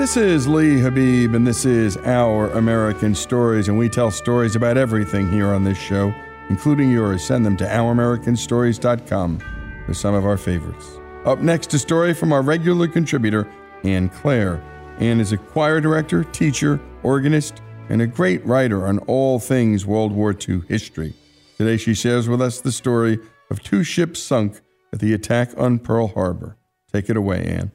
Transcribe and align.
This 0.00 0.16
is 0.16 0.48
Lee 0.48 0.80
Habib, 0.80 1.34
and 1.34 1.46
this 1.46 1.66
is 1.66 1.98
Our 1.98 2.48
American 2.52 3.14
Stories, 3.14 3.68
and 3.68 3.76
we 3.76 3.90
tell 3.90 4.10
stories 4.10 4.56
about 4.56 4.78
everything 4.78 5.30
here 5.30 5.48
on 5.48 5.62
this 5.62 5.76
show, 5.76 6.14
including 6.48 6.90
yours. 6.90 7.22
Send 7.22 7.44
them 7.44 7.54
to 7.58 7.66
OurAmericanStories.com 7.66 9.42
for 9.84 9.92
some 9.92 10.14
of 10.14 10.24
our 10.24 10.38
favorites. 10.38 10.98
Up 11.26 11.40
next, 11.40 11.74
a 11.74 11.78
story 11.78 12.14
from 12.14 12.32
our 12.32 12.40
regular 12.40 12.88
contributor, 12.88 13.46
Anne 13.84 14.08
Clare. 14.08 14.62
Anne 15.00 15.20
is 15.20 15.32
a 15.32 15.36
choir 15.36 15.82
director, 15.82 16.24
teacher, 16.24 16.80
organist, 17.02 17.60
and 17.90 18.00
a 18.00 18.06
great 18.06 18.42
writer 18.46 18.86
on 18.86 19.00
all 19.00 19.38
things 19.38 19.84
World 19.84 20.12
War 20.12 20.34
II 20.34 20.62
history. 20.66 21.12
Today, 21.58 21.76
she 21.76 21.92
shares 21.92 22.26
with 22.26 22.40
us 22.40 22.58
the 22.58 22.72
story 22.72 23.18
of 23.50 23.62
two 23.62 23.84
ships 23.84 24.18
sunk 24.18 24.62
at 24.94 25.00
the 25.00 25.12
attack 25.12 25.50
on 25.58 25.78
Pearl 25.78 26.06
Harbor. 26.06 26.56
Take 26.90 27.10
it 27.10 27.18
away, 27.18 27.44
Anne. 27.44 27.72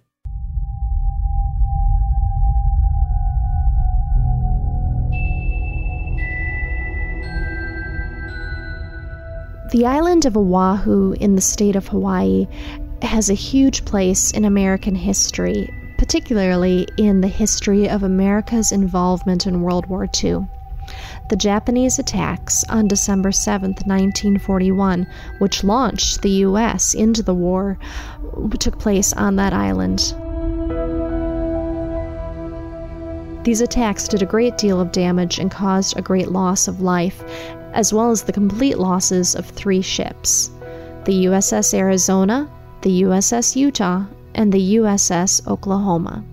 The 9.75 9.85
island 9.85 10.23
of 10.25 10.37
Oahu 10.37 11.15
in 11.19 11.35
the 11.35 11.41
state 11.41 11.75
of 11.75 11.89
Hawaii 11.89 12.47
has 13.01 13.29
a 13.29 13.33
huge 13.33 13.83
place 13.83 14.31
in 14.31 14.45
American 14.45 14.95
history, 14.95 15.69
particularly 15.97 16.87
in 16.95 17.19
the 17.19 17.27
history 17.27 17.89
of 17.89 18.01
America's 18.01 18.71
involvement 18.71 19.45
in 19.45 19.61
World 19.63 19.87
War 19.87 20.07
II. 20.23 20.47
The 21.29 21.35
Japanese 21.35 21.99
attacks 21.99 22.63
on 22.69 22.87
December 22.87 23.33
7, 23.33 23.71
1941, 23.71 25.07
which 25.39 25.61
launched 25.61 26.21
the 26.21 26.31
U.S. 26.47 26.93
into 26.93 27.21
the 27.21 27.33
war, 27.33 27.77
took 28.57 28.79
place 28.79 29.11
on 29.11 29.35
that 29.35 29.51
island. 29.51 30.15
These 33.45 33.61
attacks 33.61 34.07
did 34.07 34.23
a 34.23 34.25
great 34.25 34.57
deal 34.57 34.81
of 34.81 34.91
damage 34.91 35.37
and 35.37 35.51
caused 35.51 35.95
a 35.95 36.01
great 36.01 36.31
loss 36.31 36.67
of 36.67 36.81
life, 36.81 37.23
as 37.73 37.93
well 37.93 38.09
as 38.09 38.23
the 38.23 38.33
complete 38.33 38.79
losses 38.79 39.35
of 39.35 39.45
three 39.45 39.83
ships 39.83 40.49
the 41.05 41.25
USS 41.25 41.75
Arizona, 41.75 42.49
the 42.81 43.03
USS 43.03 43.55
Utah, 43.55 44.05
and 44.33 44.51
the 44.51 44.77
USS 44.77 45.47
Oklahoma. 45.47 46.23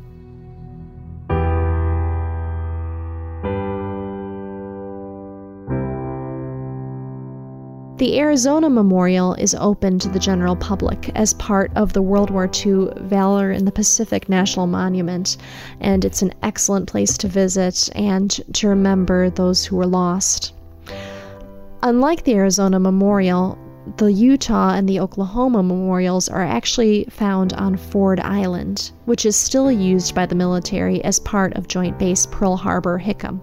The 7.99 8.19
Arizona 8.19 8.71
Memorial 8.71 9.35
is 9.35 9.55
open 9.55 9.99
to 10.01 10.09
the 10.09 10.19
general 10.19 10.57
public 10.57 11.11
as 11.15 11.35
part 11.35 11.71
of 11.77 11.93
the 11.93 12.03
World 12.03 12.31
War 12.31 12.51
II 12.67 12.89
Valor 12.97 13.53
in 13.53 13.65
the 13.65 13.71
Pacific 13.71 14.29
National 14.29 14.67
Monument, 14.67 15.37
and 15.79 16.05
it's 16.05 16.23
an 16.23 16.33
excellent 16.43 16.89
place 16.89 17.17
to 17.19 17.29
visit 17.29 17.91
and 17.95 18.31
to 18.55 18.69
remember 18.69 19.31
those 19.31 19.65
who 19.65 19.77
were 19.77 19.87
lost. 19.87 20.55
Unlike 21.83 22.25
the 22.25 22.35
Arizona 22.35 22.81
Memorial, 22.81 23.59
The 23.97 24.13
Utah 24.13 24.75
and 24.75 24.89
the 24.89 25.01
Oklahoma 25.01 25.63
memorials 25.63 26.29
are 26.29 26.43
actually 26.43 27.05
found 27.11 27.53
on 27.53 27.77
Ford 27.77 28.21
Island, 28.21 28.93
which 29.07 29.27
is 29.27 29.37
still 29.37 29.73
used 29.73 30.15
by 30.15 30.25
the 30.25 30.37
military 30.37 31.03
as 31.05 31.19
part 31.19 31.53
of 31.55 31.67
Joint 31.67 31.99
Base 31.99 32.27
Pearl 32.27 32.57
Harbor 32.57 32.99
Hickam. 32.99 33.41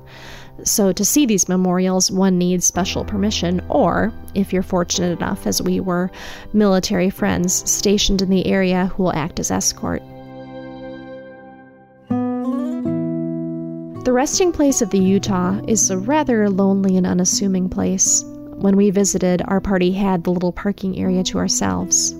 So, 0.64 0.92
to 0.92 1.06
see 1.06 1.26
these 1.26 1.48
memorials, 1.48 2.12
one 2.12 2.38
needs 2.38 2.66
special 2.66 3.06
permission, 3.06 3.62
or, 3.70 4.14
if 4.36 4.52
you're 4.52 4.64
fortunate 4.64 5.18
enough, 5.18 5.48
as 5.48 5.62
we 5.62 5.80
were, 5.80 6.12
military 6.54 7.10
friends 7.10 7.70
stationed 7.70 8.22
in 8.22 8.30
the 8.30 8.46
area 8.46 8.88
who 8.88 9.04
will 9.04 9.14
act 9.14 9.40
as 9.40 9.52
escort. 9.52 10.02
The 14.06 14.14
resting 14.14 14.52
place 14.52 14.82
of 14.82 14.90
the 14.90 15.00
Utah 15.00 15.60
is 15.68 15.90
a 15.90 15.98
rather 15.98 16.50
lonely 16.50 16.98
and 16.98 17.06
unassuming 17.06 17.70
place. 17.70 18.24
When 18.56 18.76
we 18.76 18.90
visited, 18.90 19.42
our 19.46 19.62
party 19.62 19.92
had 19.92 20.24
the 20.24 20.32
little 20.32 20.52
parking 20.52 20.98
area 20.98 21.24
to 21.26 21.38
ourselves. 21.38 22.12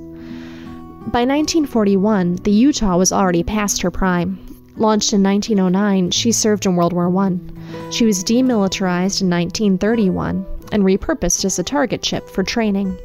By 1.12 1.26
1941, 1.26 2.36
the 2.44 2.52
Utah 2.52 2.98
was 2.98 3.12
already 3.12 3.44
past 3.44 3.82
her 3.82 3.92
prime. 3.92 4.38
Launched 4.78 5.14
in 5.14 5.24
1909, 5.24 6.12
she 6.12 6.32
served 6.32 6.66
in 6.66 6.76
World 6.76 6.94
War 6.94 7.14
I. 7.18 7.38
She 7.92 8.06
was 8.06 8.24
demilitarized 8.24 9.22
in 9.22 9.30
1931 9.30 10.46
and 10.72 10.84
repurposed 10.84 11.46
as 11.46 11.60
a 11.60 11.64
target 11.64 12.06
ship 12.06 12.30
for 12.30 12.44
training. 12.44 12.98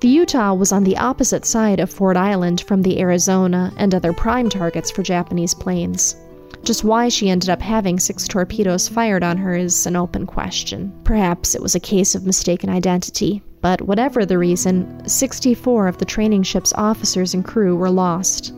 The 0.00 0.08
Utah 0.08 0.54
was 0.54 0.72
on 0.72 0.82
the 0.82 0.96
opposite 0.96 1.44
side 1.44 1.78
of 1.78 1.88
Ford 1.88 2.16
Island 2.16 2.62
from 2.62 2.82
the 2.82 2.98
Arizona 3.00 3.72
and 3.76 3.94
other 3.94 4.12
prime 4.12 4.48
targets 4.48 4.90
for 4.90 5.02
Japanese 5.02 5.54
planes. 5.54 6.16
Just 6.64 6.84
why 6.84 7.08
she 7.08 7.28
ended 7.28 7.50
up 7.50 7.60
having 7.60 7.98
six 7.98 8.26
torpedoes 8.26 8.88
fired 8.88 9.22
on 9.22 9.36
her 9.36 9.54
is 9.54 9.86
an 9.86 9.96
open 9.96 10.26
question. 10.26 10.92
Perhaps 11.04 11.54
it 11.54 11.62
was 11.62 11.74
a 11.74 11.80
case 11.80 12.14
of 12.14 12.26
mistaken 12.26 12.70
identity, 12.70 13.42
but 13.60 13.82
whatever 13.82 14.24
the 14.24 14.38
reason, 14.38 15.08
64 15.08 15.88
of 15.88 15.98
the 15.98 16.04
training 16.04 16.42
ship's 16.42 16.72
officers 16.74 17.34
and 17.34 17.44
crew 17.44 17.76
were 17.76 17.90
lost. 17.90 18.52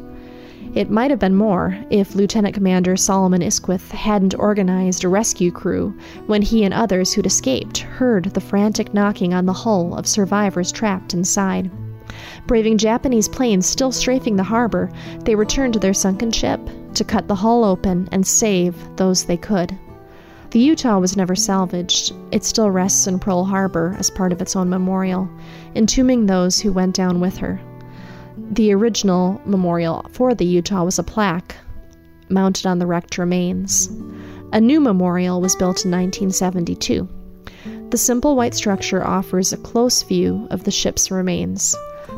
It 0.74 0.90
might 0.90 1.12
have 1.12 1.20
been 1.20 1.36
more 1.36 1.78
if 1.88 2.16
Lieutenant 2.16 2.52
Commander 2.52 2.96
Solomon 2.96 3.42
Isquith 3.42 3.92
hadn't 3.92 4.34
organized 4.34 5.04
a 5.04 5.08
rescue 5.08 5.52
crew 5.52 5.96
when 6.26 6.42
he 6.42 6.64
and 6.64 6.74
others 6.74 7.12
who'd 7.12 7.26
escaped 7.26 7.78
heard 7.78 8.24
the 8.24 8.40
frantic 8.40 8.92
knocking 8.92 9.32
on 9.32 9.46
the 9.46 9.52
hull 9.52 9.94
of 9.94 10.08
survivors 10.08 10.72
trapped 10.72 11.14
inside. 11.14 11.70
Braving 12.48 12.76
Japanese 12.76 13.28
planes 13.28 13.66
still 13.66 13.92
strafing 13.92 14.34
the 14.34 14.42
harbor, 14.42 14.90
they 15.20 15.36
returned 15.36 15.74
to 15.74 15.78
their 15.78 15.94
sunken 15.94 16.32
ship 16.32 16.60
to 16.94 17.04
cut 17.04 17.28
the 17.28 17.36
hull 17.36 17.64
open 17.64 18.08
and 18.10 18.26
save 18.26 18.76
those 18.96 19.24
they 19.24 19.36
could. 19.36 19.78
The 20.50 20.58
Utah 20.58 20.98
was 20.98 21.16
never 21.16 21.36
salvaged. 21.36 22.12
It 22.32 22.44
still 22.44 22.70
rests 22.70 23.06
in 23.06 23.20
Pearl 23.20 23.44
Harbor 23.44 23.94
as 23.98 24.10
part 24.10 24.32
of 24.32 24.42
its 24.42 24.56
own 24.56 24.68
memorial, 24.70 25.28
entombing 25.76 26.26
those 26.26 26.58
who 26.58 26.72
went 26.72 26.96
down 26.96 27.20
with 27.20 27.36
her. 27.36 27.60
The 28.52 28.72
original 28.72 29.40
memorial 29.44 30.04
for 30.12 30.34
the 30.34 30.44
Utah 30.44 30.84
was 30.84 30.98
a 30.98 31.02
plaque 31.02 31.56
mounted 32.28 32.66
on 32.66 32.78
the 32.78 32.86
wrecked 32.86 33.18
remains. 33.18 33.88
A 34.52 34.60
new 34.60 34.80
memorial 34.80 35.40
was 35.40 35.56
built 35.56 35.84
in 35.84 35.90
1972. 35.90 37.08
The 37.90 37.96
simple 37.96 38.36
white 38.36 38.54
structure 38.54 39.06
offers 39.06 39.52
a 39.52 39.56
close 39.58 40.02
view 40.02 40.46
of 40.50 40.64
the 40.64 40.70
ship's 40.70 41.10
remains. 41.10 41.76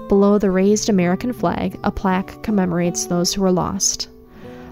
Below 0.09 0.39
the 0.39 0.51
raised 0.51 0.89
American 0.89 1.33
flag, 1.33 1.79
a 1.85 1.91
plaque 1.91 2.43
commemorates 2.43 3.07
those 3.07 3.35
who 3.35 3.43
were 3.43 3.53
lost. 3.53 4.09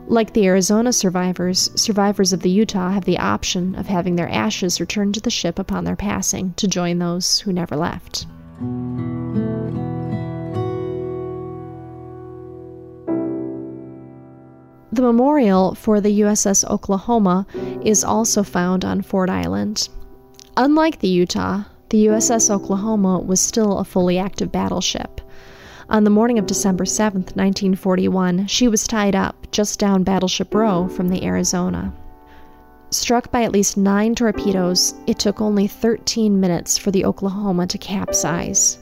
Like 0.06 0.34
the 0.34 0.46
Arizona 0.46 0.92
survivors, 0.92 1.70
survivors 1.74 2.32
of 2.32 2.40
the 2.40 2.50
Utah 2.50 2.90
have 2.90 3.04
the 3.04 3.18
option 3.18 3.74
of 3.74 3.86
having 3.86 4.16
their 4.16 4.28
ashes 4.28 4.80
returned 4.80 5.14
to 5.14 5.20
the 5.20 5.30
ship 5.30 5.58
upon 5.58 5.84
their 5.84 5.96
passing 5.96 6.52
to 6.54 6.68
join 6.68 6.98
those 6.98 7.38
who 7.38 7.52
never 7.52 7.76
left. 7.76 8.26
The 14.94 15.02
memorial 15.02 15.74
for 15.74 16.00
the 16.00 16.20
USS 16.20 16.64
Oklahoma 16.70 17.48
is 17.82 18.04
also 18.04 18.44
found 18.44 18.84
on 18.84 19.02
Ford 19.02 19.28
Island. 19.28 19.88
Unlike 20.56 21.00
the 21.00 21.08
Utah, 21.08 21.64
the 21.88 22.06
USS 22.06 22.48
Oklahoma 22.48 23.18
was 23.18 23.40
still 23.40 23.78
a 23.78 23.84
fully 23.84 24.18
active 24.18 24.52
battleship. 24.52 25.20
On 25.90 26.04
the 26.04 26.10
morning 26.10 26.38
of 26.38 26.46
December 26.46 26.84
7, 26.84 27.22
1941, 27.22 28.46
she 28.46 28.68
was 28.68 28.86
tied 28.86 29.16
up 29.16 29.50
just 29.50 29.80
down 29.80 30.04
Battleship 30.04 30.54
Row 30.54 30.86
from 30.86 31.08
the 31.08 31.24
Arizona. 31.24 31.92
Struck 32.90 33.32
by 33.32 33.42
at 33.42 33.50
least 33.50 33.76
nine 33.76 34.14
torpedoes, 34.14 34.94
it 35.08 35.18
took 35.18 35.40
only 35.40 35.66
13 35.66 36.38
minutes 36.38 36.78
for 36.78 36.92
the 36.92 37.04
Oklahoma 37.04 37.66
to 37.66 37.78
capsize. 37.78 38.78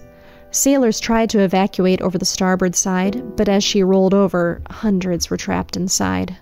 Sailors 0.52 1.00
tried 1.00 1.30
to 1.30 1.40
evacuate 1.40 2.02
over 2.02 2.18
the 2.18 2.26
starboard 2.26 2.76
side, 2.76 3.36
but 3.36 3.48
as 3.48 3.64
she 3.64 3.82
rolled 3.82 4.12
over, 4.12 4.60
hundreds 4.68 5.30
were 5.30 5.38
trapped 5.38 5.78
inside. 5.78 6.36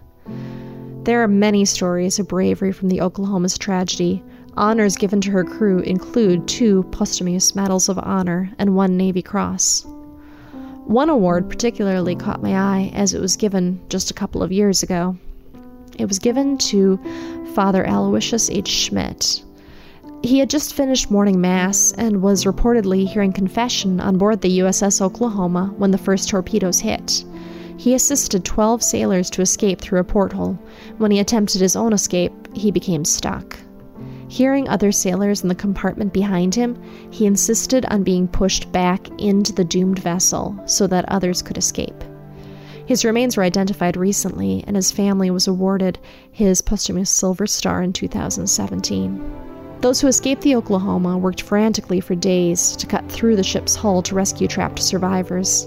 There 1.04 1.22
are 1.22 1.28
many 1.28 1.64
stories 1.64 2.18
of 2.18 2.26
bravery 2.26 2.72
from 2.72 2.88
the 2.88 3.00
Oklahoma's 3.00 3.56
tragedy. 3.56 4.20
Honors 4.56 4.96
given 4.96 5.20
to 5.20 5.30
her 5.30 5.44
crew 5.44 5.78
include 5.78 6.48
two 6.48 6.82
posthumous 6.90 7.54
Medals 7.54 7.88
of 7.88 8.00
Honor 8.00 8.50
and 8.58 8.74
one 8.74 8.96
Navy 8.96 9.22
Cross. 9.22 9.86
One 10.86 11.08
award 11.08 11.48
particularly 11.48 12.16
caught 12.16 12.42
my 12.42 12.56
eye 12.56 12.90
as 12.92 13.14
it 13.14 13.20
was 13.20 13.36
given 13.36 13.80
just 13.88 14.10
a 14.10 14.14
couple 14.14 14.42
of 14.42 14.50
years 14.50 14.82
ago. 14.82 15.16
It 15.96 16.06
was 16.06 16.18
given 16.18 16.58
to 16.58 16.98
Father 17.54 17.86
Aloysius 17.86 18.50
H. 18.50 18.66
Schmidt. 18.66 19.44
He 20.22 20.38
had 20.38 20.50
just 20.50 20.74
finished 20.74 21.10
morning 21.10 21.40
mass 21.40 21.92
and 21.96 22.20
was 22.20 22.44
reportedly 22.44 23.08
hearing 23.08 23.32
confession 23.32 24.00
on 24.00 24.18
board 24.18 24.42
the 24.42 24.58
USS 24.58 25.00
Oklahoma 25.00 25.72
when 25.78 25.92
the 25.92 25.98
first 25.98 26.28
torpedoes 26.28 26.78
hit. 26.78 27.24
He 27.78 27.94
assisted 27.94 28.44
12 28.44 28.82
sailors 28.82 29.30
to 29.30 29.40
escape 29.40 29.80
through 29.80 30.00
a 30.00 30.04
porthole. 30.04 30.58
When 30.98 31.10
he 31.10 31.20
attempted 31.20 31.62
his 31.62 31.74
own 31.74 31.94
escape, 31.94 32.32
he 32.54 32.70
became 32.70 33.06
stuck. 33.06 33.58
Hearing 34.28 34.68
other 34.68 34.92
sailors 34.92 35.42
in 35.42 35.48
the 35.48 35.54
compartment 35.54 36.12
behind 36.12 36.54
him, 36.54 36.80
he 37.10 37.24
insisted 37.24 37.86
on 37.86 38.04
being 38.04 38.28
pushed 38.28 38.70
back 38.70 39.08
into 39.18 39.54
the 39.54 39.64
doomed 39.64 40.00
vessel 40.00 40.54
so 40.66 40.86
that 40.88 41.08
others 41.08 41.40
could 41.40 41.56
escape. 41.56 42.04
His 42.84 43.06
remains 43.06 43.38
were 43.38 43.42
identified 43.42 43.96
recently, 43.96 44.64
and 44.66 44.76
his 44.76 44.92
family 44.92 45.30
was 45.30 45.48
awarded 45.48 45.98
his 46.30 46.60
posthumous 46.60 47.08
Silver 47.08 47.46
Star 47.46 47.82
in 47.82 47.94
2017. 47.94 49.49
Those 49.80 49.98
who 49.98 50.08
escaped 50.08 50.42
the 50.42 50.56
Oklahoma 50.56 51.16
worked 51.16 51.40
frantically 51.40 52.00
for 52.00 52.14
days 52.14 52.76
to 52.76 52.86
cut 52.86 53.10
through 53.10 53.36
the 53.36 53.42
ship's 53.42 53.74
hull 53.74 54.02
to 54.02 54.14
rescue 54.14 54.46
trapped 54.46 54.78
survivors. 54.78 55.66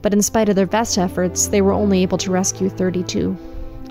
But 0.00 0.14
in 0.14 0.22
spite 0.22 0.48
of 0.48 0.56
their 0.56 0.66
best 0.66 0.96
efforts, 0.96 1.48
they 1.48 1.60
were 1.60 1.74
only 1.74 2.02
able 2.02 2.16
to 2.18 2.30
rescue 2.30 2.70
32. 2.70 3.36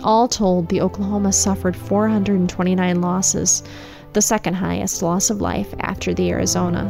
All 0.03 0.27
told, 0.27 0.67
the 0.67 0.81
Oklahoma 0.81 1.31
suffered 1.31 1.75
429 1.75 3.01
losses, 3.01 3.61
the 4.13 4.21
second 4.21 4.55
highest 4.55 5.03
loss 5.03 5.29
of 5.29 5.41
life 5.41 5.71
after 5.79 6.11
the 6.11 6.31
Arizona. 6.31 6.89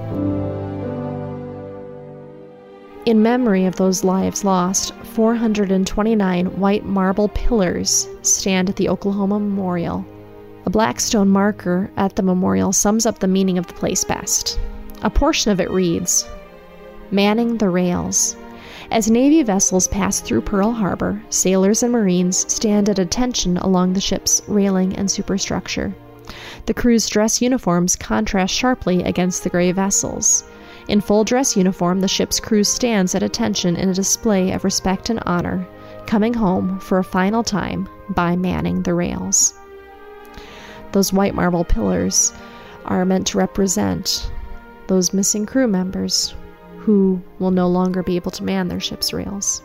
In 3.06 3.22
memory 3.22 3.66
of 3.66 3.76
those 3.76 4.06
lives 4.06 4.46
lost, 4.46 4.94
429 5.04 6.46
white 6.58 6.86
marble 6.86 7.28
pillars 7.28 8.08
stand 8.22 8.70
at 8.70 8.78
the 8.78 8.88
Oklahoma 8.88 9.40
Memorial. 9.42 10.06
A 10.66 10.70
black 10.70 11.00
stone 11.00 11.30
marker 11.30 11.90
at 11.98 12.16
the 12.16 12.24
memorial 12.24 12.72
sums 12.72 13.06
up 13.06 13.20
the 13.20 13.28
meaning 13.28 13.58
of 13.58 13.68
the 13.68 13.74
place 13.74 14.04
best. 14.04 14.60
A 15.02 15.10
portion 15.10 15.52
of 15.52 15.60
it 15.60 15.72
reads 15.72 16.28
Manning 17.10 17.58
the 17.58 17.70
rails. 17.70 18.36
As 18.92 19.10
Navy 19.10 19.42
vessels 19.42 19.88
pass 19.88 20.20
through 20.20 20.42
Pearl 20.42 20.72
Harbor, 20.72 21.24
sailors 21.30 21.82
and 21.82 21.92
Marines 21.92 22.46
stand 22.52 22.90
at 22.90 23.00
attention 23.00 23.58
along 23.58 23.94
the 23.94 24.02
ship's 24.02 24.42
railing 24.48 24.96
and 24.96 25.10
superstructure. 25.10 25.96
The 26.68 26.74
crew's 26.74 27.08
dress 27.08 27.42
uniforms 27.42 27.96
contrast 27.96 28.54
sharply 28.54 29.02
against 29.04 29.44
the 29.44 29.50
gray 29.50 29.72
vessels. 29.72 30.44
In 30.88 31.02
full 31.02 31.24
dress 31.24 31.58
uniform, 31.58 32.02
the 32.02 32.08
ship's 32.08 32.40
crew 32.40 32.64
stands 32.64 33.16
at 33.16 33.24
attention 33.24 33.76
in 33.78 33.90
a 33.90 33.94
display 33.94 34.52
of 34.52 34.64
respect 34.64 35.10
and 35.10 35.22
honor, 35.26 35.68
coming 36.06 36.34
home 36.34 36.80
for 36.80 37.00
a 37.00 37.04
final 37.04 37.44
time 37.44 37.90
by 38.10 38.36
manning 38.36 38.84
the 38.84 38.94
rails. 38.94 39.54
Those 40.92 41.14
white 41.14 41.36
marble 41.36 41.64
pillars 41.64 42.34
are 42.86 43.06
meant 43.06 43.28
to 43.28 43.38
represent 43.38 44.32
those 44.88 45.14
missing 45.14 45.46
crew 45.46 45.68
members 45.68 46.36
who 46.80 47.22
will 47.40 47.52
no 47.52 47.68
longer 47.68 48.04
be 48.04 48.16
able 48.16 48.32
to 48.32 48.44
man 48.44 48.68
their 48.68 48.80
ship's 48.80 49.14
rails. 49.14 49.62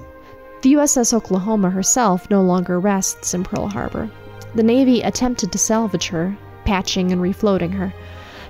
The 0.63 0.75
USS 0.75 1.13
Oklahoma 1.13 1.71
herself 1.71 2.31
no 2.31 2.43
longer 2.43 2.79
rests 2.79 3.35
in 3.35 3.43
Pearl 3.43 3.69
Harbor. 3.69 4.11
The 4.55 4.63
Navy 4.63 5.01
attempted 5.01 5.53
to 5.53 5.59
salvage 5.59 6.09
her, 6.09 6.37
patching 6.65 7.11
and 7.13 7.21
refloating 7.21 7.73
her. 7.73 7.93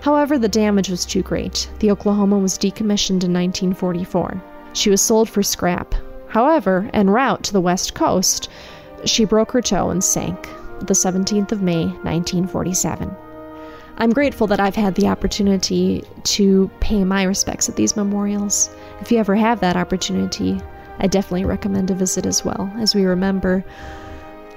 However, 0.02 0.38
the 0.38 0.48
damage 0.48 0.90
was 0.90 1.06
too 1.06 1.22
great. 1.22 1.68
The 1.78 1.90
Oklahoma 1.90 2.38
was 2.38 2.58
decommissioned 2.58 3.24
in 3.24 3.32
1944. 3.32 4.42
She 4.72 4.90
was 4.90 5.00
sold 5.00 5.28
for 5.28 5.42
scrap. 5.42 5.94
However, 6.28 6.90
en 6.92 7.08
route 7.08 7.42
to 7.44 7.52
the 7.52 7.60
west 7.60 7.94
coast, 7.94 8.50
she 9.04 9.24
broke 9.24 9.52
her 9.52 9.62
tow 9.62 9.90
and 9.90 10.02
sank 10.04 10.48
the 10.80 10.94
17th 10.94 11.52
of 11.52 11.62
May, 11.62 11.86
1947. 11.86 13.14
I'm 13.98 14.10
grateful 14.10 14.46
that 14.48 14.60
I've 14.60 14.74
had 14.74 14.94
the 14.94 15.08
opportunity 15.08 16.04
to 16.24 16.70
pay 16.80 17.02
my 17.04 17.22
respects 17.22 17.68
at 17.68 17.76
these 17.76 17.96
memorials. 17.96 18.68
If 19.00 19.10
you 19.10 19.18
ever 19.18 19.34
have 19.34 19.60
that 19.60 19.76
opportunity, 19.76 20.60
I 20.98 21.06
definitely 21.06 21.46
recommend 21.46 21.90
a 21.90 21.94
visit 21.94 22.26
as 22.26 22.44
well, 22.44 22.70
as 22.76 22.94
we 22.94 23.04
remember 23.04 23.64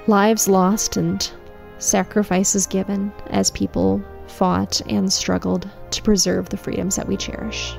lives 0.06 0.48
lost 0.48 0.96
and 0.96 1.30
sacrifices 1.78 2.66
given 2.66 3.12
as 3.28 3.50
people 3.50 4.02
fought 4.26 4.80
and 4.88 5.12
struggled 5.12 5.68
to 5.90 6.02
preserve 6.02 6.50
the 6.50 6.56
freedoms 6.56 6.96
that 6.96 7.08
we 7.08 7.16
cherish. 7.16 7.74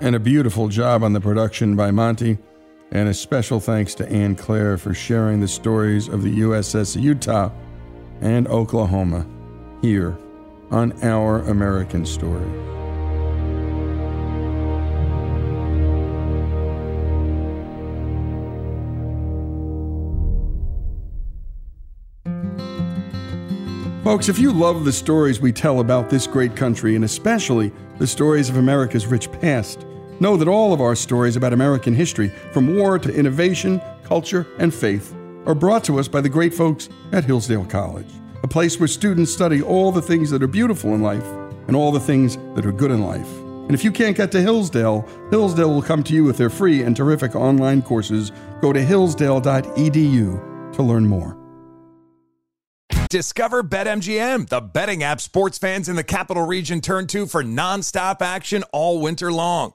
And 0.00 0.14
a 0.14 0.20
beautiful 0.20 0.68
job 0.68 1.02
on 1.02 1.14
the 1.14 1.20
production 1.20 1.76
by 1.76 1.90
Monty. 1.90 2.38
And 2.92 3.08
a 3.08 3.14
special 3.14 3.60
thanks 3.60 3.94
to 3.96 4.08
Anne 4.08 4.36
Clare 4.36 4.78
for 4.78 4.94
sharing 4.94 5.40
the 5.40 5.48
stories 5.48 6.08
of 6.08 6.22
the 6.22 6.40
USS 6.40 7.00
Utah 7.00 7.50
and 8.20 8.46
Oklahoma 8.48 9.26
here 9.82 10.16
on 10.70 10.92
Our 11.02 11.40
American 11.42 12.06
Story. 12.06 12.50
Folks, 24.04 24.28
if 24.28 24.38
you 24.38 24.52
love 24.52 24.84
the 24.84 24.92
stories 24.92 25.40
we 25.40 25.50
tell 25.50 25.80
about 25.80 26.10
this 26.10 26.26
great 26.26 26.54
country, 26.54 26.94
and 26.94 27.06
especially 27.06 27.72
the 27.98 28.06
stories 28.06 28.50
of 28.50 28.58
America's 28.58 29.06
rich 29.06 29.32
past, 29.32 29.86
know 30.20 30.36
that 30.36 30.48
all 30.48 30.72
of 30.72 30.80
our 30.80 30.94
stories 30.94 31.36
about 31.36 31.52
American 31.52 31.94
history, 31.94 32.28
from 32.52 32.76
war 32.76 32.98
to 32.98 33.14
innovation, 33.14 33.80
culture, 34.04 34.46
and 34.58 34.72
faith, 34.72 35.14
are 35.46 35.54
brought 35.54 35.84
to 35.84 35.98
us 35.98 36.08
by 36.08 36.20
the 36.20 36.28
great 36.28 36.54
folks 36.54 36.88
at 37.12 37.24
Hillsdale 37.24 37.64
College, 37.66 38.10
a 38.42 38.48
place 38.48 38.78
where 38.78 38.88
students 38.88 39.32
study 39.32 39.62
all 39.62 39.92
the 39.92 40.02
things 40.02 40.30
that 40.30 40.42
are 40.42 40.48
beautiful 40.48 40.94
in 40.94 41.02
life 41.02 41.26
and 41.66 41.76
all 41.76 41.92
the 41.92 42.00
things 42.00 42.36
that 42.54 42.66
are 42.66 42.72
good 42.72 42.90
in 42.90 43.02
life. 43.02 43.28
And 43.64 43.72
if 43.72 43.82
you 43.82 43.90
can't 43.90 44.16
get 44.16 44.30
to 44.32 44.42
Hillsdale, 44.42 45.08
Hillsdale 45.30 45.70
will 45.70 45.82
come 45.82 46.02
to 46.04 46.12
you 46.12 46.24
with 46.24 46.36
their 46.36 46.50
free 46.50 46.82
and 46.82 46.94
terrific 46.94 47.34
online 47.34 47.80
courses. 47.80 48.30
Go 48.60 48.72
to 48.72 48.82
hillsdale.edu 48.82 50.72
to 50.74 50.82
learn 50.82 51.06
more. 51.06 51.38
Discover 53.08 53.62
BetMGM, 53.62 54.48
the 54.48 54.60
betting 54.60 55.02
app 55.02 55.20
sports 55.20 55.56
fans 55.56 55.88
in 55.88 55.96
the 55.96 56.04
capital 56.04 56.44
region 56.44 56.80
turn 56.80 57.06
to 57.08 57.26
for 57.26 57.42
nonstop 57.44 58.20
action 58.20 58.64
all 58.72 59.00
winter 59.00 59.32
long. 59.32 59.74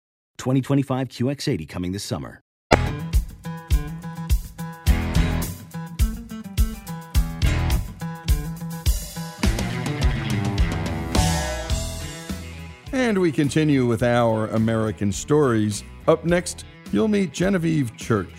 2025 0.41 1.07
QX80 1.07 1.69
coming 1.69 1.91
this 1.91 2.03
summer. 2.03 2.41
And 12.91 13.19
we 13.19 13.31
continue 13.31 13.85
with 13.85 14.01
our 14.01 14.47
American 14.47 15.11
stories. 15.11 15.83
Up 16.07 16.25
next, 16.25 16.65
you'll 16.91 17.07
meet 17.07 17.31
Genevieve 17.31 17.95
Church. 17.95 18.33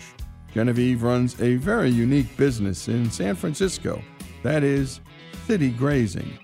Genevieve 0.53 1.03
runs 1.03 1.41
a 1.41 1.55
very 1.55 1.89
unique 1.89 2.35
business 2.35 2.89
in 2.89 3.09
San 3.09 3.35
Francisco. 3.35 4.01
That 4.43 4.63
is 4.63 4.99
City 5.47 5.69
Grazing. 5.69 6.37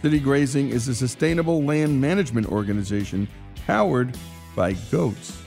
City 0.00 0.18
Grazing 0.18 0.70
is 0.70 0.88
a 0.88 0.94
sustainable 0.94 1.62
land 1.62 2.00
management 2.00 2.46
organization 2.48 3.28
powered 3.66 4.16
by 4.54 4.74
goats. 4.90 5.42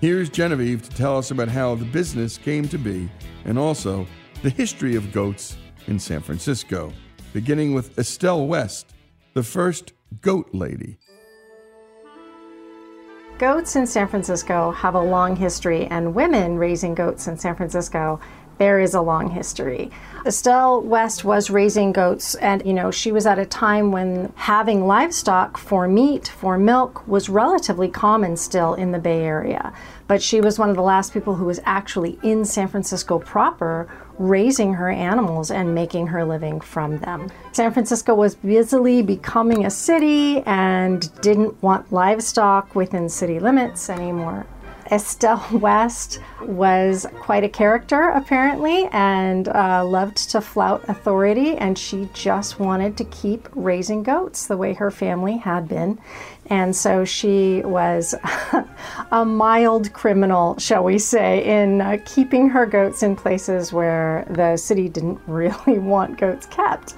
Here's 0.00 0.28
Genevieve 0.28 0.82
to 0.82 0.96
tell 0.96 1.16
us 1.16 1.30
about 1.30 1.48
how 1.48 1.74
the 1.74 1.84
business 1.84 2.36
came 2.36 2.68
to 2.68 2.78
be 2.78 3.10
and 3.44 3.58
also 3.58 4.06
the 4.42 4.50
history 4.50 4.96
of 4.96 5.12
goats 5.12 5.56
in 5.86 5.98
San 5.98 6.20
Francisco, 6.20 6.92
beginning 7.32 7.74
with 7.74 7.98
Estelle 7.98 8.46
West, 8.46 8.94
the 9.32 9.42
first 9.42 9.92
goat 10.20 10.48
lady. 10.52 10.98
Goats 13.38 13.74
in 13.74 13.86
San 13.86 14.06
Francisco 14.06 14.70
have 14.70 14.94
a 14.94 15.00
long 15.00 15.34
history, 15.34 15.86
and 15.86 16.14
women 16.14 16.56
raising 16.56 16.94
goats 16.94 17.26
in 17.26 17.36
San 17.36 17.56
Francisco, 17.56 18.20
there 18.58 18.80
is 18.80 18.94
a 18.94 19.00
long 19.00 19.30
history. 19.30 19.90
Estelle 20.26 20.80
West 20.80 21.24
was 21.24 21.50
raising 21.50 21.92
goats, 21.92 22.34
and 22.36 22.64
you 22.64 22.72
know, 22.72 22.90
she 22.90 23.12
was 23.12 23.26
at 23.26 23.38
a 23.38 23.44
time 23.44 23.92
when 23.92 24.32
having 24.36 24.86
livestock 24.86 25.58
for 25.58 25.86
meat, 25.86 26.28
for 26.28 26.56
milk, 26.56 27.06
was 27.06 27.28
relatively 27.28 27.88
common 27.88 28.36
still 28.36 28.72
in 28.74 28.92
the 28.92 28.98
Bay 28.98 29.22
Area. 29.22 29.72
But 30.06 30.22
she 30.22 30.40
was 30.40 30.58
one 30.58 30.70
of 30.70 30.76
the 30.76 30.82
last 30.82 31.12
people 31.12 31.34
who 31.34 31.44
was 31.44 31.60
actually 31.64 32.18
in 32.22 32.44
San 32.44 32.68
Francisco 32.68 33.18
proper 33.18 33.88
raising 34.18 34.74
her 34.74 34.90
animals 34.90 35.50
and 35.50 35.74
making 35.74 36.06
her 36.06 36.24
living 36.24 36.60
from 36.60 36.98
them. 36.98 37.30
San 37.52 37.72
Francisco 37.72 38.14
was 38.14 38.36
busily 38.36 39.02
becoming 39.02 39.66
a 39.66 39.70
city 39.70 40.40
and 40.46 41.10
didn't 41.20 41.60
want 41.62 41.92
livestock 41.92 42.74
within 42.74 43.08
city 43.08 43.38
limits 43.40 43.90
anymore. 43.90 44.46
Estelle 44.90 45.44
West 45.52 46.20
was 46.42 47.06
quite 47.20 47.44
a 47.44 47.48
character, 47.48 48.10
apparently, 48.10 48.86
and 48.92 49.48
uh, 49.48 49.84
loved 49.84 50.30
to 50.30 50.40
flout 50.40 50.84
authority, 50.88 51.56
and 51.56 51.78
she 51.78 52.08
just 52.12 52.58
wanted 52.58 52.96
to 52.98 53.04
keep 53.04 53.48
raising 53.54 54.02
goats 54.02 54.46
the 54.46 54.56
way 54.56 54.74
her 54.74 54.90
family 54.90 55.36
had 55.36 55.68
been. 55.68 55.98
And 56.46 56.76
so 56.76 57.04
she 57.04 57.62
was 57.64 58.14
a 59.10 59.24
mild 59.24 59.92
criminal, 59.92 60.58
shall 60.58 60.84
we 60.84 60.98
say, 60.98 61.62
in 61.62 61.80
uh, 61.80 61.98
keeping 62.04 62.50
her 62.50 62.66
goats 62.66 63.02
in 63.02 63.16
places 63.16 63.72
where 63.72 64.26
the 64.30 64.56
city 64.56 64.88
didn't 64.88 65.20
really 65.26 65.78
want 65.78 66.18
goats 66.18 66.46
kept. 66.46 66.94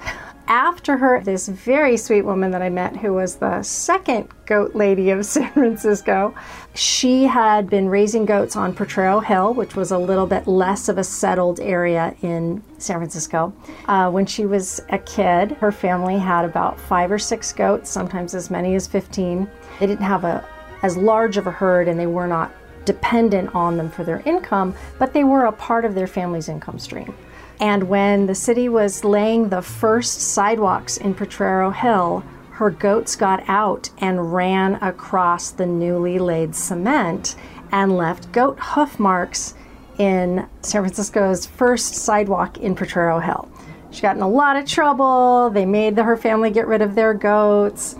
After 0.49 0.95
her, 0.95 1.19
this 1.21 1.49
very 1.49 1.97
sweet 1.97 2.21
woman 2.21 2.51
that 2.51 2.61
I 2.61 2.69
met, 2.69 2.95
who 2.95 3.13
was 3.13 3.35
the 3.35 3.61
second 3.63 4.29
goat 4.45 4.75
lady 4.75 5.09
of 5.09 5.25
San 5.25 5.51
Francisco, 5.51 6.33
she 6.73 7.25
had 7.25 7.69
been 7.69 7.89
raising 7.89 8.25
goats 8.25 8.55
on 8.55 8.73
Potrero 8.73 9.19
Hill, 9.19 9.53
which 9.53 9.75
was 9.75 9.91
a 9.91 9.97
little 9.97 10.25
bit 10.25 10.47
less 10.47 10.87
of 10.87 10.97
a 10.97 11.03
settled 11.03 11.59
area 11.59 12.15
in 12.21 12.63
San 12.77 12.97
Francisco. 12.97 13.53
Uh, 13.87 14.09
when 14.09 14.25
she 14.25 14.45
was 14.45 14.79
a 14.89 14.97
kid, 14.99 15.51
her 15.53 15.71
family 15.71 16.17
had 16.17 16.45
about 16.45 16.79
five 16.79 17.11
or 17.11 17.19
six 17.19 17.51
goats, 17.51 17.89
sometimes 17.89 18.33
as 18.33 18.49
many 18.49 18.73
as 18.75 18.87
15. 18.87 19.49
They 19.79 19.87
didn't 19.87 20.05
have 20.05 20.23
a 20.23 20.47
as 20.83 20.95
large 20.95 21.37
of 21.37 21.47
a 21.47 21.51
herd 21.51 21.87
and 21.87 21.99
they 21.99 22.07
were 22.07 22.27
not 22.27 22.51
dependent 22.85 23.53
on 23.53 23.75
them 23.75 23.89
for 23.89 24.03
their 24.03 24.21
income, 24.25 24.73
but 24.97 25.11
they 25.11 25.23
were 25.23 25.45
a 25.45 25.51
part 25.51 25.83
of 25.83 25.93
their 25.93 26.07
family's 26.07 26.47
income 26.47 26.79
stream. 26.79 27.13
And 27.59 27.89
when 27.89 28.27
the 28.27 28.35
city 28.35 28.69
was 28.69 29.03
laying 29.03 29.49
the 29.49 29.61
first 29.61 30.21
sidewalks 30.21 30.97
in 30.97 31.15
Potrero 31.15 31.71
Hill, 31.71 32.23
her 32.51 32.69
goats 32.69 33.15
got 33.15 33.43
out 33.47 33.89
and 33.99 34.33
ran 34.33 34.75
across 34.75 35.51
the 35.51 35.65
newly 35.65 36.19
laid 36.19 36.55
cement 36.55 37.35
and 37.71 37.97
left 37.97 38.31
goat 38.31 38.57
hoof 38.59 38.99
marks 38.99 39.55
in 39.97 40.47
San 40.61 40.83
Francisco's 40.83 41.45
first 41.45 41.95
sidewalk 41.95 42.57
in 42.57 42.75
Potrero 42.75 43.19
Hill. 43.19 43.49
She 43.89 44.01
got 44.01 44.15
in 44.15 44.21
a 44.21 44.29
lot 44.29 44.55
of 44.57 44.65
trouble. 44.65 45.49
They 45.49 45.65
made 45.65 45.95
the, 45.95 46.03
her 46.03 46.17
family 46.17 46.51
get 46.51 46.67
rid 46.67 46.81
of 46.81 46.93
their 46.93 47.13
goats. 47.13 47.95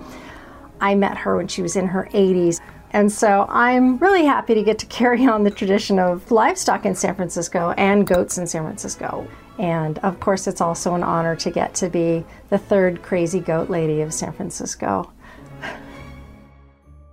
I 0.80 0.94
met 0.94 1.18
her 1.18 1.38
when 1.38 1.48
she 1.48 1.62
was 1.64 1.76
in 1.76 1.88
her 1.88 2.08
80s. 2.14 2.60
And 2.92 3.12
so 3.12 3.46
I'm 3.50 3.98
really 3.98 4.26
happy 4.26 4.54
to 4.54 4.64
get 4.64 4.80
to 4.80 4.86
carry 4.86 5.26
on 5.28 5.44
the 5.44 5.52
tradition 5.52 6.00
of 6.00 6.32
livestock 6.32 6.86
in 6.86 6.96
San 6.96 7.16
Francisco 7.16 7.74
and 7.78 8.06
goats 8.06 8.38
in 8.38 8.48
San 8.48 8.64
Francisco. 8.64 9.28
And 9.58 9.98
of 10.00 10.20
course, 10.20 10.48
it's 10.48 10.62
also 10.62 10.94
an 10.94 11.04
honor 11.04 11.36
to 11.38 11.52
get 11.52 11.74
to 11.76 11.90
be 11.90 12.24
the 12.50 12.58
third 12.58 13.02
crazy 13.02 13.40
goat 13.40 13.70
lady 13.70 14.02
of 14.02 14.14
San 14.14 14.34
Francisco. 14.34 15.12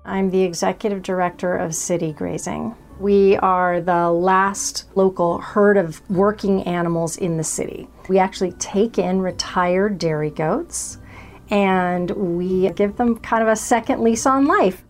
I'm 0.05 0.31
the 0.31 0.43
executive 0.43 1.03
director 1.03 1.57
of 1.57 1.75
City 1.75 2.13
Grazing. 2.13 2.75
We 3.01 3.37
are 3.39 3.81
the 3.81 4.11
last 4.11 4.85
local 4.95 5.39
herd 5.39 5.79
of 5.79 6.09
working 6.11 6.63
animals 6.65 7.17
in 7.17 7.39
the 7.39 7.45
city. 7.45 7.89
We 8.09 8.19
actually 8.19 8.53
take 8.53 8.99
in 8.99 9.21
retired 9.21 9.99
dairy 9.99 10.31
goats 10.31 10.99
and 11.51 12.11
we 12.11 12.71
give 12.71 12.97
them 12.97 13.19
kind 13.19 13.43
of 13.43 13.49
a 13.49 13.57
second 13.57 14.03
lease 14.03 14.27
on 14.27 14.47
life. 14.47 14.85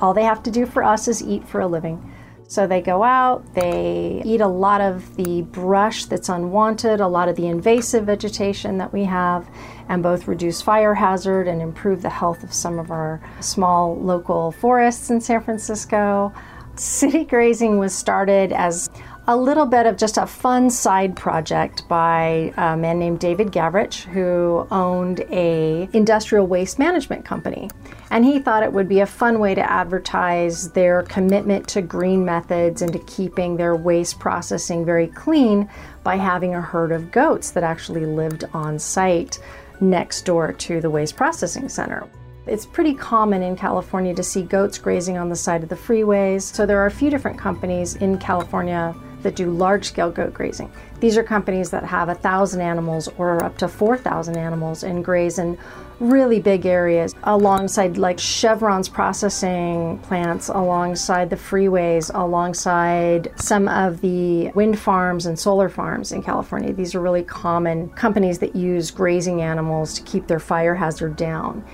All 0.00 0.14
they 0.14 0.24
have 0.24 0.42
to 0.44 0.50
do 0.50 0.66
for 0.66 0.82
us 0.82 1.08
is 1.08 1.22
eat 1.22 1.46
for 1.46 1.60
a 1.60 1.66
living. 1.66 2.12
So 2.50 2.66
they 2.66 2.80
go 2.80 3.04
out, 3.04 3.54
they 3.54 4.22
eat 4.24 4.40
a 4.40 4.48
lot 4.48 4.80
of 4.80 5.14
the 5.14 5.42
brush 5.42 6.06
that's 6.06 6.28
unwanted, 6.28 6.98
a 6.98 7.06
lot 7.06 7.28
of 7.28 7.36
the 7.36 7.46
invasive 7.46 8.06
vegetation 8.06 8.76
that 8.78 8.92
we 8.92 9.04
have, 9.04 9.48
and 9.88 10.02
both 10.02 10.26
reduce 10.26 10.60
fire 10.60 10.94
hazard 10.94 11.46
and 11.46 11.62
improve 11.62 12.02
the 12.02 12.10
health 12.10 12.42
of 12.42 12.52
some 12.52 12.80
of 12.80 12.90
our 12.90 13.22
small 13.38 13.96
local 14.00 14.50
forests 14.50 15.10
in 15.10 15.20
San 15.20 15.40
Francisco. 15.44 16.32
City 16.74 17.24
grazing 17.24 17.78
was 17.78 17.94
started 17.94 18.52
as 18.52 18.90
a 19.30 19.36
little 19.36 19.64
bit 19.64 19.86
of 19.86 19.96
just 19.96 20.18
a 20.18 20.26
fun 20.26 20.68
side 20.68 21.14
project 21.14 21.86
by 21.86 22.52
a 22.56 22.76
man 22.76 22.98
named 22.98 23.20
David 23.20 23.52
Gavrich, 23.52 24.02
who 24.02 24.66
owned 24.72 25.20
a 25.30 25.88
industrial 25.92 26.48
waste 26.48 26.80
management 26.80 27.24
company. 27.24 27.70
And 28.10 28.24
he 28.24 28.40
thought 28.40 28.64
it 28.64 28.72
would 28.72 28.88
be 28.88 28.98
a 28.98 29.06
fun 29.06 29.38
way 29.38 29.54
to 29.54 29.70
advertise 29.70 30.72
their 30.72 31.04
commitment 31.04 31.68
to 31.68 31.80
green 31.80 32.24
methods 32.24 32.82
and 32.82 32.92
to 32.92 32.98
keeping 33.00 33.56
their 33.56 33.76
waste 33.76 34.18
processing 34.18 34.84
very 34.84 35.06
clean 35.06 35.70
by 36.02 36.16
having 36.16 36.56
a 36.56 36.60
herd 36.60 36.90
of 36.90 37.12
goats 37.12 37.52
that 37.52 37.62
actually 37.62 38.06
lived 38.06 38.46
on 38.52 38.80
site 38.80 39.38
next 39.80 40.22
door 40.22 40.52
to 40.54 40.80
the 40.80 40.90
waste 40.90 41.14
processing 41.14 41.68
center. 41.68 42.04
It's 42.48 42.66
pretty 42.66 42.94
common 42.94 43.44
in 43.44 43.54
California 43.54 44.12
to 44.12 44.24
see 44.24 44.42
goats 44.42 44.76
grazing 44.76 45.18
on 45.18 45.28
the 45.28 45.36
side 45.36 45.62
of 45.62 45.68
the 45.68 45.76
freeways. 45.76 46.42
So 46.42 46.66
there 46.66 46.80
are 46.80 46.86
a 46.86 46.90
few 46.90 47.10
different 47.10 47.38
companies 47.38 47.94
in 47.94 48.18
California 48.18 48.92
that 49.22 49.36
do 49.36 49.50
large 49.50 49.86
scale 49.86 50.10
goat 50.10 50.34
grazing. 50.34 50.70
These 51.00 51.16
are 51.16 51.22
companies 51.22 51.70
that 51.70 51.84
have 51.84 52.08
a 52.08 52.14
thousand 52.14 52.60
animals 52.60 53.08
or 53.18 53.42
up 53.44 53.56
to 53.58 53.68
4,000 53.68 54.36
animals 54.36 54.82
and 54.82 55.04
graze 55.04 55.38
in 55.38 55.58
really 56.00 56.40
big 56.40 56.64
areas 56.64 57.14
alongside 57.24 57.98
like 57.98 58.18
Chevron's 58.18 58.88
processing 58.88 59.98
plants, 59.98 60.48
alongside 60.48 61.28
the 61.30 61.36
freeways, 61.36 62.10
alongside 62.14 63.30
some 63.36 63.68
of 63.68 64.00
the 64.00 64.50
wind 64.54 64.78
farms 64.78 65.26
and 65.26 65.38
solar 65.38 65.68
farms 65.68 66.12
in 66.12 66.22
California. 66.22 66.72
These 66.72 66.94
are 66.94 67.00
really 67.00 67.22
common 67.22 67.90
companies 67.90 68.38
that 68.38 68.56
use 68.56 68.90
grazing 68.90 69.42
animals 69.42 69.94
to 69.94 70.02
keep 70.02 70.26
their 70.26 70.40
fire 70.40 70.74
hazard 70.74 71.16
down. 71.16 71.64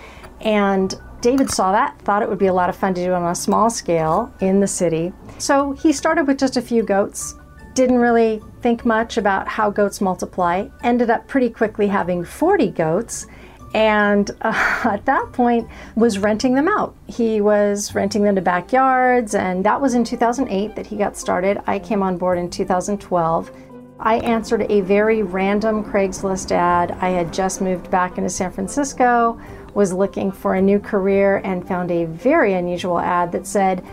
And 0.41 0.95
David 1.27 1.51
saw 1.51 1.73
that, 1.73 1.99
thought 2.03 2.23
it 2.23 2.29
would 2.29 2.39
be 2.39 2.47
a 2.47 2.55
lot 2.55 2.69
of 2.69 2.77
fun 2.77 2.95
to 2.95 3.05
do 3.05 3.13
on 3.13 3.25
a 3.25 3.35
small 3.35 3.69
scale 3.69 4.33
in 4.39 4.61
the 4.61 4.67
city. 4.69 5.13
So 5.39 5.73
he 5.73 5.93
started 5.93 6.29
with 6.29 6.39
just 6.39 6.57
a 6.57 6.63
few 6.63 6.85
goats, 6.85 7.35
didn't 7.75 7.99
really 7.99 8.41
think 8.63 8.85
much 8.85 9.17
about 9.17 9.49
how 9.49 9.69
goats 9.69 10.01
multiply, 10.01 10.69
ended 10.85 11.11
up 11.11 11.27
pretty 11.27 11.51
quickly 11.51 11.89
having 11.89 12.25
40 12.25 12.69
goats. 12.69 13.27
And 13.75 14.31
uh, 14.43 14.83
at 14.85 15.05
that 15.07 15.33
point, 15.33 15.69
was 15.97 16.21
renting 16.21 16.55
them 16.55 16.69
out. 16.69 16.95
He 17.09 17.41
was 17.41 17.93
renting 17.93 18.23
them 18.23 18.37
to 18.37 18.41
backyards, 18.41 19.35
and 19.35 19.65
that 19.65 19.81
was 19.81 19.95
in 19.95 20.05
2008 20.05 20.77
that 20.77 20.87
he 20.87 20.97
got 20.97 21.17
started. 21.17 21.59
I 21.67 21.81
came 21.81 22.05
on 22.05 22.19
board 22.19 22.39
in 22.39 22.49
2012. 22.49 23.51
I 23.99 24.19
answered 24.19 24.65
a 24.71 24.83
very 24.83 25.25
random 25.25 25.83
Craigslist 25.83 26.53
ad. 26.53 26.93
I 27.01 27.09
had 27.09 27.33
just 27.33 27.61
moved 27.61 27.91
back 27.91 28.17
into 28.17 28.31
San 28.31 28.53
Francisco, 28.53 29.41
was 29.77 29.93
looking 29.93 30.33
for 30.33 30.55
a 30.55 30.63
new 30.63 30.81
career, 30.81 31.43
and 31.45 31.69
found 31.69 31.91
a 31.91 32.07
very 32.07 32.55
unusual 32.55 32.99
ad 32.99 33.31
that 33.33 33.47
said, 33.47 33.85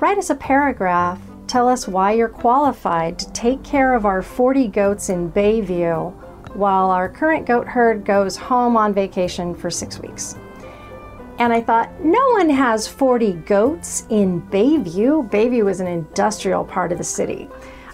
Write 0.00 0.18
us 0.18 0.30
a 0.30 0.34
paragraph. 0.34 1.20
Tell 1.46 1.68
us 1.68 1.86
why 1.86 2.12
you're 2.12 2.28
qualified 2.28 3.20
to 3.20 3.32
take 3.32 3.62
care 3.62 3.94
of 3.94 4.04
our 4.04 4.20
40 4.20 4.66
goats 4.66 5.10
in 5.10 5.30
Bayview 5.30 6.12
while 6.54 6.90
our 6.90 7.08
current 7.08 7.46
goat 7.46 7.68
herd 7.68 8.04
goes 8.04 8.36
home 8.36 8.76
on 8.76 8.92
vacation 8.92 9.54
for 9.54 9.70
six 9.70 10.00
weeks. 10.00 10.34
And 11.38 11.52
I 11.52 11.60
thought, 11.60 11.88
no 12.00 12.30
one 12.30 12.50
has 12.50 12.88
40 12.88 13.34
goats 13.46 14.04
in 14.10 14.42
Bayview. 14.42 15.30
Bayview 15.30 15.70
is 15.70 15.78
an 15.78 15.86
industrial 15.86 16.64
part 16.64 16.90
of 16.90 16.98
the 16.98 17.04
city. 17.04 17.48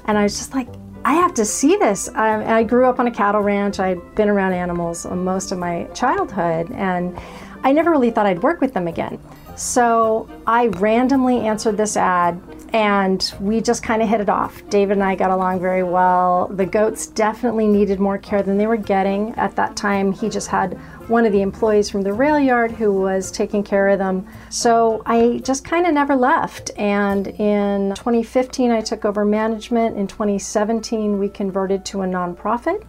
And 0.06 0.16
I 0.16 0.22
was 0.22 0.38
just 0.38 0.54
like, 0.54 0.68
I 1.04 1.14
have 1.14 1.34
to 1.34 1.44
see 1.44 1.76
this. 1.76 2.08
I, 2.11 2.62
grew 2.64 2.87
up 2.87 2.98
on 2.98 3.06
a 3.06 3.11
cattle 3.11 3.40
ranch. 3.40 3.80
I'd 3.80 4.14
been 4.14 4.28
around 4.28 4.52
animals 4.52 5.06
most 5.06 5.52
of 5.52 5.58
my 5.58 5.84
childhood, 5.94 6.70
and 6.72 7.18
I 7.62 7.72
never 7.72 7.90
really 7.90 8.11
thought 8.11 8.26
I'd 8.26 8.42
work 8.42 8.61
with 8.61 8.74
them 8.74 8.88
again. 8.88 9.18
So 9.56 10.28
I 10.46 10.66
randomly 10.66 11.40
answered 11.40 11.76
this 11.76 11.96
ad, 11.96 12.40
and 12.72 13.34
we 13.40 13.61
just 13.61 13.82
kind 13.82 14.02
of 14.02 14.08
hit 14.08 14.20
it 14.20 14.28
off. 14.28 14.62
David 14.68 14.98
and 14.98 15.04
I 15.04 15.14
got 15.14 15.30
along 15.30 15.61
very 15.61 15.82
well. 15.82 16.48
The 16.48 16.66
goats 16.66 17.06
definitely 17.06 17.66
needed 17.66 17.98
more 17.98 18.18
care 18.18 18.42
than 18.42 18.58
they 18.58 18.66
were 18.66 18.76
getting. 18.76 19.30
At 19.34 19.56
that 19.56 19.76
time, 19.76 20.12
he 20.12 20.28
just 20.28 20.48
had 20.48 20.78
one 21.09 21.25
of 21.25 21.33
the 21.33 21.40
employees 21.42 21.88
from 21.88 22.03
the 22.03 22.12
rail 22.12 22.38
yard 22.38 22.71
who 22.71 22.92
was 22.92 23.31
taking 23.31 23.64
care 23.64 23.88
of 23.88 23.99
them. 23.99 24.27
So 24.51 25.03
I 25.07 25.40
just 25.42 25.64
kind 25.64 25.87
of 25.87 25.94
never 25.94 26.14
left. 26.14 26.71
And 26.77 27.27
in 27.27 27.94
2015, 27.94 28.71
I 28.71 28.83
took 28.83 29.05
over 29.05 29.25
management. 29.25 29.97
In 29.97 30.07
2017, 30.07 31.18
we 31.18 31.29
converted 31.29 31.85
to 31.87 32.03
a 32.03 32.07
nonprofit. 32.07 32.85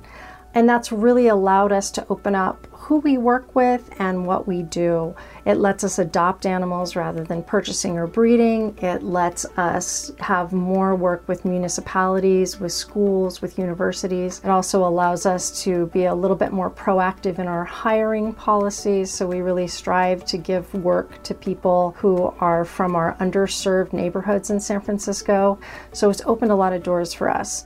And 0.54 0.68
that's 0.68 0.92
really 0.92 1.28
allowed 1.28 1.72
us 1.72 1.92
to 1.92 2.06
open 2.10 2.36
up 2.36 2.68
who 2.72 2.98
we 2.98 3.18
work 3.18 3.56
with 3.56 3.90
and 4.00 4.26
what 4.26 4.48
we 4.48 4.64
do. 4.64 5.16
It 5.50 5.58
lets 5.58 5.84
us 5.84 5.98
adopt 5.98 6.46
animals 6.46 6.96
rather 6.96 7.24
than 7.24 7.42
purchasing 7.42 7.98
or 7.98 8.06
breeding. 8.06 8.78
It 8.84 9.02
lets 9.02 9.46
us 9.58 10.12
have 10.20 10.54
more 10.54 10.96
work 10.96 11.28
with 11.28 11.44
municipalities, 11.44 12.60
with 12.60 12.72
schools, 12.72 13.42
with 13.42 13.58
universities. 13.58 14.42
It 14.44 14.52
also 14.52 14.86
allows 14.88 15.26
us 15.26 15.64
to 15.64 15.88
be 15.88 16.06
a 16.06 16.14
little 16.14 16.38
bit 16.38 16.52
more 16.52 16.70
proactive 16.70 17.40
in 17.40 17.48
our 17.48 17.64
hiring 17.64 18.32
policies. 18.32 19.10
So 19.10 19.26
we 19.26 19.42
really 19.42 19.68
strive 19.68 20.24
to 20.26 20.38
give 20.38 20.72
work 20.76 21.24
to 21.24 21.34
people 21.34 21.96
who 21.98 22.32
are 22.40 22.64
from 22.64 22.96
our 22.96 23.16
underserved 23.16 23.92
neighborhoods 23.92 24.52
in 24.52 24.60
San 24.60 24.82
Francisco. 24.82 25.58
So 25.94 26.12
it's 26.12 26.22
opened 26.28 26.52
a 26.52 26.56
lot 26.56 26.74
of 26.74 26.84
doors 26.84 27.12
for 27.12 27.28
us. 27.28 27.66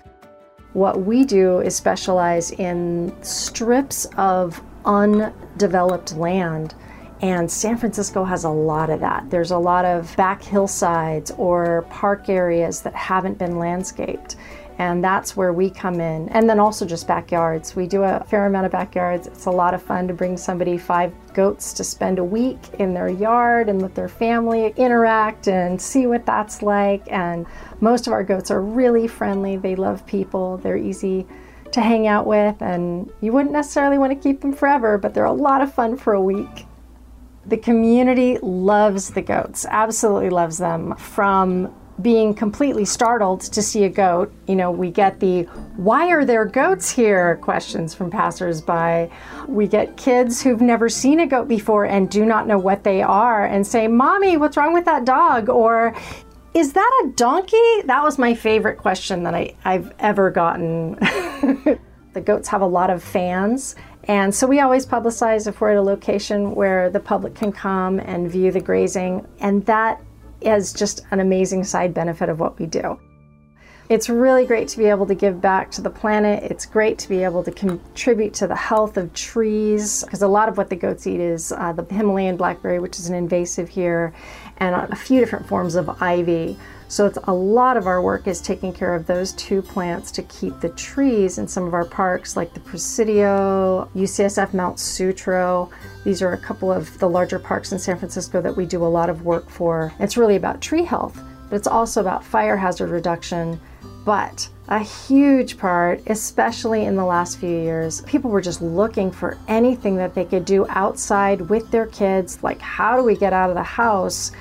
What 0.71 1.01
we 1.01 1.25
do 1.25 1.59
is 1.59 1.75
specialize 1.75 2.51
in 2.51 3.13
strips 3.21 4.05
of 4.15 4.61
undeveloped 4.85 6.15
land. 6.15 6.75
And 7.23 7.49
San 7.49 7.77
Francisco 7.77 8.25
has 8.25 8.43
a 8.43 8.49
lot 8.49 8.89
of 8.89 8.99
that. 8.99 9.29
There's 9.29 9.51
a 9.51 9.57
lot 9.57 9.85
of 9.85 10.13
back 10.17 10.43
hillsides 10.43 11.31
or 11.37 11.83
park 11.89 12.27
areas 12.27 12.81
that 12.81 12.93
haven't 12.93 13.37
been 13.37 13.57
landscaped. 13.57 14.35
And 14.77 15.01
that's 15.01 15.37
where 15.37 15.53
we 15.53 15.69
come 15.69 16.01
in. 16.01 16.27
And 16.29 16.49
then 16.49 16.59
also 16.59 16.85
just 16.85 17.07
backyards. 17.07 17.77
We 17.77 17.87
do 17.87 18.03
a 18.03 18.25
fair 18.25 18.45
amount 18.45 18.65
of 18.65 18.73
backyards. 18.73 19.27
It's 19.27 19.45
a 19.45 19.51
lot 19.51 19.73
of 19.73 19.81
fun 19.81 20.05
to 20.09 20.13
bring 20.13 20.35
somebody 20.35 20.77
five 20.77 21.13
goats 21.33 21.71
to 21.75 21.85
spend 21.85 22.19
a 22.19 22.25
week 22.25 22.59
in 22.79 22.93
their 22.93 23.07
yard 23.07 23.69
and 23.69 23.81
let 23.81 23.95
their 23.95 24.09
family 24.09 24.73
interact 24.75 25.47
and 25.47 25.81
see 25.81 26.07
what 26.07 26.25
that's 26.25 26.61
like. 26.61 27.09
And 27.09 27.45
most 27.79 28.05
of 28.05 28.11
our 28.11 28.25
goats 28.25 28.51
are 28.51 28.61
really 28.61 29.07
friendly. 29.07 29.55
They 29.55 29.77
love 29.77 30.05
people, 30.05 30.57
they're 30.57 30.75
easy 30.75 31.25
to 31.71 31.79
hang 31.79 32.05
out 32.05 32.27
with, 32.27 32.61
and 32.61 33.09
you 33.21 33.31
wouldn't 33.31 33.53
necessarily 33.53 33.97
want 33.97 34.11
to 34.11 34.19
keep 34.21 34.41
them 34.41 34.51
forever, 34.51 34.97
but 34.97 35.13
they're 35.13 35.23
a 35.23 35.31
lot 35.31 35.61
of 35.61 35.73
fun 35.73 35.95
for 35.95 36.11
a 36.11 36.21
week. 36.21 36.65
The 37.45 37.57
community 37.57 38.37
loves 38.41 39.09
the 39.09 39.21
goats, 39.21 39.65
absolutely 39.69 40.29
loves 40.29 40.57
them. 40.57 40.95
From 40.95 41.73
being 42.01 42.33
completely 42.33 42.85
startled 42.85 43.41
to 43.41 43.61
see 43.61 43.83
a 43.83 43.89
goat, 43.89 44.33
you 44.47 44.55
know, 44.55 44.71
we 44.71 44.89
get 44.89 45.19
the 45.19 45.43
why 45.75 46.09
are 46.09 46.25
there 46.25 46.45
goats 46.45 46.89
here 46.89 47.37
questions 47.37 47.93
from 47.93 48.09
passersby. 48.09 49.09
We 49.47 49.67
get 49.67 49.95
kids 49.95 50.41
who've 50.41 50.61
never 50.61 50.89
seen 50.89 51.19
a 51.19 51.27
goat 51.27 51.47
before 51.47 51.85
and 51.85 52.09
do 52.09 52.25
not 52.25 52.47
know 52.47 52.57
what 52.57 52.83
they 52.83 53.01
are 53.01 53.45
and 53.45 53.65
say, 53.65 53.87
Mommy, 53.87 54.37
what's 54.37 54.57
wrong 54.57 54.73
with 54.73 54.85
that 54.85 55.05
dog? 55.05 55.49
Or 55.49 55.95
is 56.53 56.73
that 56.73 57.03
a 57.03 57.09
donkey? 57.09 57.81
That 57.85 58.03
was 58.03 58.17
my 58.17 58.33
favorite 58.33 58.77
question 58.77 59.23
that 59.23 59.35
I, 59.35 59.55
I've 59.65 59.93
ever 59.99 60.31
gotten. 60.31 60.93
the 62.13 62.21
goats 62.21 62.47
have 62.47 62.61
a 62.61 62.67
lot 62.67 62.89
of 62.89 63.03
fans, 63.03 63.75
and 64.05 64.33
so 64.33 64.47
we 64.47 64.59
always 64.59 64.85
publicize 64.85 65.47
if 65.47 65.61
we're 65.61 65.71
at 65.71 65.77
a 65.77 65.81
location 65.81 66.55
where 66.55 66.89
the 66.89 66.99
public 66.99 67.35
can 67.35 67.51
come 67.51 67.99
and 67.99 68.29
view 68.29 68.51
the 68.51 68.59
grazing, 68.59 69.25
and 69.39 69.65
that 69.65 70.01
is 70.41 70.73
just 70.73 71.05
an 71.11 71.19
amazing 71.19 71.63
side 71.63 71.93
benefit 71.93 72.29
of 72.29 72.39
what 72.39 72.59
we 72.59 72.65
do. 72.65 72.99
It's 73.89 74.09
really 74.09 74.45
great 74.45 74.69
to 74.69 74.77
be 74.77 74.85
able 74.85 75.05
to 75.07 75.15
give 75.15 75.41
back 75.41 75.69
to 75.71 75.81
the 75.81 75.89
planet. 75.89 76.43
It's 76.43 76.65
great 76.65 76.97
to 76.99 77.09
be 77.09 77.23
able 77.23 77.43
to 77.43 77.51
contribute 77.51 78.33
to 78.35 78.47
the 78.47 78.55
health 78.55 78.97
of 78.97 79.13
trees 79.13 80.03
because 80.03 80.21
a 80.21 80.27
lot 80.27 80.47
of 80.47 80.57
what 80.57 80.69
the 80.69 80.75
goats 80.75 81.05
eat 81.05 81.19
is 81.19 81.51
uh, 81.51 81.73
the 81.73 81.83
Himalayan 81.93 82.37
blackberry, 82.37 82.79
which 82.79 82.97
is 82.97 83.09
an 83.09 83.15
invasive 83.15 83.67
here, 83.69 84.13
and 84.57 84.73
a 84.91 84.95
few 84.95 85.19
different 85.19 85.47
forms 85.47 85.75
of 85.75 86.01
ivy. 86.01 86.57
So 86.87 87.05
it's 87.05 87.17
a 87.23 87.33
lot 87.33 87.77
of 87.77 87.87
our 87.87 88.01
work 88.01 88.27
is 88.27 88.39
taking 88.41 88.73
care 88.73 88.93
of 88.93 89.05
those 89.05 89.33
two 89.33 89.61
plants 89.61 90.11
to 90.11 90.23
keep 90.23 90.59
the 90.59 90.69
trees 90.69 91.37
in 91.37 91.47
some 91.47 91.65
of 91.65 91.73
our 91.73 91.85
parks 91.85 92.37
like 92.37 92.53
the 92.53 92.59
Presidio, 92.59 93.89
UCSF 93.95 94.53
Mount 94.53 94.79
Sutro. 94.79 95.69
These 96.03 96.21
are 96.21 96.33
a 96.33 96.37
couple 96.37 96.71
of 96.71 96.97
the 96.99 97.09
larger 97.09 97.39
parks 97.39 97.71
in 97.71 97.79
San 97.79 97.97
Francisco 97.97 98.41
that 98.41 98.55
we 98.55 98.65
do 98.65 98.83
a 98.83 98.87
lot 98.87 99.09
of 99.09 99.23
work 99.23 99.49
for. 99.49 99.93
It's 99.99 100.17
really 100.17 100.35
about 100.35 100.61
tree 100.61 100.83
health, 100.83 101.19
but 101.49 101.55
it's 101.55 101.67
also 101.67 102.01
about 102.01 102.23
fire 102.23 102.57
hazard 102.57 102.89
reduction. 102.89 103.59
But 104.05 104.49
a 104.67 104.79
huge 104.79 105.57
part, 105.57 106.01
especially 106.07 106.85
in 106.85 106.95
the 106.95 107.05
last 107.05 107.37
few 107.37 107.49
years, 107.49 108.01
people 108.01 108.29
were 108.29 108.41
just 108.41 108.61
looking 108.61 109.11
for 109.11 109.37
anything 109.47 109.95
that 109.97 110.13
they 110.13 110.25
could 110.25 110.45
do 110.45 110.65
outside 110.69 111.41
with 111.41 111.71
their 111.71 111.85
kids. 111.87 112.43
Like, 112.43 112.59
how 112.59 112.97
do 112.97 113.03
we 113.03 113.15
get 113.15 113.33
out 113.33 113.49
of 113.49 113.55
the 113.55 113.63
house 113.63 114.31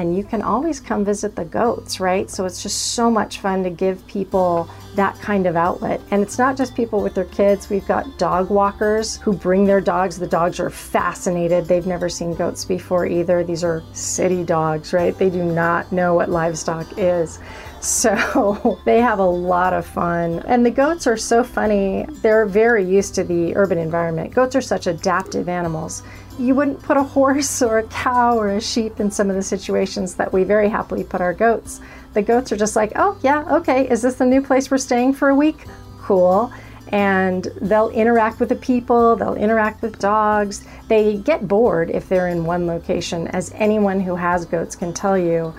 and 0.00 0.16
you 0.16 0.24
can 0.24 0.40
always 0.40 0.80
come 0.80 1.04
visit 1.04 1.36
the 1.36 1.44
goats, 1.44 2.00
right? 2.00 2.30
So 2.30 2.46
it's 2.46 2.62
just 2.62 2.94
so 2.94 3.10
much 3.10 3.40
fun 3.40 3.62
to 3.64 3.70
give 3.70 4.04
people 4.06 4.66
that 4.94 5.14
kind 5.20 5.46
of 5.46 5.56
outlet. 5.56 6.00
And 6.10 6.22
it's 6.22 6.38
not 6.38 6.56
just 6.56 6.74
people 6.74 7.02
with 7.02 7.14
their 7.14 7.26
kids, 7.26 7.68
we've 7.68 7.86
got 7.86 8.16
dog 8.16 8.48
walkers 8.48 9.18
who 9.18 9.34
bring 9.34 9.66
their 9.66 9.82
dogs. 9.82 10.18
The 10.18 10.26
dogs 10.26 10.58
are 10.58 10.70
fascinated. 10.70 11.66
They've 11.66 11.86
never 11.86 12.08
seen 12.08 12.34
goats 12.34 12.64
before 12.64 13.04
either. 13.04 13.44
These 13.44 13.62
are 13.62 13.82
city 13.92 14.42
dogs, 14.42 14.94
right? 14.94 15.16
They 15.16 15.28
do 15.28 15.44
not 15.44 15.92
know 15.92 16.14
what 16.14 16.30
livestock 16.30 16.86
is. 16.96 17.38
So 17.82 18.78
they 18.84 19.00
have 19.00 19.20
a 19.20 19.24
lot 19.24 19.72
of 19.72 19.86
fun. 19.86 20.40
And 20.40 20.66
the 20.66 20.70
goats 20.70 21.06
are 21.06 21.16
so 21.16 21.42
funny. 21.42 22.04
They're 22.20 22.44
very 22.44 22.84
used 22.84 23.14
to 23.14 23.24
the 23.24 23.56
urban 23.56 23.78
environment. 23.78 24.34
Goats 24.34 24.54
are 24.54 24.60
such 24.60 24.86
adaptive 24.86 25.48
animals 25.48 26.02
you 26.38 26.54
wouldn't 26.54 26.82
put 26.82 26.96
a 26.96 27.02
horse 27.02 27.62
or 27.62 27.78
a 27.78 27.86
cow 27.88 28.36
or 28.36 28.48
a 28.48 28.60
sheep 28.60 29.00
in 29.00 29.10
some 29.10 29.28
of 29.30 29.36
the 29.36 29.42
situations 29.42 30.14
that 30.14 30.32
we 30.32 30.44
very 30.44 30.68
happily 30.68 31.04
put 31.04 31.20
our 31.20 31.34
goats. 31.34 31.80
The 32.14 32.22
goats 32.22 32.50
are 32.50 32.56
just 32.56 32.76
like, 32.76 32.92
oh, 32.96 33.18
yeah, 33.22 33.44
okay, 33.56 33.88
is 33.88 34.02
this 34.02 34.16
the 34.16 34.26
new 34.26 34.42
place 34.42 34.70
we're 34.70 34.78
staying 34.78 35.14
for 35.14 35.28
a 35.28 35.34
week? 35.34 35.66
Cool. 36.00 36.52
And 36.88 37.46
they'll 37.60 37.90
interact 37.90 38.40
with 38.40 38.48
the 38.48 38.56
people, 38.56 39.14
they'll 39.14 39.34
interact 39.34 39.80
with 39.82 39.98
dogs. 39.98 40.64
They 40.88 41.18
get 41.18 41.46
bored 41.46 41.90
if 41.90 42.08
they're 42.08 42.28
in 42.28 42.44
one 42.44 42.66
location, 42.66 43.28
as 43.28 43.52
anyone 43.54 44.00
who 44.00 44.16
has 44.16 44.44
goats 44.44 44.74
can 44.74 44.92
tell 44.92 45.16
you. 45.16 45.54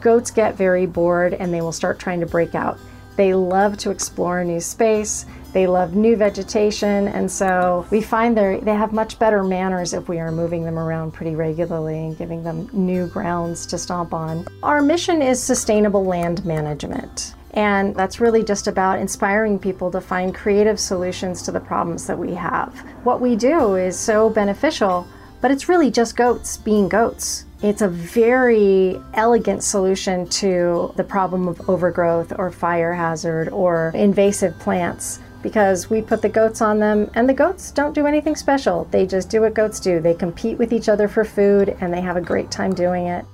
Goats 0.00 0.30
get 0.30 0.54
very 0.54 0.86
bored 0.86 1.34
and 1.34 1.52
they 1.52 1.60
will 1.60 1.72
start 1.72 1.98
trying 1.98 2.20
to 2.20 2.26
break 2.26 2.54
out. 2.54 2.78
They 3.16 3.34
love 3.34 3.78
to 3.78 3.90
explore 3.90 4.40
a 4.40 4.44
new 4.44 4.60
space. 4.60 5.26
They 5.56 5.66
love 5.66 5.94
new 5.94 6.16
vegetation, 6.16 7.08
and 7.08 7.32
so 7.32 7.86
we 7.90 8.02
find 8.02 8.36
they 8.36 8.60
they 8.62 8.74
have 8.74 8.92
much 8.92 9.18
better 9.18 9.42
manners 9.42 9.94
if 9.94 10.06
we 10.06 10.18
are 10.18 10.30
moving 10.30 10.64
them 10.64 10.78
around 10.78 11.14
pretty 11.14 11.34
regularly 11.34 11.96
and 11.96 12.18
giving 12.18 12.42
them 12.42 12.68
new 12.74 13.06
grounds 13.06 13.64
to 13.68 13.78
stomp 13.78 14.12
on. 14.12 14.46
Our 14.62 14.82
mission 14.82 15.22
is 15.22 15.42
sustainable 15.42 16.04
land 16.04 16.44
management. 16.44 17.34
And 17.52 17.96
that's 17.96 18.20
really 18.20 18.44
just 18.44 18.66
about 18.66 18.98
inspiring 18.98 19.58
people 19.58 19.90
to 19.92 20.00
find 20.02 20.34
creative 20.34 20.78
solutions 20.78 21.40
to 21.44 21.52
the 21.52 21.60
problems 21.60 22.06
that 22.06 22.18
we 22.18 22.34
have. 22.34 22.78
What 23.04 23.22
we 23.22 23.34
do 23.34 23.76
is 23.76 23.98
so 23.98 24.28
beneficial, 24.28 25.08
but 25.40 25.50
it's 25.50 25.70
really 25.70 25.90
just 25.90 26.16
goats 26.16 26.58
being 26.58 26.86
goats. 26.86 27.46
It's 27.62 27.80
a 27.80 27.88
very 27.88 29.00
elegant 29.14 29.64
solution 29.64 30.28
to 30.42 30.92
the 30.96 31.04
problem 31.04 31.48
of 31.48 31.66
overgrowth 31.66 32.34
or 32.38 32.50
fire 32.50 32.92
hazard 32.92 33.48
or 33.48 33.92
invasive 33.94 34.58
plants 34.58 35.20
because 35.46 35.88
we 35.88 36.02
put 36.02 36.22
the 36.22 36.28
goats 36.28 36.60
on 36.60 36.80
them 36.80 37.08
and 37.14 37.28
the 37.28 37.32
goats 37.32 37.70
don't 37.70 37.94
do 37.94 38.04
anything 38.04 38.34
special. 38.34 38.82
They 38.90 39.06
just 39.06 39.30
do 39.30 39.42
what 39.42 39.54
goats 39.54 39.78
do. 39.78 40.00
They 40.00 40.12
compete 40.12 40.58
with 40.58 40.72
each 40.72 40.88
other 40.88 41.06
for 41.06 41.24
food 41.24 41.76
and 41.80 41.94
they 41.94 42.00
have 42.00 42.16
a 42.16 42.20
great 42.20 42.50
time 42.50 42.74
doing 42.74 43.06
it. 43.06 43.24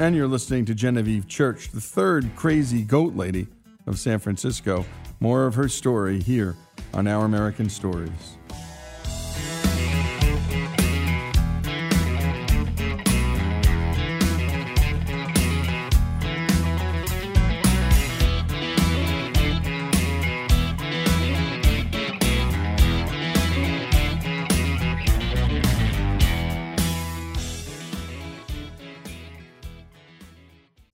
And 0.00 0.16
you're 0.16 0.26
listening 0.26 0.64
to 0.64 0.74
Genevieve 0.74 1.28
Church, 1.28 1.70
the 1.70 1.80
third 1.80 2.34
crazy 2.34 2.82
goat 2.82 3.14
lady 3.14 3.46
of 3.86 4.00
San 4.00 4.18
Francisco. 4.18 4.84
More 5.20 5.46
of 5.46 5.54
her 5.54 5.68
story 5.68 6.18
here 6.18 6.56
on 6.92 7.06
Our 7.06 7.24
American 7.24 7.70
Stories. 7.70 8.37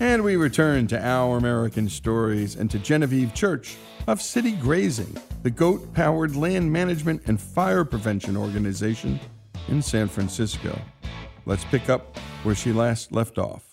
And 0.00 0.22
we 0.22 0.36
return 0.36 0.86
to 0.88 1.04
Our 1.04 1.38
American 1.38 1.88
Stories 1.88 2.54
and 2.54 2.70
to 2.70 2.78
Genevieve 2.78 3.34
Church 3.34 3.76
of 4.06 4.22
City 4.22 4.52
Grazing, 4.52 5.16
the 5.42 5.50
goat 5.50 5.92
powered 5.92 6.36
land 6.36 6.72
management 6.72 7.22
and 7.26 7.40
fire 7.40 7.84
prevention 7.84 8.36
organization 8.36 9.18
in 9.66 9.82
San 9.82 10.06
Francisco. 10.06 10.78
Let's 11.46 11.64
pick 11.64 11.88
up 11.88 12.16
where 12.44 12.54
she 12.54 12.72
last 12.72 13.10
left 13.10 13.38
off. 13.38 13.64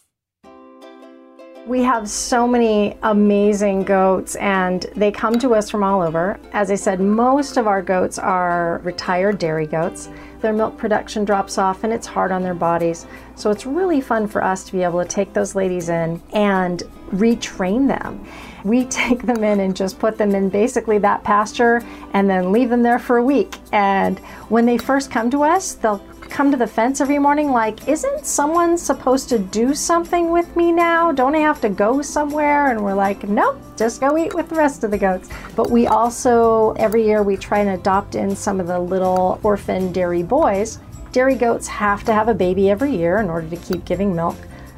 We 1.68 1.84
have 1.84 2.10
so 2.10 2.48
many 2.48 2.98
amazing 3.04 3.84
goats, 3.84 4.36
and 4.36 4.86
they 4.96 5.12
come 5.12 5.38
to 5.40 5.54
us 5.54 5.70
from 5.70 5.84
all 5.84 6.02
over. 6.02 6.40
As 6.54 6.72
I 6.72 6.76
said, 6.76 7.00
most 7.00 7.58
of 7.58 7.68
our 7.68 7.84
goats 7.84 8.18
are 8.18 8.82
retired 8.84 9.38
dairy 9.38 9.68
goats. 9.68 10.10
Their 10.46 10.54
milk 10.54 10.78
production 10.78 11.26
drops 11.26 11.58
off, 11.58 11.84
and 11.84 11.92
it's 11.92 12.06
hard 12.06 12.32
on 12.32 12.44
their 12.44 12.54
bodies. 12.54 13.08
So 13.34 13.50
it's 13.50 13.66
really 13.66 14.00
fun 14.00 14.28
for 14.28 14.44
us 14.44 14.64
to 14.66 14.74
be 14.74 14.84
able 14.84 15.02
to 15.02 15.10
take 15.10 15.34
those 15.34 15.56
ladies 15.56 15.90
in 15.90 16.22
and 16.34 16.84
retrain 17.10 17.88
them. 17.88 18.24
We 18.66 18.84
take 18.90 19.22
them 19.22 19.46
in 19.46 19.62
and 19.62 19.74
just 19.74 19.98
put 19.98 20.18
them 20.18 20.36
in 20.36 20.50
basically 20.50 20.98
that 20.98 21.24
pasture 21.24 21.82
and 22.14 22.30
then 22.30 22.52
leave 22.52 22.70
them 22.70 22.84
there 22.84 23.00
for 23.00 23.18
a 23.18 23.24
week. 23.24 23.56
And 23.72 24.20
when 24.50 24.66
they 24.66 24.78
first 24.78 25.10
come 25.10 25.32
to 25.32 25.44
us, 25.44 25.76
they'll 25.76 26.04
come 26.30 26.52
to 26.52 26.58
the 26.58 26.68
fence 26.68 27.00
every 27.00 27.20
morning 27.20 27.52
like, 27.52 27.88
isn't 27.88 28.26
someone 28.26 28.78
supposed 28.78 29.30
to 29.30 29.40
do 29.40 29.74
something 29.74 30.32
with 30.32 30.54
me 30.56 30.72
now? 30.72 31.12
Don't 31.12 31.36
I 31.36 31.40
have 31.40 31.62
to 31.62 31.70
go 31.70 32.02
somewhere? 32.02 32.72
And 32.72 32.84
we're 32.84 32.94
like, 32.94 33.24
nope, 33.24 33.62
just 33.78 34.02
go 34.02 34.18
eat 34.18 34.34
with 34.34 34.50
the 34.50 34.56
rest 34.56 34.84
of 34.84 34.92
the 34.92 34.98
goats. 34.98 35.30
But 35.56 35.70
we 35.72 35.88
also, 35.88 36.74
every 36.74 37.06
year, 37.06 37.24
we 37.24 37.38
try 37.38 37.60
and 37.60 37.70
adopt 37.70 38.16
in 38.16 38.36
some 38.36 38.60
of 38.60 38.68
the 38.68 38.80
little 38.80 39.40
orphan 39.44 39.92
dairy 39.92 40.24
boys. 40.24 40.80
Dairy 41.12 41.36
goats 41.36 41.68
have 41.68 42.04
to 42.04 42.14
have 42.14 42.28
a 42.28 42.34
baby 42.34 42.70
every 42.70 42.94
year 42.94 43.20
in 43.20 43.30
order 43.30 43.50
to 43.50 43.58
keep 43.58 43.86
giving 43.86 44.14
milk. 44.14 44.36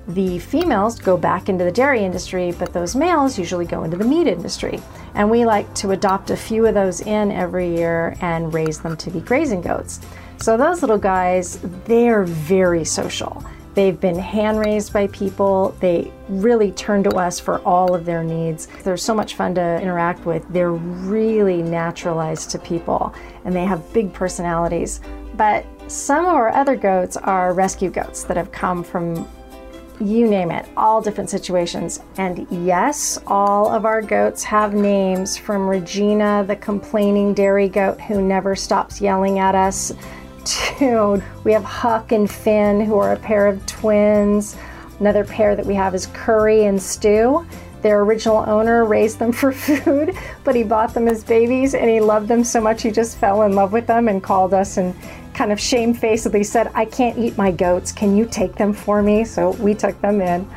The 0.08 0.39
females 0.39 1.00
go 1.00 1.17
back 1.17 1.50
into 1.50 1.65
the 1.65 1.72
dairy 1.72 2.04
industry, 2.06 2.54
but 2.58 2.72
those 2.72 2.96
males 2.96 3.38
usually 3.38 3.65
go 3.65 3.84
into 3.84 3.98
the 3.98 4.06
meat 4.06 4.28
industry. 4.28 4.80
And 5.15 5.30
we 5.30 5.46
like 5.46 5.74
to 5.76 5.91
adopt 5.91 6.30
a 6.30 6.38
few 6.38 6.65
of 6.65 6.74
those 6.74 7.02
in 7.02 7.32
every 7.32 7.76
year 7.76 8.15
and 8.22 8.54
raise 8.54 8.80
them 8.80 8.96
to 8.98 9.12
be 9.12 9.20
grazing 9.20 9.62
goats. 9.62 10.00
So 10.38 10.56
those 10.56 10.82
little 10.82 10.98
guys, 10.98 11.60
they're 11.86 12.24
very 12.24 12.86
social. 12.86 13.43
They've 13.74 14.00
been 14.00 14.17
hand 14.17 14.60
raised 14.60 14.93
by 14.93 15.08
people. 15.08 15.76
They 15.82 16.12
really 16.30 16.72
turn 16.72 17.04
to 17.04 17.12
us 17.12 17.39
for 17.39 17.60
all 17.60 17.93
of 17.93 18.06
their 18.06 18.24
needs. 18.24 18.67
They're 18.84 18.98
so 18.98 19.13
much 19.13 19.36
fun 19.36 19.56
to 19.56 19.82
interact 19.82 20.26
with. 20.26 20.48
They're 20.50 20.72
really 20.72 21.62
naturalized 21.62 22.50
to 22.52 22.60
people 22.60 23.13
and 23.46 23.56
they 23.56 23.65
have 23.65 23.93
big 23.93 24.13
personalities. 24.13 25.02
But 25.36 25.65
Some 25.88 26.26
of 26.26 26.34
our 26.34 26.50
other 26.50 26.76
goats 26.76 27.15
are 27.15 27.54
rescue 27.54 27.89
goats 27.89 28.26
that 28.26 28.36
have 28.36 28.52
come 28.52 28.84
from 28.84 29.26
you 29.99 30.27
name 30.27 30.51
it, 30.51 30.67
all 30.77 31.01
different 31.01 31.29
situations. 31.29 31.99
And 32.17 32.47
yes, 32.49 33.19
all 33.27 33.71
of 33.71 33.86
our 33.86 34.01
goats 34.01 34.43
have 34.43 34.73
names 34.73 35.38
from 35.38 35.67
Regina, 35.67 36.43
the 36.47 36.55
complaining 36.55 37.33
dairy 37.33 37.69
goat 37.69 37.99
who 38.01 38.21
never 38.21 38.55
stops 38.55 39.01
yelling 39.01 39.39
at 39.39 39.55
us, 39.55 39.93
to 40.45 41.21
we 41.43 41.51
have 41.51 41.63
Huck 41.63 42.12
and 42.12 42.29
Finn, 42.29 42.79
who 42.79 42.97
are 42.97 43.13
a 43.13 43.19
pair 43.19 43.47
of 43.47 43.65
twins. 43.65 44.55
Another 44.99 45.23
pair 45.23 45.55
that 45.55 45.65
we 45.65 45.75
have 45.75 45.93
is 45.93 46.07
Curry 46.07 46.65
and 46.65 46.81
Stew. 46.81 47.45
Their 47.81 48.01
original 48.01 48.43
owner 48.47 48.86
raised 48.86 49.19
them 49.19 49.31
for 49.33 49.51
food, 49.51 50.17
but 50.43 50.55
he 50.55 50.63
bought 50.63 50.93
them 50.93 51.07
as 51.07 51.23
babies 51.23 51.73
and 51.73 51.89
he 51.89 51.99
loved 51.99 52.27
them 52.27 52.43
so 52.43 52.62
much 52.62 52.81
he 52.81 52.91
just 52.91 53.17
fell 53.17 53.43
in 53.43 53.53
love 53.53 53.73
with 53.73 53.88
them 53.88 54.07
and 54.07 54.23
called 54.23 54.53
us 54.53 54.77
and 54.77 54.95
kind 55.38 55.52
of 55.52 55.60
shamefacedly 55.60 56.43
said, 56.43 56.71
I 56.73 56.86
can't 56.86 57.19
eat 57.19 57.38
my 57.38 57.52
goats. 57.52 57.91
Can 57.91 58.17
you 58.17 58.26
take 58.26 58.56
them 58.56 58.73
for 58.73 59.04
me? 59.04 59.23
So 59.23 59.52
we 59.52 59.76
took 59.76 60.02
them 60.02 60.19
in. 60.19 60.50